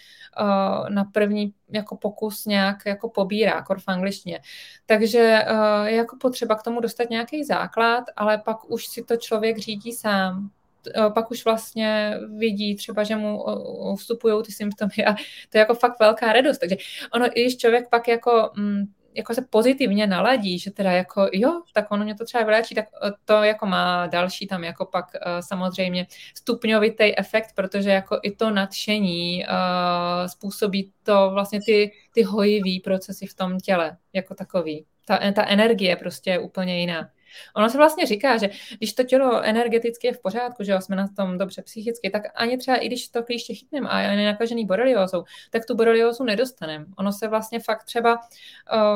uh, 0.42 0.89
na 0.89 1.04
první 1.04 1.54
jako 1.69 1.97
pokus 1.97 2.45
nějak 2.45 2.86
jako 2.86 3.10
pobírá, 3.10 3.62
kor 3.62 3.79
v 3.79 3.88
angličtině. 3.88 4.39
Takže 4.86 5.45
uh, 5.51 5.86
je 5.86 5.95
jako 5.95 6.15
potřeba 6.21 6.55
k 6.55 6.63
tomu 6.63 6.79
dostat 6.79 7.10
nějaký 7.10 7.43
základ, 7.43 8.03
ale 8.15 8.38
pak 8.38 8.71
už 8.71 8.88
si 8.88 9.03
to 9.03 9.17
člověk 9.17 9.58
řídí 9.58 9.91
sám. 9.91 10.49
Uh, 10.97 11.13
pak 11.13 11.32
už 11.32 11.45
vlastně 11.45 12.13
vidí 12.38 12.75
třeba, 12.75 13.03
že 13.03 13.15
mu 13.15 13.43
uh, 13.43 13.95
vstupují 13.95 14.43
ty 14.43 14.51
symptomy 14.51 15.05
a 15.08 15.13
to 15.49 15.58
je 15.58 15.60
jako 15.60 15.73
fakt 15.73 15.99
velká 15.99 16.34
radost. 16.34 16.58
Takže 16.58 16.75
ono, 17.13 17.25
i 17.25 17.43
když 17.43 17.58
člověk 17.58 17.89
pak 17.89 18.08
jako 18.08 18.51
mm, 18.55 18.86
jako 19.13 19.34
se 19.34 19.41
pozitivně 19.50 20.08
naladí, 20.08 20.60
že 20.60 20.72
teda 20.72 20.91
jako 20.91 21.30
jo, 21.34 21.62
tak 21.74 21.91
ono 21.91 22.04
mě 22.04 22.15
to 22.15 22.26
třeba 22.26 22.43
vyléčí, 22.43 22.76
tak 22.76 22.86
to 23.26 23.43
jako 23.43 23.65
má 23.65 24.08
další 24.08 24.47
tam 24.47 24.64
jako 24.64 24.86
pak 24.86 25.05
uh, 25.05 25.39
samozřejmě 25.39 26.07
stupňovitý 26.36 27.20
efekt, 27.20 27.49
protože 27.55 27.89
jako 27.89 28.20
i 28.24 28.36
to 28.36 28.49
nadšení 28.49 29.45
uh, 29.45 30.28
způsobí 30.28 30.91
to 31.03 31.30
vlastně 31.34 31.60
ty, 31.66 31.91
ty 32.14 32.24
hojivý 32.24 32.80
procesy 32.80 33.28
v 33.28 33.34
tom 33.34 33.57
těle 33.57 33.97
jako 34.14 34.36
takový. 34.36 34.86
Ta, 35.05 35.32
ta 35.32 35.45
energie 35.47 35.95
prostě 35.95 36.30
je 36.30 36.39
úplně 36.39 36.80
jiná. 36.80 37.10
Ono 37.55 37.69
se 37.69 37.77
vlastně 37.77 38.05
říká, 38.05 38.38
že 38.38 38.49
když 38.77 38.93
to 38.93 39.03
tělo 39.03 39.43
energeticky 39.43 40.07
je 40.07 40.13
v 40.13 40.21
pořádku, 40.21 40.63
že 40.63 40.71
jo, 40.71 40.82
jsme 40.82 40.95
na 40.95 41.07
tom 41.07 41.38
dobře 41.38 41.61
psychicky, 41.61 42.09
tak 42.09 42.23
ani 42.36 42.57
třeba 42.57 42.77
i 42.77 42.88
když 42.88 43.07
to 43.07 43.23
klíště 43.23 43.53
chytneme 43.53 43.89
a 43.89 43.99
je 43.99 44.15
nenakažený 44.15 44.65
boreliózou, 44.65 45.23
tak 45.49 45.65
tu 45.65 45.75
boreliózu 45.75 46.23
nedostaneme. 46.23 46.86
Ono 46.97 47.11
se 47.11 47.27
vlastně 47.27 47.59
fakt 47.59 47.84
třeba 47.84 48.19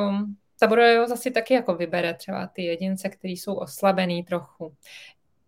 um, 0.10 0.38
ta 0.60 0.68
borelioza 0.68 1.16
si 1.16 1.32
taky 1.32 1.54
jako 1.54 1.76
vybere 1.76 2.14
třeba 2.14 2.48
ty 2.48 2.64
jedince, 2.64 3.10
kteří 3.10 3.38
jsou 3.38 3.54
oslabený 3.54 4.24
trochu. 4.24 4.76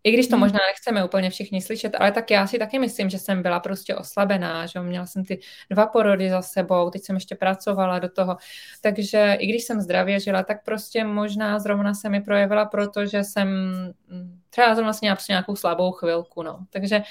I 0.05 0.11
když 0.11 0.27
to 0.27 0.35
hmm. 0.35 0.39
možná 0.39 0.59
nechceme 0.69 1.05
úplně 1.05 1.29
všichni 1.29 1.61
slyšet, 1.61 1.95
ale 1.99 2.11
tak 2.11 2.31
já 2.31 2.47
si 2.47 2.59
taky 2.59 2.79
myslím, 2.79 3.09
že 3.09 3.19
jsem 3.19 3.41
byla 3.41 3.59
prostě 3.59 3.95
oslabená, 3.95 4.65
že 4.65 4.79
měla 4.79 5.05
jsem 5.05 5.25
ty 5.25 5.39
dva 5.69 5.87
porody 5.87 6.29
za 6.29 6.41
sebou, 6.41 6.89
teď 6.89 7.01
jsem 7.03 7.15
ještě 7.15 7.35
pracovala 7.35 7.99
do 7.99 8.09
toho. 8.09 8.37
Takže 8.81 9.37
i 9.39 9.47
když 9.47 9.63
jsem 9.63 9.81
zdravě 9.81 10.19
žila, 10.19 10.43
tak 10.43 10.63
prostě 10.63 11.03
možná 11.03 11.59
zrovna 11.59 11.93
se 11.93 12.09
mi 12.09 12.21
projevila, 12.21 12.65
protože 12.65 13.23
jsem 13.23 13.47
mm, 14.07 14.39
třeba 14.49 14.75
zrovna 14.75 14.87
vlastně 14.87 15.07
nějakou 15.29 15.55
slabou 15.55 15.91
chvilku, 15.91 16.43
no. 16.43 16.59
Takže 16.69 17.01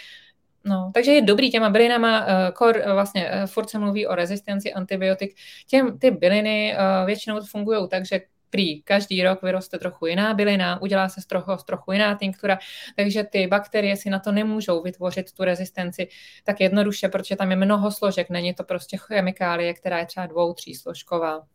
No, 0.66 0.90
takže 0.95 1.12
je 1.12 1.22
dobrý 1.22 1.51
těma 1.51 1.70
bylinama, 1.70 2.20
uh, 2.20 2.26
kor, 2.55 2.76
uh, 2.86 2.92
vlastně 2.92 3.30
uh, 3.30 3.47
furt 3.47 3.70
se 3.70 3.78
mluví 3.78 4.07
o 4.07 4.14
rezistenci 4.14 4.72
antibiotik. 4.72 5.36
Těm, 5.66 5.99
ty 5.99 6.11
byliny 6.11 6.76
většinou 7.07 7.40
fungují 7.40 7.88
tak, 7.88 8.07
že 8.07 8.20
prý 8.55 8.82
každý 8.82 9.22
rok 9.22 9.42
vyroste 9.42 9.78
trochu 9.78 10.07
jiná 10.07 10.34
bylina, 10.34 10.82
udělá 10.82 11.09
se 11.09 11.20
z 11.20 11.26
trochu, 11.26 11.57
z 11.57 11.64
trochu 11.64 11.92
jiná 11.92 12.14
tinktura, 12.14 12.59
takže 12.96 13.24
ty 13.24 13.46
bakterie 13.46 13.96
si 13.96 14.11
na 14.11 14.18
to 14.18 14.32
nemůžou 14.32 14.82
vytvořit 14.82 15.32
tu 15.32 15.44
rezistenci 15.44 16.09
tak 16.44 16.61
jednoduše, 16.61 17.09
protože 17.09 17.36
tam 17.36 17.50
je 17.50 17.57
mnoho 17.57 17.90
složek, 17.90 18.30
není 18.30 18.55
to 18.55 18.64
prostě 18.64 18.96
chemikálie, 18.96 19.74
která 19.74 19.98
je 19.98 20.07
třeba 20.07 20.26
dvou, 20.26 20.55
tří 20.55 20.74
složková. 20.74 21.46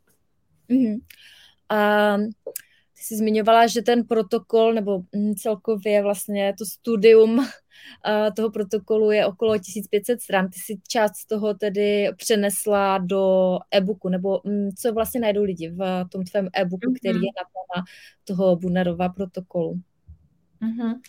Mm-hmm. 0.70 1.00
Um, 2.16 2.32
ty 2.93 3.04
jsi 3.04 3.18
zmiňovala, 3.18 3.68
že 3.68 3.82
ten 3.82 4.04
protokol 4.04 4.74
nebo 4.74 5.00
mm, 5.16 5.36
celkově 5.36 6.04
vlastně 6.04 6.54
to 6.58 6.66
studium 6.66 7.47
toho 8.36 8.52
protokolu 8.52 9.12
je 9.12 9.26
okolo 9.26 9.58
1500 9.58 10.22
stran. 10.22 10.50
Ty 10.50 10.60
si 10.60 10.80
část 10.88 11.26
toho 11.26 11.54
tedy 11.54 12.10
přenesla 12.16 12.98
do 12.98 13.58
e-booku, 13.72 14.10
nebo 14.10 14.42
mm, 14.44 14.70
co 14.78 14.94
vlastně 14.94 15.22
najdou 15.22 15.44
lidi 15.44 15.70
v 15.70 16.06
tom 16.12 16.24
tvém 16.24 16.50
e-booku, 16.54 16.94
který 17.00 17.16
mhm. 17.16 17.24
je 17.24 17.32
na 17.38 17.44
téma 17.54 17.86
toho 18.26 18.56
Bunnerova 18.56 19.10
protokolu? 19.10 19.80
Uh-huh. 20.62 21.00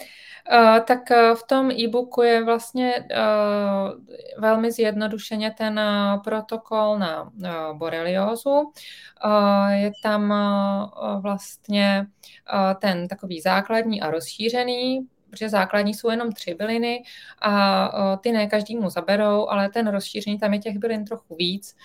Uh, 0.53 0.81
tak 0.85 1.11
uh, 1.11 1.35
v 1.35 1.43
tom 1.47 1.71
e-booku 1.71 2.23
je 2.23 2.45
vlastně 2.45 2.95
uh, 3.11 3.91
velmi 4.39 4.73
zjednodušeně 4.73 5.51
ten 5.51 5.81
uh, 5.81 6.23
protokol 6.23 6.99
na 6.99 7.23
uh, 7.23 7.79
boreliózu. 7.79 8.51
Uh, 8.51 9.68
je 9.71 9.91
tam 10.03 10.31
uh, 10.31 11.23
vlastně 11.23 12.07
uh, 12.53 12.81
ten 12.81 13.09
takový 13.09 13.41
základní 13.41 14.03
a 14.03 14.11
rozšířený 14.11 15.09
protože 15.31 15.49
základní 15.49 15.95
jsou 15.95 16.11
jenom 16.11 16.33
tři 16.33 16.55
byliny 16.55 17.03
a 17.43 18.16
ty 18.16 18.33
ne 18.33 18.47
každému 18.47 18.91
zaberou, 18.91 19.49
ale 19.49 19.68
ten 19.68 19.89
rozšíření, 19.89 20.39
tam 20.39 20.53
je 20.53 20.59
těch 20.59 20.78
bylin 20.78 21.05
trochu 21.05 21.37
víc, 21.37 21.76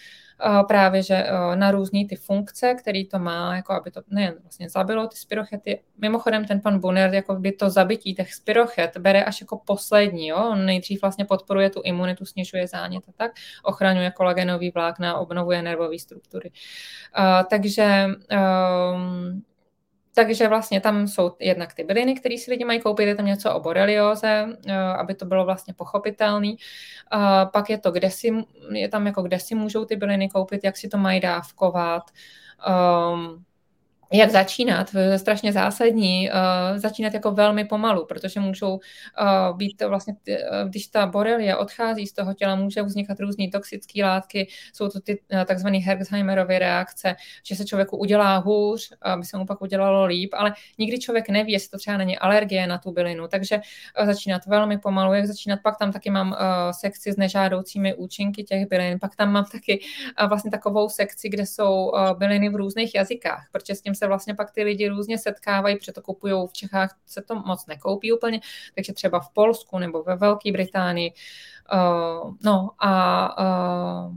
právě, 0.68 1.04
že 1.04 1.26
na 1.56 1.72
různé 1.72 2.06
ty 2.10 2.16
funkce, 2.16 2.74
který 2.74 3.06
to 3.06 3.20
má, 3.20 3.56
jako 3.56 3.74
aby 3.74 3.92
to 3.92 4.02
nejen 4.10 4.36
vlastně 4.42 4.70
zabilo 4.70 5.08
ty 5.08 5.18
spirochety. 5.18 5.82
Mimochodem 5.98 6.46
ten 6.46 6.62
pan 6.62 6.80
Bunner, 6.80 7.14
jako 7.14 7.36
by 7.36 7.52
to 7.52 7.70
zabití 7.70 8.16
těch 8.16 8.34
spirochet 8.34 8.98
bere 8.98 9.24
až 9.24 9.42
jako 9.42 9.62
poslední, 9.66 10.28
jo? 10.28 10.50
On 10.52 10.66
nejdřív 10.66 11.02
vlastně 11.02 11.26
podporuje 11.26 11.70
tu 11.70 11.82
imunitu, 11.84 12.26
snižuje 12.26 12.68
zánět 12.68 13.04
a 13.08 13.12
tak, 13.18 13.32
ochraňuje 13.64 14.12
kolagenový 14.12 14.72
vlákna, 14.72 15.18
obnovuje 15.18 15.62
nervové 15.62 16.00
struktury. 16.00 16.52
Takže 17.50 18.08
takže 20.16 20.48
vlastně 20.48 20.82
tam 20.82 21.08
jsou 21.08 21.36
jednak 21.40 21.74
ty 21.74 21.84
byliny, 21.84 22.16
které 22.16 22.38
si 22.38 22.52
lidi 22.52 22.66
mají 22.66 22.82
koupit, 22.82 23.06
je 23.06 23.16
tam 23.16 23.26
něco 23.26 23.54
o 23.54 23.60
borelioze, 23.60 24.48
eh, 24.68 24.74
aby 24.76 25.16
to 25.16 25.26
bylo 25.26 25.46
vlastně 25.46 25.74
pochopitelný. 25.74 26.58
Pak 27.54 27.70
je 27.70 27.78
to, 27.78 27.92
kde 27.92 28.12
si, 28.12 28.34
je 28.72 28.90
tam 28.90 29.08
jako 29.08 29.22
kde 29.22 29.40
si 29.40 29.56
můžou 29.56 29.86
ty 29.86 29.96
byliny 29.96 30.30
koupit, 30.30 30.64
jak 30.64 30.78
si 30.78 30.88
to 30.88 30.98
mají 30.98 31.20
dávkovat. 31.20 32.04
Um, 32.68 33.46
jak 34.18 34.30
začínat, 34.30 34.94
je 34.94 35.20
strašně 35.20 35.54
zásadní, 35.54 36.30
uh, 36.30 36.78
začínat 36.78 37.14
jako 37.14 37.32
velmi 37.32 37.66
pomalu, 37.66 38.06
protože 38.06 38.40
můžou 38.40 38.74
uh, 38.74 39.58
být 39.58 39.84
vlastně, 39.88 40.16
uh, 40.30 40.70
když 40.70 40.88
ta 40.88 41.06
borelie 41.06 41.56
odchází 41.58 42.08
z 42.08 42.14
toho 42.14 42.34
těla, 42.34 42.56
může 42.56 42.82
vznikat 42.82 43.20
různé 43.20 43.48
toxické 43.52 44.04
látky, 44.04 44.48
jsou 44.74 44.90
to 44.90 45.00
ty 45.00 45.20
uh, 45.34 45.44
takzvané 45.44 45.78
Herxheimerovy 45.78 46.60
reakce, 46.60 47.16
že 47.44 47.56
se 47.56 47.66
člověku 47.66 47.98
udělá 47.98 48.38
hůř, 48.38 48.94
aby 49.02 49.26
se 49.26 49.38
mu 49.38 49.46
pak 49.46 49.62
udělalo 49.62 50.06
líp, 50.06 50.34
ale 50.34 50.54
nikdy 50.78 51.00
člověk 51.00 51.30
neví, 51.30 51.52
jestli 51.52 51.70
to 51.70 51.78
třeba 51.78 51.98
není 51.98 52.18
alergie 52.18 52.68
na 52.68 52.78
tu 52.78 52.92
bylinu, 52.92 53.28
takže 53.28 53.60
uh, 54.00 54.06
začínat 54.06 54.46
velmi 54.46 54.78
pomalu, 54.78 55.14
jak 55.14 55.26
začínat, 55.26 55.60
pak 55.64 55.78
tam 55.78 55.92
taky 55.92 56.10
mám 56.10 56.32
uh, 56.32 56.38
sekci 56.72 57.12
s 57.12 57.18
nežádoucími 57.18 57.96
účinky 57.96 58.44
těch 58.44 58.68
bylin, 58.68 59.00
pak 59.00 59.16
tam 59.16 59.32
mám 59.32 59.46
taky 59.46 59.80
uh, 60.22 60.30
vlastně 60.30 60.52
takovou 60.52 60.90
sekci, 60.90 61.30
kde 61.30 61.46
jsou 61.46 61.86
uh, 61.86 62.18
byliny 62.18 62.50
v 62.50 62.56
různých 62.56 62.96
jazykách, 62.96 63.48
protože 63.52 63.76
s 63.76 63.82
tím 63.82 63.96
se 63.96 64.05
vlastně 64.08 64.36
pak 64.36 64.52
ty 64.52 64.64
lidi 64.64 64.88
různě 64.88 65.18
setkávají, 65.18 65.76
protože 65.76 65.92
to 65.92 66.02
kupují 66.02 66.34
v 66.50 66.54
Čechách, 66.54 66.98
se 67.06 67.22
to 67.22 67.36
moc 67.36 67.66
nekoupí 67.66 68.14
úplně, 68.14 68.40
takže 68.76 68.94
třeba 68.94 69.20
v 69.20 69.30
Polsku 69.30 69.80
nebo 69.80 70.04
ve 70.04 70.16
Velké 70.16 70.52
Británii. 70.52 71.14
Uh, 71.74 72.34
no 72.44 72.70
a 72.80 74.06
uh, 74.08 74.16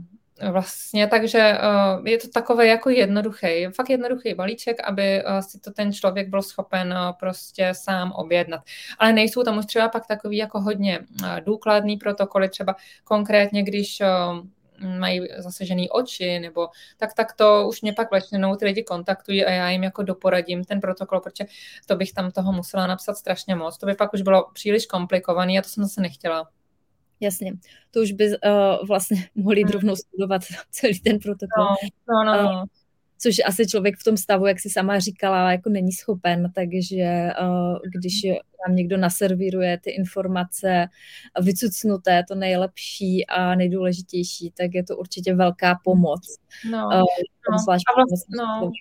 vlastně, 0.51 1.07
takže 1.07 1.57
uh, 1.97 2.07
je 2.07 2.17
to 2.17 2.27
takové 2.27 2.67
jako 2.67 2.89
jednoduchý, 2.89 3.67
fakt 3.75 3.89
jednoduchý 3.89 4.33
balíček, 4.33 4.79
aby 4.83 5.23
si 5.39 5.59
to 5.59 5.71
ten 5.71 5.93
člověk 5.93 6.29
byl 6.29 6.41
schopen 6.41 6.95
prostě 7.19 7.73
sám 7.73 8.11
objednat. 8.11 8.61
Ale 8.99 9.13
nejsou 9.13 9.43
tam 9.43 9.57
už 9.57 9.65
třeba 9.65 9.89
pak 9.89 10.07
takový 10.07 10.37
jako 10.37 10.61
hodně 10.61 10.99
důkladný 11.39 11.97
protokoly, 11.97 12.49
třeba 12.49 12.75
konkrétně, 13.03 13.63
když 13.63 14.01
mají 14.81 15.27
zasažený 15.37 15.89
oči, 15.89 16.39
nebo 16.39 16.69
tak, 16.97 17.13
tak 17.13 17.33
to 17.33 17.67
už 17.67 17.81
mě 17.81 17.93
pak 17.93 18.11
většinou 18.11 18.55
ty 18.55 18.65
lidi 18.65 18.83
kontaktují 18.83 19.45
a 19.45 19.51
já 19.51 19.69
jim 19.69 19.83
jako 19.83 20.03
doporadím 20.03 20.63
ten 20.63 20.81
protokol, 20.81 21.19
protože 21.19 21.45
to 21.85 21.95
bych 21.95 22.13
tam 22.13 22.31
toho 22.31 22.53
musela 22.53 22.87
napsat 22.87 23.17
strašně 23.17 23.55
moc. 23.55 23.77
To 23.77 23.85
by 23.85 23.95
pak 23.95 24.13
už 24.13 24.21
bylo 24.21 24.51
příliš 24.53 24.85
komplikovaný 24.85 25.59
a 25.59 25.61
to 25.61 25.69
jsem 25.69 25.83
zase 25.83 26.01
nechtěla. 26.01 26.49
Jasně, 27.19 27.53
to 27.91 27.99
už 27.99 28.11
by 28.11 28.27
uh, 28.27 28.87
vlastně 28.87 29.29
mohli 29.35 29.61
hmm. 29.61 29.71
rovnou 29.71 29.95
studovat 29.95 30.41
celý 30.71 30.99
ten 30.99 31.19
protokol. 31.19 31.65
No, 32.09 32.23
no, 32.25 32.43
no. 32.43 32.61
Uh, 32.61 32.63
což 33.21 33.35
asi 33.45 33.67
člověk 33.67 33.95
v 33.97 34.03
tom 34.03 34.17
stavu, 34.17 34.45
jak 34.45 34.59
si 34.59 34.69
sama 34.69 34.99
říkala, 34.99 35.51
jako 35.51 35.69
není 35.69 35.91
schopen, 35.91 36.51
takže 36.55 37.29
uh, 37.41 37.77
když 37.95 38.21
nám 38.67 38.75
někdo 38.75 38.97
naservíruje 38.97 39.79
ty 39.83 39.91
informace 39.91 40.87
vycucnuté, 41.41 42.23
to 42.27 42.35
nejlepší 42.35 43.27
a 43.27 43.55
nejdůležitější, 43.55 44.51
tak 44.51 44.73
je 44.73 44.83
to 44.83 44.97
určitě 44.97 45.35
velká 45.35 45.79
pomoc. 45.83 46.21
No, 46.71 46.85
uh, 46.85 46.91
no. 46.91 47.73
A, 47.73 48.05
vlastně, 48.09 48.37
no. 48.37 48.71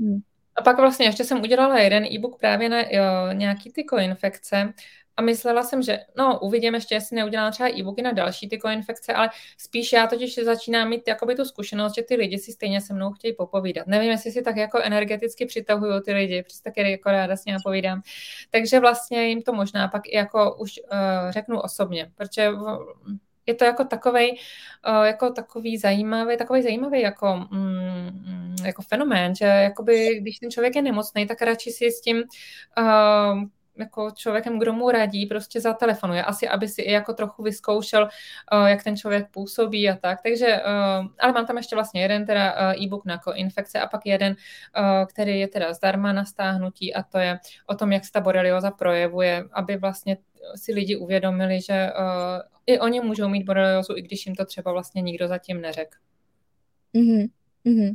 Hmm. 0.00 0.20
a 0.56 0.62
pak 0.62 0.78
vlastně 0.78 1.06
ještě 1.06 1.24
jsem 1.24 1.42
udělala 1.42 1.78
jeden 1.78 2.04
e-book 2.04 2.40
právě 2.40 2.68
na 2.68 2.80
jo, 2.80 3.32
nějaký 3.32 3.72
ty 3.72 3.84
koinfekce 3.84 4.72
a 5.16 5.22
myslela 5.22 5.62
jsem, 5.62 5.82
že 5.82 5.98
no, 6.16 6.38
uvidím 6.38 6.74
ještě, 6.74 6.94
jestli 6.94 7.16
neudělám 7.16 7.52
třeba 7.52 7.68
e-booky 7.68 8.02
na 8.02 8.12
další 8.12 8.48
ty 8.48 8.58
koinfekce, 8.58 9.12
ale 9.12 9.30
spíš 9.58 9.92
já 9.92 10.06
totiž 10.06 10.34
začínám 10.34 10.88
mít 10.88 11.08
jakoby 11.08 11.34
tu 11.34 11.44
zkušenost, 11.44 11.94
že 11.94 12.02
ty 12.02 12.16
lidi 12.16 12.38
si 12.38 12.52
stejně 12.52 12.80
se 12.80 12.94
mnou 12.94 13.12
chtějí 13.12 13.34
popovídat. 13.34 13.86
Nevím, 13.86 14.10
jestli 14.10 14.32
si 14.32 14.42
tak 14.42 14.56
jako 14.56 14.78
energeticky 14.82 15.46
přitahují 15.46 16.02
ty 16.04 16.12
lidi, 16.12 16.42
protože 16.42 16.62
taky 16.62 16.90
jako 16.90 17.10
ráda 17.10 17.36
s 17.36 17.44
nimi 17.44 17.58
povídám. 17.64 18.02
Takže 18.50 18.80
vlastně 18.80 19.28
jim 19.28 19.42
to 19.42 19.52
možná 19.52 19.88
pak 19.88 20.02
i 20.06 20.16
jako 20.16 20.54
už 20.54 20.80
uh, 20.92 21.30
řeknu 21.30 21.60
osobně, 21.60 22.10
protože 22.14 22.50
je 23.46 23.54
to 23.54 23.64
jako 23.64 23.84
takový, 23.84 24.30
uh, 24.88 25.04
jako 25.04 25.30
takový 25.30 25.78
zajímavý, 25.78 26.36
takový 26.36 26.62
zajímavý 26.62 27.00
jako, 27.00 27.46
mm, 27.50 28.56
jako 28.64 28.82
fenomén, 28.82 29.34
že 29.34 29.44
jakoby, 29.44 30.20
když 30.20 30.38
ten 30.38 30.50
člověk 30.50 30.76
je 30.76 30.82
nemocný, 30.82 31.26
tak 31.26 31.42
radši 31.42 31.70
si 31.70 31.90
s 31.90 32.00
tím 32.00 32.22
uh, 32.78 33.44
jako 33.78 34.10
člověkem, 34.10 34.58
kdo 34.58 34.72
mu 34.72 34.90
radí, 34.90 35.26
prostě 35.26 35.60
zatelefonuje. 35.60 36.24
Asi, 36.24 36.48
aby 36.48 36.68
si 36.68 36.82
i 36.82 36.92
jako 36.92 37.14
trochu 37.14 37.42
vyzkoušel, 37.42 38.02
uh, 38.52 38.66
jak 38.66 38.84
ten 38.84 38.96
člověk 38.96 39.30
působí 39.30 39.90
a 39.90 39.96
tak. 39.96 40.22
Takže, 40.22 40.46
uh, 40.46 41.06
ale 41.18 41.32
mám 41.32 41.46
tam 41.46 41.56
ještě 41.56 41.76
vlastně 41.76 42.02
jeden 42.02 42.26
teda 42.26 42.52
uh, 42.52 42.84
e-book 42.84 43.04
na 43.04 43.20
infekce 43.34 43.80
a 43.80 43.86
pak 43.86 44.06
jeden, 44.06 44.36
který 45.06 45.40
je 45.40 45.48
teda 45.48 45.72
zdarma 45.72 46.12
na 46.12 46.24
stáhnutí 46.24 46.94
a 46.94 47.02
to 47.02 47.18
je 47.18 47.38
o 47.66 47.74
tom, 47.74 47.92
jak 47.92 48.04
se 48.04 48.12
ta 48.12 48.20
borelioza 48.20 48.70
projevuje, 48.70 49.44
aby 49.52 49.76
vlastně 49.76 50.16
si 50.56 50.72
lidi 50.72 50.96
uvědomili, 50.96 51.60
že 51.60 51.90
i 52.66 52.78
oni 52.78 53.00
můžou 53.00 53.28
mít 53.28 53.44
boreliozu, 53.44 53.96
i 53.96 54.02
když 54.02 54.26
jim 54.26 54.34
to 54.34 54.44
třeba 54.44 54.72
vlastně 54.72 55.02
nikdo 55.02 55.28
zatím 55.28 55.60
neřekl. 55.60 55.98
Mm-hmm. 56.94 57.28
Mm-hmm. 57.66 57.94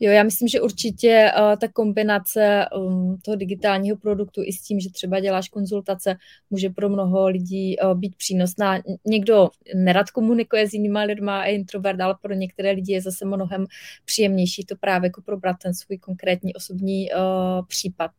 Jo, 0.00 0.12
já 0.12 0.22
myslím, 0.22 0.48
že 0.48 0.60
určitě 0.60 1.32
uh, 1.38 1.56
ta 1.56 1.68
kombinace 1.68 2.66
um, 2.76 3.18
toho 3.24 3.36
digitálního 3.36 3.96
produktu 3.96 4.42
i 4.44 4.52
s 4.52 4.62
tím, 4.62 4.80
že 4.80 4.90
třeba 4.90 5.20
děláš 5.20 5.48
konzultace, 5.48 6.16
může 6.50 6.70
pro 6.70 6.88
mnoho 6.88 7.28
lidí 7.28 7.76
uh, 7.78 7.98
být 7.98 8.16
přínosná. 8.16 8.78
Někdo 9.06 9.48
nerad 9.74 10.10
komunikuje 10.10 10.68
s 10.68 10.72
jinými 10.72 10.98
lidmi 11.04 11.30
a 11.30 11.44
introvert, 11.44 12.00
ale 12.00 12.16
pro 12.22 12.34
některé 12.34 12.70
lidi 12.70 12.92
je 12.92 13.02
zase 13.02 13.24
mnohem 13.24 13.66
příjemnější 14.04 14.64
to 14.64 14.76
právě 14.76 15.06
jako 15.06 15.22
probrat 15.22 15.56
ten 15.62 15.74
svůj 15.74 15.98
konkrétní 15.98 16.54
osobní 16.54 17.08
uh, 17.10 17.66
případ 17.66 18.10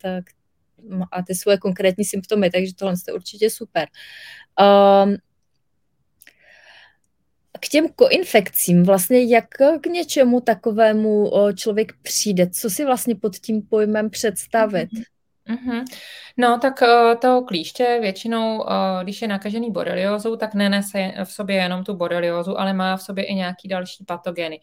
a 1.11 1.23
ty 1.23 1.35
svoje 1.35 1.57
konkrétní 1.57 2.05
symptomy, 2.05 2.49
takže 2.49 2.75
tohle 2.75 2.93
je 3.07 3.13
určitě 3.13 3.49
super. 3.49 3.87
Um, 5.05 5.15
k 7.59 7.67
těm 7.67 7.89
koinfekcím, 7.89 8.83
vlastně 8.83 9.23
jak 9.23 9.45
k 9.81 9.85
něčemu 9.87 10.41
takovému 10.41 11.31
člověk 11.55 11.93
přijde? 12.01 12.49
Co 12.49 12.69
si 12.69 12.85
vlastně 12.85 13.15
pod 13.15 13.35
tím 13.35 13.61
pojmem 13.61 14.09
představit? 14.09 14.89
Mm-hmm. 15.49 15.85
No, 16.37 16.59
tak 16.59 16.83
to 17.21 17.41
klíště 17.41 17.97
většinou, 18.01 18.65
když 19.03 19.21
je 19.21 19.27
nakažený 19.27 19.71
boreliózou, 19.71 20.35
tak 20.35 20.53
nenese 20.53 21.11
v 21.23 21.31
sobě 21.31 21.55
jenom 21.55 21.83
tu 21.83 21.93
boreliózu, 21.93 22.59
ale 22.59 22.73
má 22.73 22.97
v 22.97 23.01
sobě 23.01 23.23
i 23.23 23.35
nějaký 23.35 23.67
další 23.67 24.05
patogeny. 24.05 24.59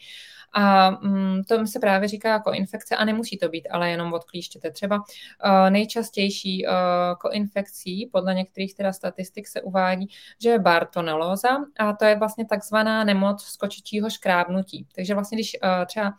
A 0.52 0.90
mm, 0.90 1.44
to 1.44 1.66
se 1.66 1.80
právě 1.80 2.08
říká 2.08 2.28
jako 2.28 2.52
infekce 2.52 2.96
a 2.96 3.04
nemusí 3.04 3.38
to 3.38 3.48
být 3.48 3.68
ale 3.70 3.90
jenom 3.90 4.12
od 4.12 4.24
klíštěte. 4.24 4.70
Třeba 4.70 4.96
uh, 4.96 5.70
nejčastější 5.70 6.66
uh, 6.66 6.72
koinfekcí 7.18 8.10
podle 8.12 8.34
některých 8.34 8.74
teda 8.74 8.92
statistik 8.92 9.48
se 9.48 9.62
uvádí, 9.62 10.08
že 10.40 10.50
je 10.50 10.58
bartonelóza 10.58 11.48
a 11.78 11.92
to 11.92 12.04
je 12.04 12.18
vlastně 12.18 12.46
takzvaná 12.46 13.04
nemoc 13.04 13.42
skočičího 13.42 14.10
škrábnutí. 14.10 14.86
Takže 14.94 15.14
vlastně 15.14 15.36
když 15.36 15.56
uh, 15.62 15.84
třeba 15.86 16.14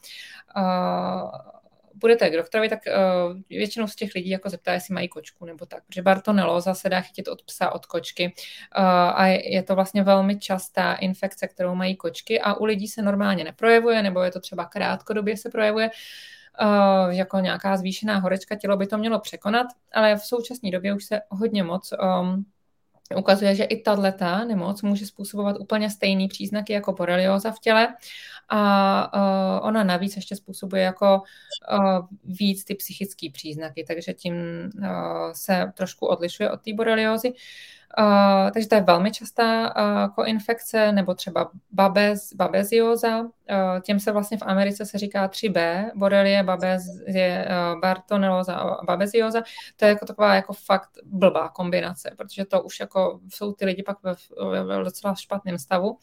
uh, 0.57 1.56
půjdete 1.99 2.29
k 2.29 2.33
doktorovi, 2.33 2.69
tak 2.69 2.79
uh, 2.87 3.37
většinou 3.49 3.87
z 3.87 3.95
těch 3.95 4.15
lidí 4.15 4.29
jako 4.29 4.49
zeptá, 4.49 4.73
jestli 4.73 4.93
mají 4.93 5.07
kočku 5.07 5.45
nebo 5.45 5.65
tak, 5.65 5.83
protože 5.87 6.01
bartonelóza 6.01 6.73
se 6.73 6.89
dá 6.89 7.01
chytit 7.01 7.27
od 7.27 7.43
psa, 7.43 7.71
od 7.71 7.85
kočky. 7.85 8.25
Uh, 8.25 8.83
a 9.15 9.27
je, 9.27 9.53
je 9.53 9.63
to 9.63 9.75
vlastně 9.75 10.03
velmi 10.03 10.39
častá 10.39 10.93
infekce, 10.93 11.47
kterou 11.47 11.75
mají 11.75 11.95
kočky 11.95 12.41
a 12.41 12.53
u 12.53 12.65
lidí 12.65 12.87
se 12.87 13.01
normálně 13.01 13.43
neprojevuje, 13.43 14.03
nebo 14.03 14.21
je 14.21 14.31
to 14.31 14.39
třeba 14.39 14.65
krátkodobě 14.65 15.37
se 15.37 15.49
projevuje, 15.49 15.89
Uh, 16.61 17.09
jako 17.09 17.39
nějaká 17.39 17.77
zvýšená 17.77 18.17
horečka, 18.17 18.55
tělo 18.55 18.77
by 18.77 18.87
to 18.87 18.97
mělo 18.97 19.19
překonat, 19.19 19.67
ale 19.93 20.15
v 20.15 20.19
současné 20.19 20.71
době 20.71 20.93
už 20.93 21.05
se 21.05 21.21
hodně 21.29 21.63
moc 21.63 21.93
um, 21.93 22.45
ukazuje, 23.15 23.55
že 23.55 23.63
i 23.63 23.81
tato 23.81 24.01
nemoc 24.47 24.81
může 24.81 25.05
způsobovat 25.05 25.59
úplně 25.59 25.89
stejný 25.89 26.27
příznaky 26.27 26.73
jako 26.73 26.93
borelioza 26.93 27.51
v 27.51 27.59
těle 27.59 27.87
a 28.49 29.11
uh, 29.59 29.67
ona 29.67 29.83
navíc 29.83 30.15
ještě 30.15 30.35
způsobuje 30.35 30.83
jako 30.83 31.21
uh, 31.71 32.07
víc 32.23 32.63
ty 32.63 32.75
psychické 32.75 33.27
příznaky, 33.33 33.85
takže 33.87 34.13
tím 34.13 34.33
uh, 34.79 34.87
se 35.33 35.71
trošku 35.73 36.05
odlišuje 36.05 36.51
od 36.51 36.61
té 36.61 36.73
boreliozy. 36.73 37.33
Uh, 37.99 38.51
takže 38.51 38.69
to 38.69 38.75
je 38.75 38.81
velmi 38.81 39.11
častá 39.11 39.75
uh, 39.75 40.13
koinfekce, 40.15 40.91
nebo 40.91 41.13
třeba 41.13 41.51
babez, 41.71 42.33
babezioza. 42.33 43.25
Uh, 43.49 43.79
těm 43.81 43.99
se 43.99 44.11
vlastně 44.11 44.37
v 44.37 44.41
Americe 44.41 44.85
se 44.85 44.97
říká 44.97 45.27
3B, 45.27 45.91
borelie, 45.95 46.43
babezie, 46.43 47.47
uh, 47.49 47.79
bartonelóza 47.79 48.53
a 48.53 48.85
babezioza. 48.85 49.41
To 49.75 49.85
je 49.85 49.89
jako 49.89 50.05
taková 50.05 50.35
jako 50.35 50.53
fakt 50.53 50.89
blbá 51.05 51.49
kombinace, 51.49 52.11
protože 52.17 52.45
to 52.45 52.61
už 52.61 52.79
jako 52.79 53.19
jsou 53.29 53.53
ty 53.53 53.65
lidi 53.65 53.83
pak 53.83 53.97
ve, 54.03 54.15
ve, 54.63 54.83
docela 54.83 55.15
špatném 55.15 55.57
stavu. 55.57 55.89
Uh, 55.89 55.97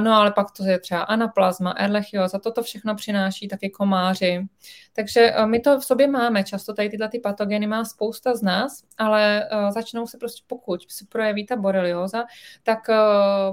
No 0.00 0.14
ale 0.14 0.32
pak 0.32 0.50
to 0.50 0.64
je 0.64 0.78
třeba 0.78 1.02
anaplazma, 1.02 1.70
erlechioza, 1.70 2.38
toto 2.38 2.62
všechno 2.62 2.94
přináší 2.94 3.48
taky 3.48 3.70
komáři. 3.70 4.46
Takže 4.92 5.34
my 5.44 5.60
to 5.60 5.80
v 5.80 5.84
sobě 5.84 6.06
máme, 6.06 6.44
často 6.44 6.74
tady 6.74 6.88
tyhle 6.88 7.08
ty 7.08 7.18
patogeny 7.18 7.66
má 7.66 7.84
spousta 7.84 8.36
z 8.36 8.42
nás, 8.42 8.82
ale 8.98 9.48
začnou 9.70 10.06
se 10.06 10.18
prostě, 10.18 10.42
pokud 10.46 10.90
se 10.90 11.04
projeví 11.08 11.46
ta 11.46 11.56
borelioza, 11.56 12.24
tak 12.62 12.78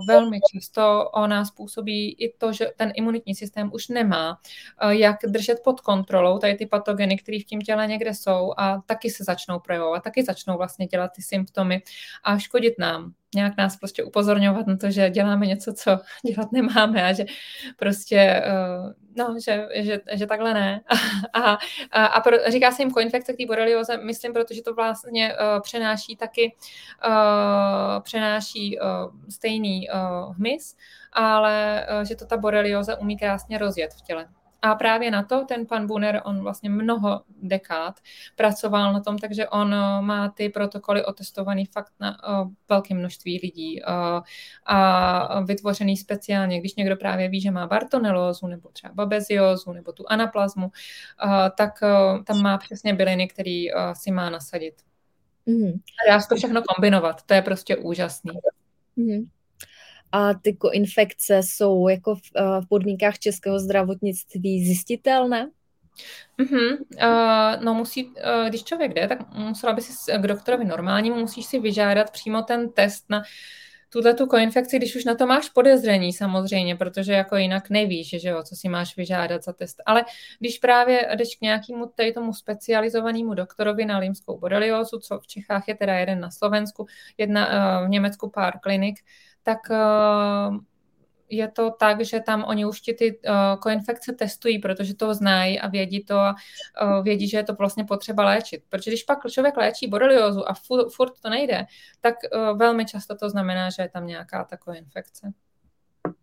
velmi 0.07 0.39
často 0.53 1.09
ona 1.13 1.45
způsobí 1.45 2.11
i 2.11 2.33
to, 2.37 2.53
že 2.53 2.67
ten 2.75 2.91
imunitní 2.97 3.35
systém 3.35 3.69
už 3.73 3.87
nemá 3.87 4.39
jak 4.89 5.17
držet 5.27 5.57
pod 5.63 5.81
kontrolou 5.81 6.39
tady 6.39 6.55
ty 6.55 6.65
patogeny, 6.65 7.17
které 7.17 7.39
v 7.39 7.45
tím 7.45 7.61
těle 7.61 7.87
někde 7.87 8.13
jsou 8.13 8.53
a 8.57 8.81
taky 8.85 9.09
se 9.09 9.23
začnou 9.23 9.59
projevovat, 9.59 10.03
taky 10.03 10.23
začnou 10.23 10.57
vlastně 10.57 10.87
dělat 10.87 11.11
ty 11.15 11.21
symptomy 11.21 11.81
a 12.23 12.37
škodit 12.37 12.73
nám 12.79 13.13
nějak 13.35 13.57
nás 13.57 13.77
prostě 13.77 14.03
upozorňovat 14.03 14.67
na 14.67 14.77
to, 14.77 14.91
že 14.91 15.09
děláme 15.09 15.45
něco, 15.45 15.73
co 15.73 15.91
dělat 16.33 16.51
nemáme 16.51 17.03
a 17.03 17.13
že 17.13 17.25
prostě, 17.77 18.17
eh, 18.17 18.93
no, 19.15 19.35
že, 19.45 19.67
že, 19.75 19.99
že 20.13 20.25
takhle 20.25 20.53
ne. 20.53 20.81
A, 21.33 21.57
a, 21.91 22.05
a 22.05 22.21
pro, 22.21 22.37
říká 22.47 22.71
se 22.71 22.81
jim 22.81 22.91
koinfekce 22.91 23.33
k 23.33 23.37
té 23.37 23.45
borelioze, 23.45 23.97
myslím, 23.97 24.33
protože 24.33 24.61
to 24.61 24.73
vlastně 24.73 25.33
uh, 25.33 25.61
přenáší 25.61 26.15
taky, 26.15 26.55
uh, 27.07 28.03
přenáší 28.03 28.79
uh, 28.79 28.87
stejný 29.29 29.87
uh, 29.89 30.35
hmyz, 30.35 30.75
ale 31.13 31.87
uh, 31.97 32.07
že 32.07 32.15
to 32.15 32.25
ta 32.25 32.37
borelioza 32.37 32.99
umí 32.99 33.17
krásně 33.17 33.57
rozjet 33.57 33.93
v 33.93 34.01
těle. 34.01 34.27
A 34.65 34.75
právě 34.75 35.11
na 35.11 35.23
to 35.23 35.45
ten 35.45 35.65
pan 35.65 35.87
Buner, 35.87 36.21
on 36.25 36.39
vlastně 36.41 36.69
mnoho 36.69 37.21
dekád 37.41 37.99
pracoval 38.35 38.93
na 38.93 38.99
tom, 38.99 39.17
takže 39.17 39.47
on 39.47 39.73
eh, 39.73 40.01
má 40.01 40.29
ty 40.29 40.49
protokoly 40.49 41.05
otestovaný 41.05 41.65
fakt 41.65 41.93
na 41.99 42.41
uh, 42.41 42.51
velké 42.69 42.93
množství 42.93 43.39
lidí 43.43 43.81
uh, 43.83 44.21
a 44.65 45.41
vytvořený 45.41 45.97
speciálně, 45.97 46.59
když 46.59 46.75
někdo 46.75 46.95
právě 46.95 47.29
ví, 47.29 47.41
že 47.41 47.51
má 47.51 47.67
bartonelózu 47.67 48.47
nebo 48.47 48.69
třeba 48.69 48.93
babeziózu 48.93 49.73
nebo 49.73 49.91
tu 49.91 50.03
anaplazmu, 50.07 50.71
tak 51.57 51.79
tam 52.23 52.41
má 52.41 52.57
přesně 52.57 52.93
byliny, 52.93 53.27
který 53.27 53.67
si 53.93 54.11
má 54.11 54.29
nasadit. 54.29 54.73
Mm. 55.45 55.71
A 55.71 56.11
dá 56.11 56.19
se 56.19 56.29
to 56.29 56.35
všechno 56.35 56.61
kombinovat, 56.61 57.23
to 57.23 57.33
je 57.33 57.41
prostě 57.41 57.77
úžasný. 57.77 58.31
Mm 58.95 59.34
a 60.11 60.33
ty 60.33 60.57
infekce 60.71 61.43
jsou 61.43 61.87
jako 61.87 62.15
v, 62.15 62.21
eh, 62.35 62.61
v 62.61 62.67
podmínkách 62.69 63.19
českého 63.19 63.59
zdravotnictví 63.59 64.65
zjistitelné? 64.65 65.49
Mm-hmm. 66.39 66.77
Uh, 66.77 67.63
no 67.63 67.73
musí, 67.73 68.05
uh, 68.05 68.13
když 68.49 68.63
člověk 68.63 68.93
jde, 68.93 69.07
tak 69.07 69.33
musela 69.33 69.73
by 69.73 69.81
si 69.81 70.11
k 70.17 70.27
doktorovi 70.27 70.65
normálnímu, 70.65 71.15
musíš 71.15 71.45
si 71.45 71.59
vyžádat 71.59 72.11
přímo 72.11 72.41
ten 72.41 72.71
test 72.71 73.05
na 73.09 73.23
tuhle 73.89 74.13
tu 74.13 74.27
koinfekci, 74.27 74.77
když 74.77 74.95
už 74.95 75.05
na 75.05 75.15
to 75.15 75.27
máš 75.27 75.49
podezření 75.49 76.13
samozřejmě, 76.13 76.75
protože 76.75 77.13
jako 77.13 77.35
jinak 77.35 77.69
nevíš, 77.69 78.09
že 78.21 78.29
jo, 78.29 78.43
co 78.43 78.55
si 78.55 78.69
máš 78.69 78.97
vyžádat 78.97 79.43
za 79.43 79.53
test. 79.53 79.81
Ale 79.85 80.05
když 80.39 80.57
právě 80.57 81.09
jdeš 81.15 81.35
k 81.35 81.41
nějakému 81.41 81.85
tady 81.95 82.11
tomu 82.11 82.33
specializovanému 82.33 83.33
doktorovi 83.33 83.85
na 83.85 83.97
limskou 83.97 84.39
boreliozu, 84.39 84.99
co 84.99 85.19
v 85.19 85.27
Čechách 85.27 85.67
je 85.67 85.75
teda 85.75 85.93
jeden 85.93 86.19
na 86.19 86.31
Slovensku, 86.31 86.85
jedna 87.17 87.47
uh, 87.47 87.87
v 87.87 87.89
Německu 87.89 88.29
pár 88.29 88.59
klinik, 88.59 88.99
tak 89.45 89.59
uh, 89.69 90.57
je 91.29 91.47
to 91.47 91.71
tak, 91.71 92.05
že 92.05 92.19
tam 92.19 92.43
oni 92.47 92.65
už 92.65 92.81
ti 92.81 92.93
ty 92.93 93.17
uh, 93.17 93.59
koinfekce 93.59 94.13
testují, 94.13 94.59
protože 94.59 94.95
to 94.95 95.13
znají 95.13 95.59
a 95.59 95.69
vědí 95.69 96.03
to 96.03 96.17
a 96.17 96.35
uh, 96.81 97.03
vědí, 97.03 97.29
že 97.29 97.37
je 97.37 97.43
to 97.43 97.53
vlastně 97.53 97.85
potřeba 97.85 98.25
léčit. 98.25 98.63
Protože 98.69 98.91
když 98.91 99.03
pak 99.03 99.31
člověk 99.31 99.57
léčí 99.57 99.87
boreliozu 99.87 100.49
a 100.49 100.53
furt, 100.53 100.89
furt 100.89 101.13
to 101.21 101.29
nejde, 101.29 101.65
tak 102.01 102.15
uh, 102.33 102.57
velmi 102.57 102.85
často 102.85 103.15
to 103.15 103.29
znamená, 103.29 103.69
že 103.69 103.81
je 103.81 103.89
tam 103.89 104.07
nějaká 104.07 104.43
ta 104.43 104.57
koinfekce. 104.57 105.31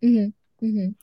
Mm-hmm. 0.03 0.93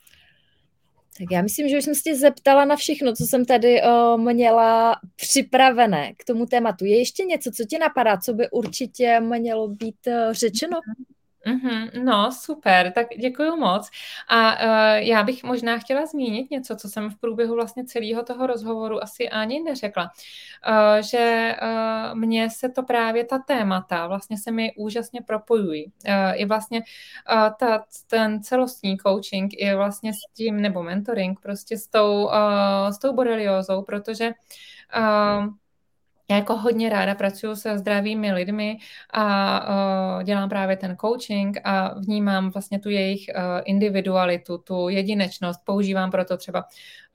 Tak 1.17 1.27
já 1.31 1.41
myslím, 1.41 1.69
že 1.69 1.77
už 1.77 1.83
jsem 1.83 1.95
se 1.95 2.01
tě 2.01 2.15
zeptala 2.15 2.65
na 2.65 2.75
všechno, 2.75 3.13
co 3.13 3.23
jsem 3.23 3.45
tady 3.45 3.81
o, 3.81 4.17
měla 4.17 4.95
připravené 5.15 6.13
k 6.13 6.23
tomu 6.23 6.45
tématu. 6.45 6.85
Je 6.85 6.97
ještě 6.97 7.23
něco, 7.23 7.51
co 7.51 7.63
ti 7.65 7.77
napadá, 7.77 8.17
co 8.17 8.33
by 8.33 8.49
určitě 8.49 9.19
mělo 9.19 9.67
být 9.67 10.07
řečeno? 10.31 10.77
Mm-hmm. 10.77 11.10
Mm-hmm, 11.47 12.03
no, 12.03 12.31
super, 12.31 12.91
tak 12.91 13.07
děkuji 13.19 13.55
moc. 13.55 13.89
A 14.27 14.53
uh, 14.53 14.95
já 14.97 15.23
bych 15.23 15.43
možná 15.43 15.77
chtěla 15.77 16.05
zmínit 16.05 16.51
něco, 16.51 16.75
co 16.75 16.89
jsem 16.89 17.09
v 17.09 17.17
průběhu 17.19 17.55
vlastně 17.55 17.85
celého 17.85 18.23
toho 18.23 18.47
rozhovoru 18.47 19.03
asi 19.03 19.29
ani 19.29 19.61
neřekla, 19.63 20.11
uh, 20.67 21.01
že 21.11 21.55
uh, 21.61 22.19
mně 22.19 22.49
se 22.49 22.69
to 22.69 22.83
právě 22.83 23.25
ta 23.25 23.39
témata 23.39 24.07
vlastně 24.07 24.37
se 24.37 24.51
mi 24.51 24.71
úžasně 24.77 25.21
propojují. 25.21 25.85
Uh, 25.85 26.13
I 26.33 26.45
vlastně 26.45 26.79
uh, 27.33 27.49
ta, 27.59 27.85
ten 28.07 28.43
celostní 28.43 28.97
coaching 28.97 29.51
i 29.57 29.75
vlastně 29.75 30.13
s 30.13 30.17
tím, 30.33 30.61
nebo 30.61 30.83
mentoring 30.83 31.39
prostě 31.39 31.77
s 31.77 31.87
tou, 31.87 32.25
uh, 32.25 32.89
s 32.89 32.99
tou 32.99 33.13
boreliózou, 33.13 33.81
protože 33.81 34.31
uh, 34.97 35.45
já 36.31 36.37
jako 36.37 36.57
hodně 36.57 36.89
ráda 36.89 37.15
pracuji 37.15 37.55
se 37.55 37.77
zdravými 37.77 38.33
lidmi 38.33 38.77
a 39.13 40.15
uh, 40.17 40.23
dělám 40.23 40.49
právě 40.49 40.77
ten 40.77 40.97
coaching 40.97 41.57
a 41.63 41.99
vnímám 41.99 42.49
vlastně 42.49 42.79
tu 42.79 42.89
jejich 42.89 43.25
uh, 43.35 43.61
individualitu, 43.65 44.57
tu 44.57 44.89
jedinečnost. 44.89 45.61
Používám 45.65 46.11
proto 46.11 46.37
třeba 46.37 46.65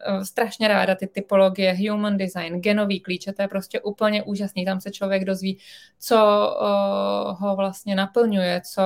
uh, 0.08 0.22
strašně 0.22 0.68
ráda 0.68 0.94
ty 0.94 1.06
typologie 1.06 1.76
human 1.90 2.16
design, 2.16 2.60
genový 2.60 3.00
klíče, 3.00 3.32
to 3.32 3.42
je 3.42 3.48
prostě 3.48 3.80
úplně 3.80 4.22
úžasný. 4.22 4.64
Tam 4.64 4.80
se 4.80 4.90
člověk 4.90 5.24
dozví, 5.24 5.58
co 5.98 6.16
uh, 6.60 7.40
ho 7.40 7.56
vlastně 7.56 7.94
naplňuje, 7.94 8.60
co 8.74 8.82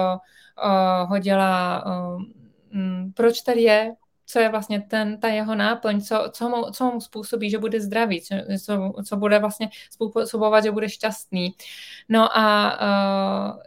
uh, 0.64 1.10
ho 1.10 1.18
dělá, 1.18 1.84
uh, 1.86 2.22
m, 2.72 3.12
proč 3.16 3.40
tady 3.40 3.62
je, 3.62 3.92
co 4.30 4.38
je 4.38 4.48
vlastně 4.48 4.80
ten, 4.80 5.20
ta 5.20 5.28
jeho 5.28 5.54
náplň, 5.54 6.00
co, 6.00 6.30
co, 6.32 6.48
mu, 6.48 6.70
co 6.70 6.90
mu 6.90 7.00
způsobí, 7.00 7.50
že 7.50 7.58
bude 7.58 7.80
zdravý, 7.80 8.22
co, 8.22 8.34
co, 8.64 8.92
co 9.08 9.16
bude 9.16 9.38
vlastně 9.38 9.70
způsobovat, 9.90 10.64
že 10.64 10.70
bude 10.70 10.88
šťastný. 10.88 11.54
No 12.08 12.38
a 12.38 12.78
uh, 12.80 13.60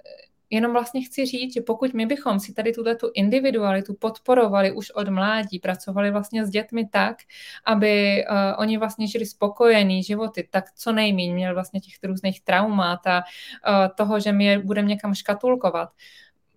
jenom 0.50 0.72
vlastně 0.72 1.02
chci 1.02 1.26
říct, 1.26 1.54
že 1.54 1.62
pokud 1.62 1.94
my 1.94 2.06
bychom 2.06 2.40
si 2.40 2.54
tady 2.54 2.74
tuto 2.74 2.96
tu 2.96 3.12
individualitu 3.14 3.94
podporovali 3.94 4.72
už 4.72 4.92
od 4.92 5.10
mládí, 5.10 5.60
pracovali 5.60 6.12
vlastně 6.12 6.46
s 6.46 6.50
dětmi 6.50 6.88
tak, 6.92 7.18
aby 7.66 8.26
uh, 8.30 8.36
oni 8.58 8.78
vlastně 8.78 9.08
žili 9.08 9.26
spokojený 9.26 10.04
životy, 10.04 10.48
tak 10.52 10.72
co 10.76 10.92
nejméně 10.92 11.34
měli 11.34 11.54
vlastně 11.54 11.80
těch 11.80 11.94
různých 12.04 12.42
traumat 12.42 13.08
a 13.08 13.18
uh, 13.18 13.96
toho, 13.96 14.20
že 14.20 14.30
je 14.30 14.60
budeme 14.60 14.88
někam 14.88 15.14
škatulkovat, 15.14 15.90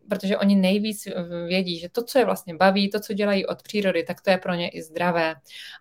protože 0.09 0.39
oni 0.39 0.57
nejvíc 0.57 1.09
vědí, 1.47 1.79
že 1.79 1.89
to, 1.89 2.05
co 2.05 2.19
je 2.19 2.25
vlastně 2.25 2.55
baví, 2.55 2.91
to, 2.91 3.01
co 3.01 3.13
dělají 3.13 3.47
od 3.47 3.63
přírody, 3.63 4.05
tak 4.05 4.21
to 4.21 4.31
je 4.31 4.39
pro 4.39 4.55
ně 4.55 4.69
i 4.69 4.83
zdravé. 4.83 5.35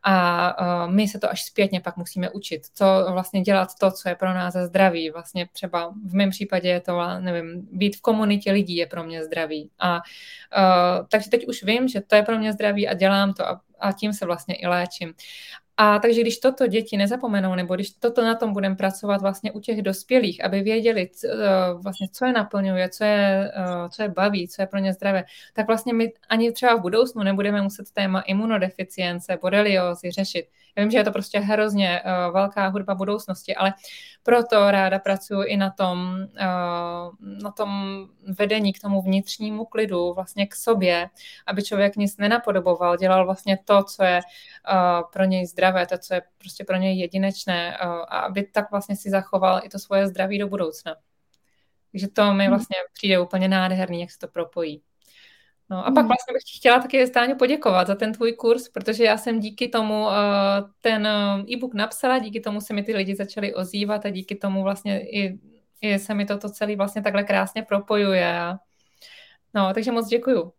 A 0.03 0.85
uh, 0.85 0.93
my 0.93 1.07
se 1.07 1.19
to 1.19 1.29
až 1.29 1.43
zpětně 1.43 1.81
pak 1.81 1.97
musíme 1.97 2.29
učit, 2.29 2.61
co 2.73 2.85
vlastně 3.11 3.41
dělat 3.41 3.69
to, 3.79 3.91
co 3.91 4.09
je 4.09 4.15
pro 4.15 4.33
nás 4.33 4.53
zdraví. 4.53 5.09
Vlastně 5.09 5.49
třeba 5.51 5.93
v 6.05 6.13
mém 6.13 6.29
případě 6.29 6.69
je 6.69 6.81
to, 6.81 6.99
nevím, 7.19 7.67
být 7.71 7.95
v 7.95 8.01
komunitě 8.01 8.51
lidí 8.51 8.75
je 8.75 8.85
pro 8.85 9.03
mě 9.03 9.23
zdravý. 9.23 9.69
A 9.79 9.95
uh, 9.95 11.07
takže 11.09 11.29
teď 11.29 11.47
už 11.47 11.63
vím, 11.63 11.87
že 11.87 12.01
to 12.01 12.15
je 12.15 12.23
pro 12.23 12.37
mě 12.37 12.53
zdravý 12.53 12.87
a 12.87 12.93
dělám 12.93 13.33
to 13.33 13.47
a 13.47 13.61
a 13.79 13.91
tím 13.91 14.13
se 14.13 14.25
vlastně 14.25 14.55
i 14.55 14.67
léčím. 14.67 15.13
A 15.77 15.99
takže 15.99 16.21
když 16.21 16.37
toto 16.37 16.67
děti 16.67 16.97
nezapomenou, 16.97 17.55
nebo 17.55 17.75
když 17.75 17.91
toto 17.91 18.21
na 18.21 18.35
tom 18.35 18.53
budeme 18.53 18.75
pracovat 18.75 19.21
vlastně 19.21 19.51
u 19.51 19.59
těch 19.59 19.81
dospělých, 19.81 20.43
aby 20.43 20.61
věděli 20.61 21.09
co, 21.13 21.27
eh, 21.27 21.73
vlastně, 21.73 22.07
co 22.11 22.25
je 22.25 22.31
naplňuje, 22.33 22.89
co 22.89 23.03
je, 23.03 23.51
eh, 23.55 23.89
co 23.89 24.01
je 24.03 24.09
baví, 24.09 24.47
co 24.47 24.61
je 24.61 24.67
pro 24.67 24.79
ně 24.79 24.93
zdravé, 24.93 25.23
tak 25.53 25.67
vlastně 25.67 25.93
my 25.93 26.13
ani 26.29 26.51
třeba 26.51 26.75
v 26.75 26.81
budoucnu 26.81 27.23
nebudeme 27.23 27.61
muset 27.61 27.91
téma 27.91 28.21
imunodeficience, 28.21 29.37
boreliózy 29.41 30.11
řešit. 30.11 30.45
Já 30.77 30.83
vím, 30.83 30.91
že 30.91 30.97
je 30.97 31.03
to 31.03 31.11
prostě 31.11 31.39
hrozně 31.39 32.01
uh, 32.01 32.33
velká 32.33 32.67
hudba 32.67 32.95
budoucnosti, 32.95 33.55
ale 33.55 33.73
proto 34.23 34.71
ráda 34.71 34.99
pracuji 34.99 35.43
i 35.43 35.57
na 35.57 35.69
tom, 35.69 36.17
uh, 36.21 37.15
na 37.43 37.51
tom 37.51 37.69
vedení 38.39 38.73
k 38.73 38.81
tomu 38.81 39.01
vnitřnímu 39.01 39.65
klidu, 39.65 40.13
vlastně 40.13 40.47
k 40.47 40.55
sobě, 40.55 41.09
aby 41.45 41.63
člověk 41.63 41.95
nic 41.95 42.17
nenapodoboval, 42.17 42.97
dělal 42.97 43.25
vlastně 43.25 43.59
to, 43.65 43.83
co 43.83 44.03
je 44.03 44.19
uh, 44.19 45.09
pro 45.13 45.23
něj 45.23 45.45
zdravé, 45.45 45.85
to, 45.85 45.97
co 45.97 46.13
je 46.13 46.21
prostě 46.37 46.63
pro 46.63 46.75
něj 46.75 46.99
jedinečné 46.99 47.77
uh, 47.83 47.89
a 47.91 48.19
aby 48.19 48.43
tak 48.43 48.71
vlastně 48.71 48.95
si 48.95 49.09
zachoval 49.09 49.61
i 49.63 49.69
to 49.69 49.79
svoje 49.79 50.07
zdraví 50.07 50.39
do 50.39 50.47
budoucna. 50.47 50.95
Takže 51.91 52.07
to 52.07 52.33
mi 52.33 52.43
hmm. 52.43 52.51
vlastně 52.53 52.75
přijde 52.93 53.19
úplně 53.19 53.47
nádherný, 53.47 54.01
jak 54.01 54.11
se 54.11 54.19
to 54.19 54.27
propojí. 54.27 54.81
No 55.69 55.77
a 55.77 55.91
pak 55.91 55.97
hmm. 55.97 56.07
vlastně 56.07 56.33
bych 56.33 56.57
chtěla 56.57 56.79
taky 56.79 57.07
Stáňu 57.07 57.35
poděkovat 57.35 57.87
za 57.87 57.95
ten 57.95 58.13
tvůj 58.13 58.33
kurz, 58.33 58.69
protože 58.69 59.03
já 59.03 59.17
jsem 59.17 59.39
díky 59.39 59.67
tomu 59.67 60.01
uh, 60.01 60.11
ten 60.81 61.07
uh, 61.07 61.51
e-book 61.53 61.73
napsala, 61.73 62.19
díky 62.19 62.39
tomu 62.39 62.61
se 62.61 62.73
mi 62.73 62.83
ty 62.83 62.95
lidi 62.95 63.15
začali 63.15 63.53
ozývat 63.53 64.05
a 64.05 64.09
díky 64.09 64.35
tomu 64.35 64.63
vlastně 64.63 65.09
i, 65.09 65.39
i 65.81 65.99
se 65.99 66.13
mi 66.13 66.25
toto 66.25 66.49
celý 66.49 66.75
vlastně 66.75 67.01
takhle 67.01 67.23
krásně 67.23 67.63
propojuje. 67.63 68.35
No, 69.53 69.73
takže 69.73 69.91
moc 69.91 70.07
děkuju. 70.07 70.51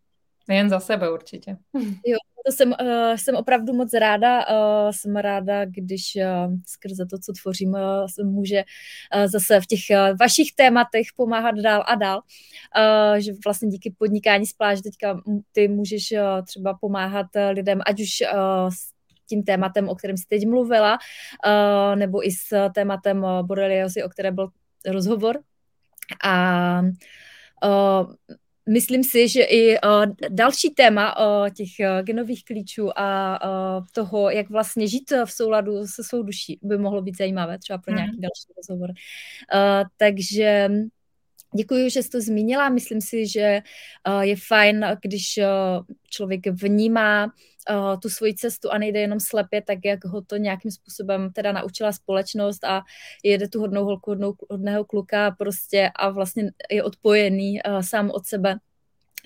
Nejen 0.47 0.69
za 0.69 0.79
sebe 0.79 1.11
určitě. 1.11 1.57
Jo, 2.05 2.17
to 2.45 2.51
jsem, 2.51 2.69
uh, 2.69 3.15
jsem 3.15 3.35
opravdu 3.35 3.73
moc 3.73 3.93
ráda. 3.93 4.45
Uh, 4.49 4.91
jsem 4.91 5.15
ráda, 5.15 5.65
když 5.65 6.01
uh, 6.15 6.53
skrze 6.67 7.05
to, 7.05 7.19
co 7.19 7.33
tvořím, 7.41 7.69
uh, 7.69 8.25
může 8.25 8.63
uh, 9.15 9.27
zase 9.27 9.61
v 9.61 9.65
těch 9.65 9.79
uh, 9.91 10.17
vašich 10.17 10.55
tématech 10.55 11.07
pomáhat 11.15 11.55
dál 11.55 11.83
a 11.87 11.95
dál. 11.95 12.21
Uh, 12.77 13.17
že 13.17 13.31
vlastně 13.45 13.69
díky 13.69 13.95
podnikání 13.97 14.45
z 14.45 14.53
pláže 14.53 14.83
teďka 14.83 15.21
ty 15.51 15.67
můžeš 15.67 16.11
uh, 16.11 16.45
třeba 16.45 16.77
pomáhat 16.81 17.27
lidem, 17.51 17.79
ať 17.85 18.01
už 18.01 18.09
uh, 18.33 18.69
s 18.69 18.97
tím 19.29 19.43
tématem, 19.43 19.89
o 19.89 19.95
kterém 19.95 20.17
jsi 20.17 20.25
teď 20.27 20.47
mluvila, 20.47 20.97
nebo 21.95 22.27
i 22.27 22.31
s 22.31 22.69
tématem 22.73 23.25
boreliozy, 23.41 24.03
o 24.03 24.09
které 24.09 24.31
byl 24.31 24.49
rozhovor. 24.85 25.39
A 26.23 26.81
myslím 28.69 29.03
si, 29.03 29.27
že 29.27 29.43
i 29.43 29.77
uh, 29.79 30.05
další 30.29 30.69
téma 30.69 31.19
uh, 31.19 31.49
těch 31.49 31.69
uh, 31.79 32.05
genových 32.05 32.45
klíčů 32.45 32.99
a 32.99 33.39
toho, 33.91 34.29
jak 34.29 34.49
vlastně 34.49 34.87
žít 34.87 35.13
v 35.25 35.31
souladu 35.31 35.87
se 35.87 36.03
svou 36.03 36.23
duší, 36.23 36.59
by 36.63 36.77
mohlo 36.77 37.01
být 37.01 37.17
zajímavé 37.17 37.59
třeba 37.59 37.77
pro 37.77 37.93
nějaký 37.95 38.15
mm. 38.15 38.21
další 38.21 38.53
rozhovor. 38.57 38.89
Takže 39.97 40.69
Děkuji, 41.55 41.89
že 41.89 42.03
jsi 42.03 42.09
to 42.09 42.21
zmínila. 42.21 42.69
Myslím 42.69 43.01
si, 43.01 43.27
že 43.27 43.59
uh, 44.07 44.21
je 44.21 44.35
fajn, 44.47 44.85
když 45.01 45.37
uh, 45.37 45.85
člověk 46.09 46.47
vnímá 46.47 47.25
uh, 47.25 47.99
tu 47.99 48.09
svoji 48.09 48.35
cestu 48.35 48.71
a 48.71 48.77
nejde 48.77 48.99
jenom 48.99 49.19
slepě, 49.19 49.61
tak 49.61 49.77
jak 49.85 50.05
ho 50.05 50.21
to 50.21 50.37
nějakým 50.37 50.71
způsobem 50.71 51.31
teda 51.33 51.51
naučila 51.51 51.91
společnost 51.91 52.63
a 52.63 52.81
jede 53.23 53.47
tu 53.47 53.59
hodnou 53.59 53.85
holku, 53.85 54.11
hodnou, 54.11 54.33
hodného 54.49 54.85
kluka 54.85 55.31
prostě 55.31 55.91
a 55.95 56.09
vlastně 56.09 56.51
je 56.71 56.83
odpojený 56.83 57.59
sám 57.81 58.11
od 58.11 58.25
sebe 58.25 58.55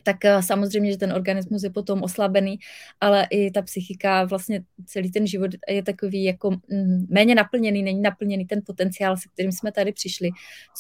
tak 0.03 0.17
samozřejmě, 0.39 0.91
že 0.91 0.97
ten 0.97 1.13
organismus 1.13 1.63
je 1.63 1.69
potom 1.69 2.03
oslabený, 2.03 2.59
ale 3.01 3.27
i 3.29 3.51
ta 3.51 3.61
psychika, 3.61 4.25
vlastně 4.25 4.63
celý 4.85 5.11
ten 5.11 5.27
život 5.27 5.51
je 5.69 5.83
takový 5.83 6.23
jako 6.23 6.51
mm, 6.51 7.07
méně 7.09 7.35
naplněný, 7.35 7.83
není 7.83 8.01
naplněný 8.01 8.45
ten 8.45 8.61
potenciál, 8.65 9.17
se 9.17 9.29
kterým 9.33 9.51
jsme 9.51 9.71
tady 9.71 9.91
přišli, 9.91 10.29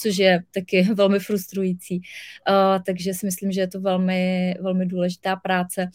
což 0.01 0.17
je 0.17 0.43
taky 0.53 0.81
velmi 0.93 1.19
frustrující. 1.19 2.01
Uh, 2.49 2.83
takže 2.85 3.13
si 3.13 3.25
myslím, 3.25 3.51
že 3.51 3.61
je 3.61 3.67
to 3.67 3.81
velmi, 3.81 4.55
velmi 4.61 4.85
důležitá 4.85 5.35
práce. 5.35 5.89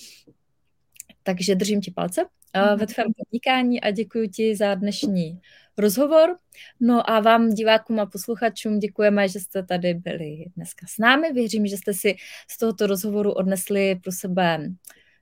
Takže 1.22 1.54
držím 1.54 1.80
ti 1.80 1.90
palce 1.90 2.24
uh, 2.24 2.78
ve 2.78 2.86
tvém 2.86 3.06
podnikání 3.16 3.80
a 3.80 3.90
děkuji 3.90 4.28
ti 4.28 4.56
za 4.56 4.74
dnešní 4.74 5.40
rozhovor. 5.78 6.36
No 6.80 7.10
a 7.10 7.20
vám, 7.20 7.50
divákům 7.50 8.00
a 8.00 8.06
posluchačům, 8.06 8.78
děkujeme, 8.78 9.28
že 9.28 9.40
jste 9.40 9.62
tady 9.62 9.94
byli 9.94 10.44
dneska 10.56 10.86
s 10.88 10.98
námi. 10.98 11.32
Věřím, 11.32 11.66
že 11.66 11.76
jste 11.76 11.94
si 11.94 12.16
z 12.50 12.58
tohoto 12.58 12.86
rozhovoru 12.86 13.32
odnesli 13.32 14.00
pro 14.02 14.12
sebe 14.12 14.68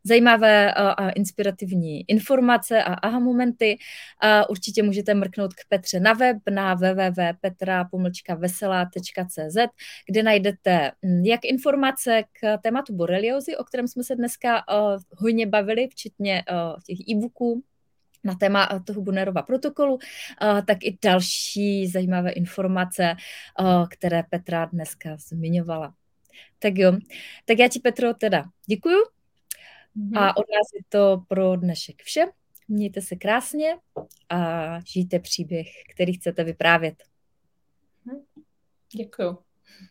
zajímavé 0.07 0.75
a 0.75 1.11
inspirativní 1.11 2.11
informace 2.11 2.83
a 2.83 2.95
aha 2.95 3.19
momenty. 3.19 3.79
Určitě 4.49 4.83
můžete 4.83 5.15
mrknout 5.15 5.55
k 5.55 5.69
Petře 5.69 6.01
na 6.01 6.13
web 6.13 6.37
na 6.51 6.75
www.petra-veselá.cz, 6.75 9.57
kde 10.07 10.23
najdete 10.23 10.93
hm, 11.05 11.25
jak 11.25 11.45
informace 11.45 12.23
k 12.33 12.59
tématu 12.59 12.97
boreliozy, 12.97 13.57
o 13.57 13.65
kterém 13.65 13.89
jsme 13.89 14.05
se 14.05 14.17
dneska 14.17 14.65
hodně 15.17 15.47
bavili, 15.47 15.89
včetně 15.89 16.45
těch 16.87 16.99
e-booků, 17.11 17.63
na 18.25 18.35
téma 18.35 18.69
eh, 18.73 18.81
toho 18.81 19.03
Bunerova 19.03 19.43
protokolu, 19.43 19.99
eh, 20.43 20.63
tak 20.67 20.85
i 20.85 20.99
další 21.03 21.87
zajímavé 21.87 22.31
informace, 22.31 23.03
eh, 23.13 23.65
které 23.91 24.23
Petra 24.23 24.65
dneska 24.65 25.17
zmiňovala. 25.29 25.95
Tak 26.59 26.73
jo, 26.77 26.93
tak 27.45 27.59
já 27.59 27.69
ti 27.69 27.81
Petro 27.81 28.15
teda 28.15 28.45
děkuju 28.67 28.99
mm-hmm. 29.97 30.19
a 30.19 30.37
od 30.37 30.45
nás 30.51 30.73
je 30.75 30.81
to 30.89 31.23
pro 31.29 31.57
dnešek 31.57 32.03
vše. 32.03 32.27
Mějte 32.69 33.01
se 33.01 33.17
krásně 33.17 33.77
a 34.29 34.81
žijte 34.81 35.19
příběh, 35.19 35.67
který 35.95 36.13
chcete 36.13 36.45
vyprávět. 36.45 36.95
Děkuju. 38.97 39.39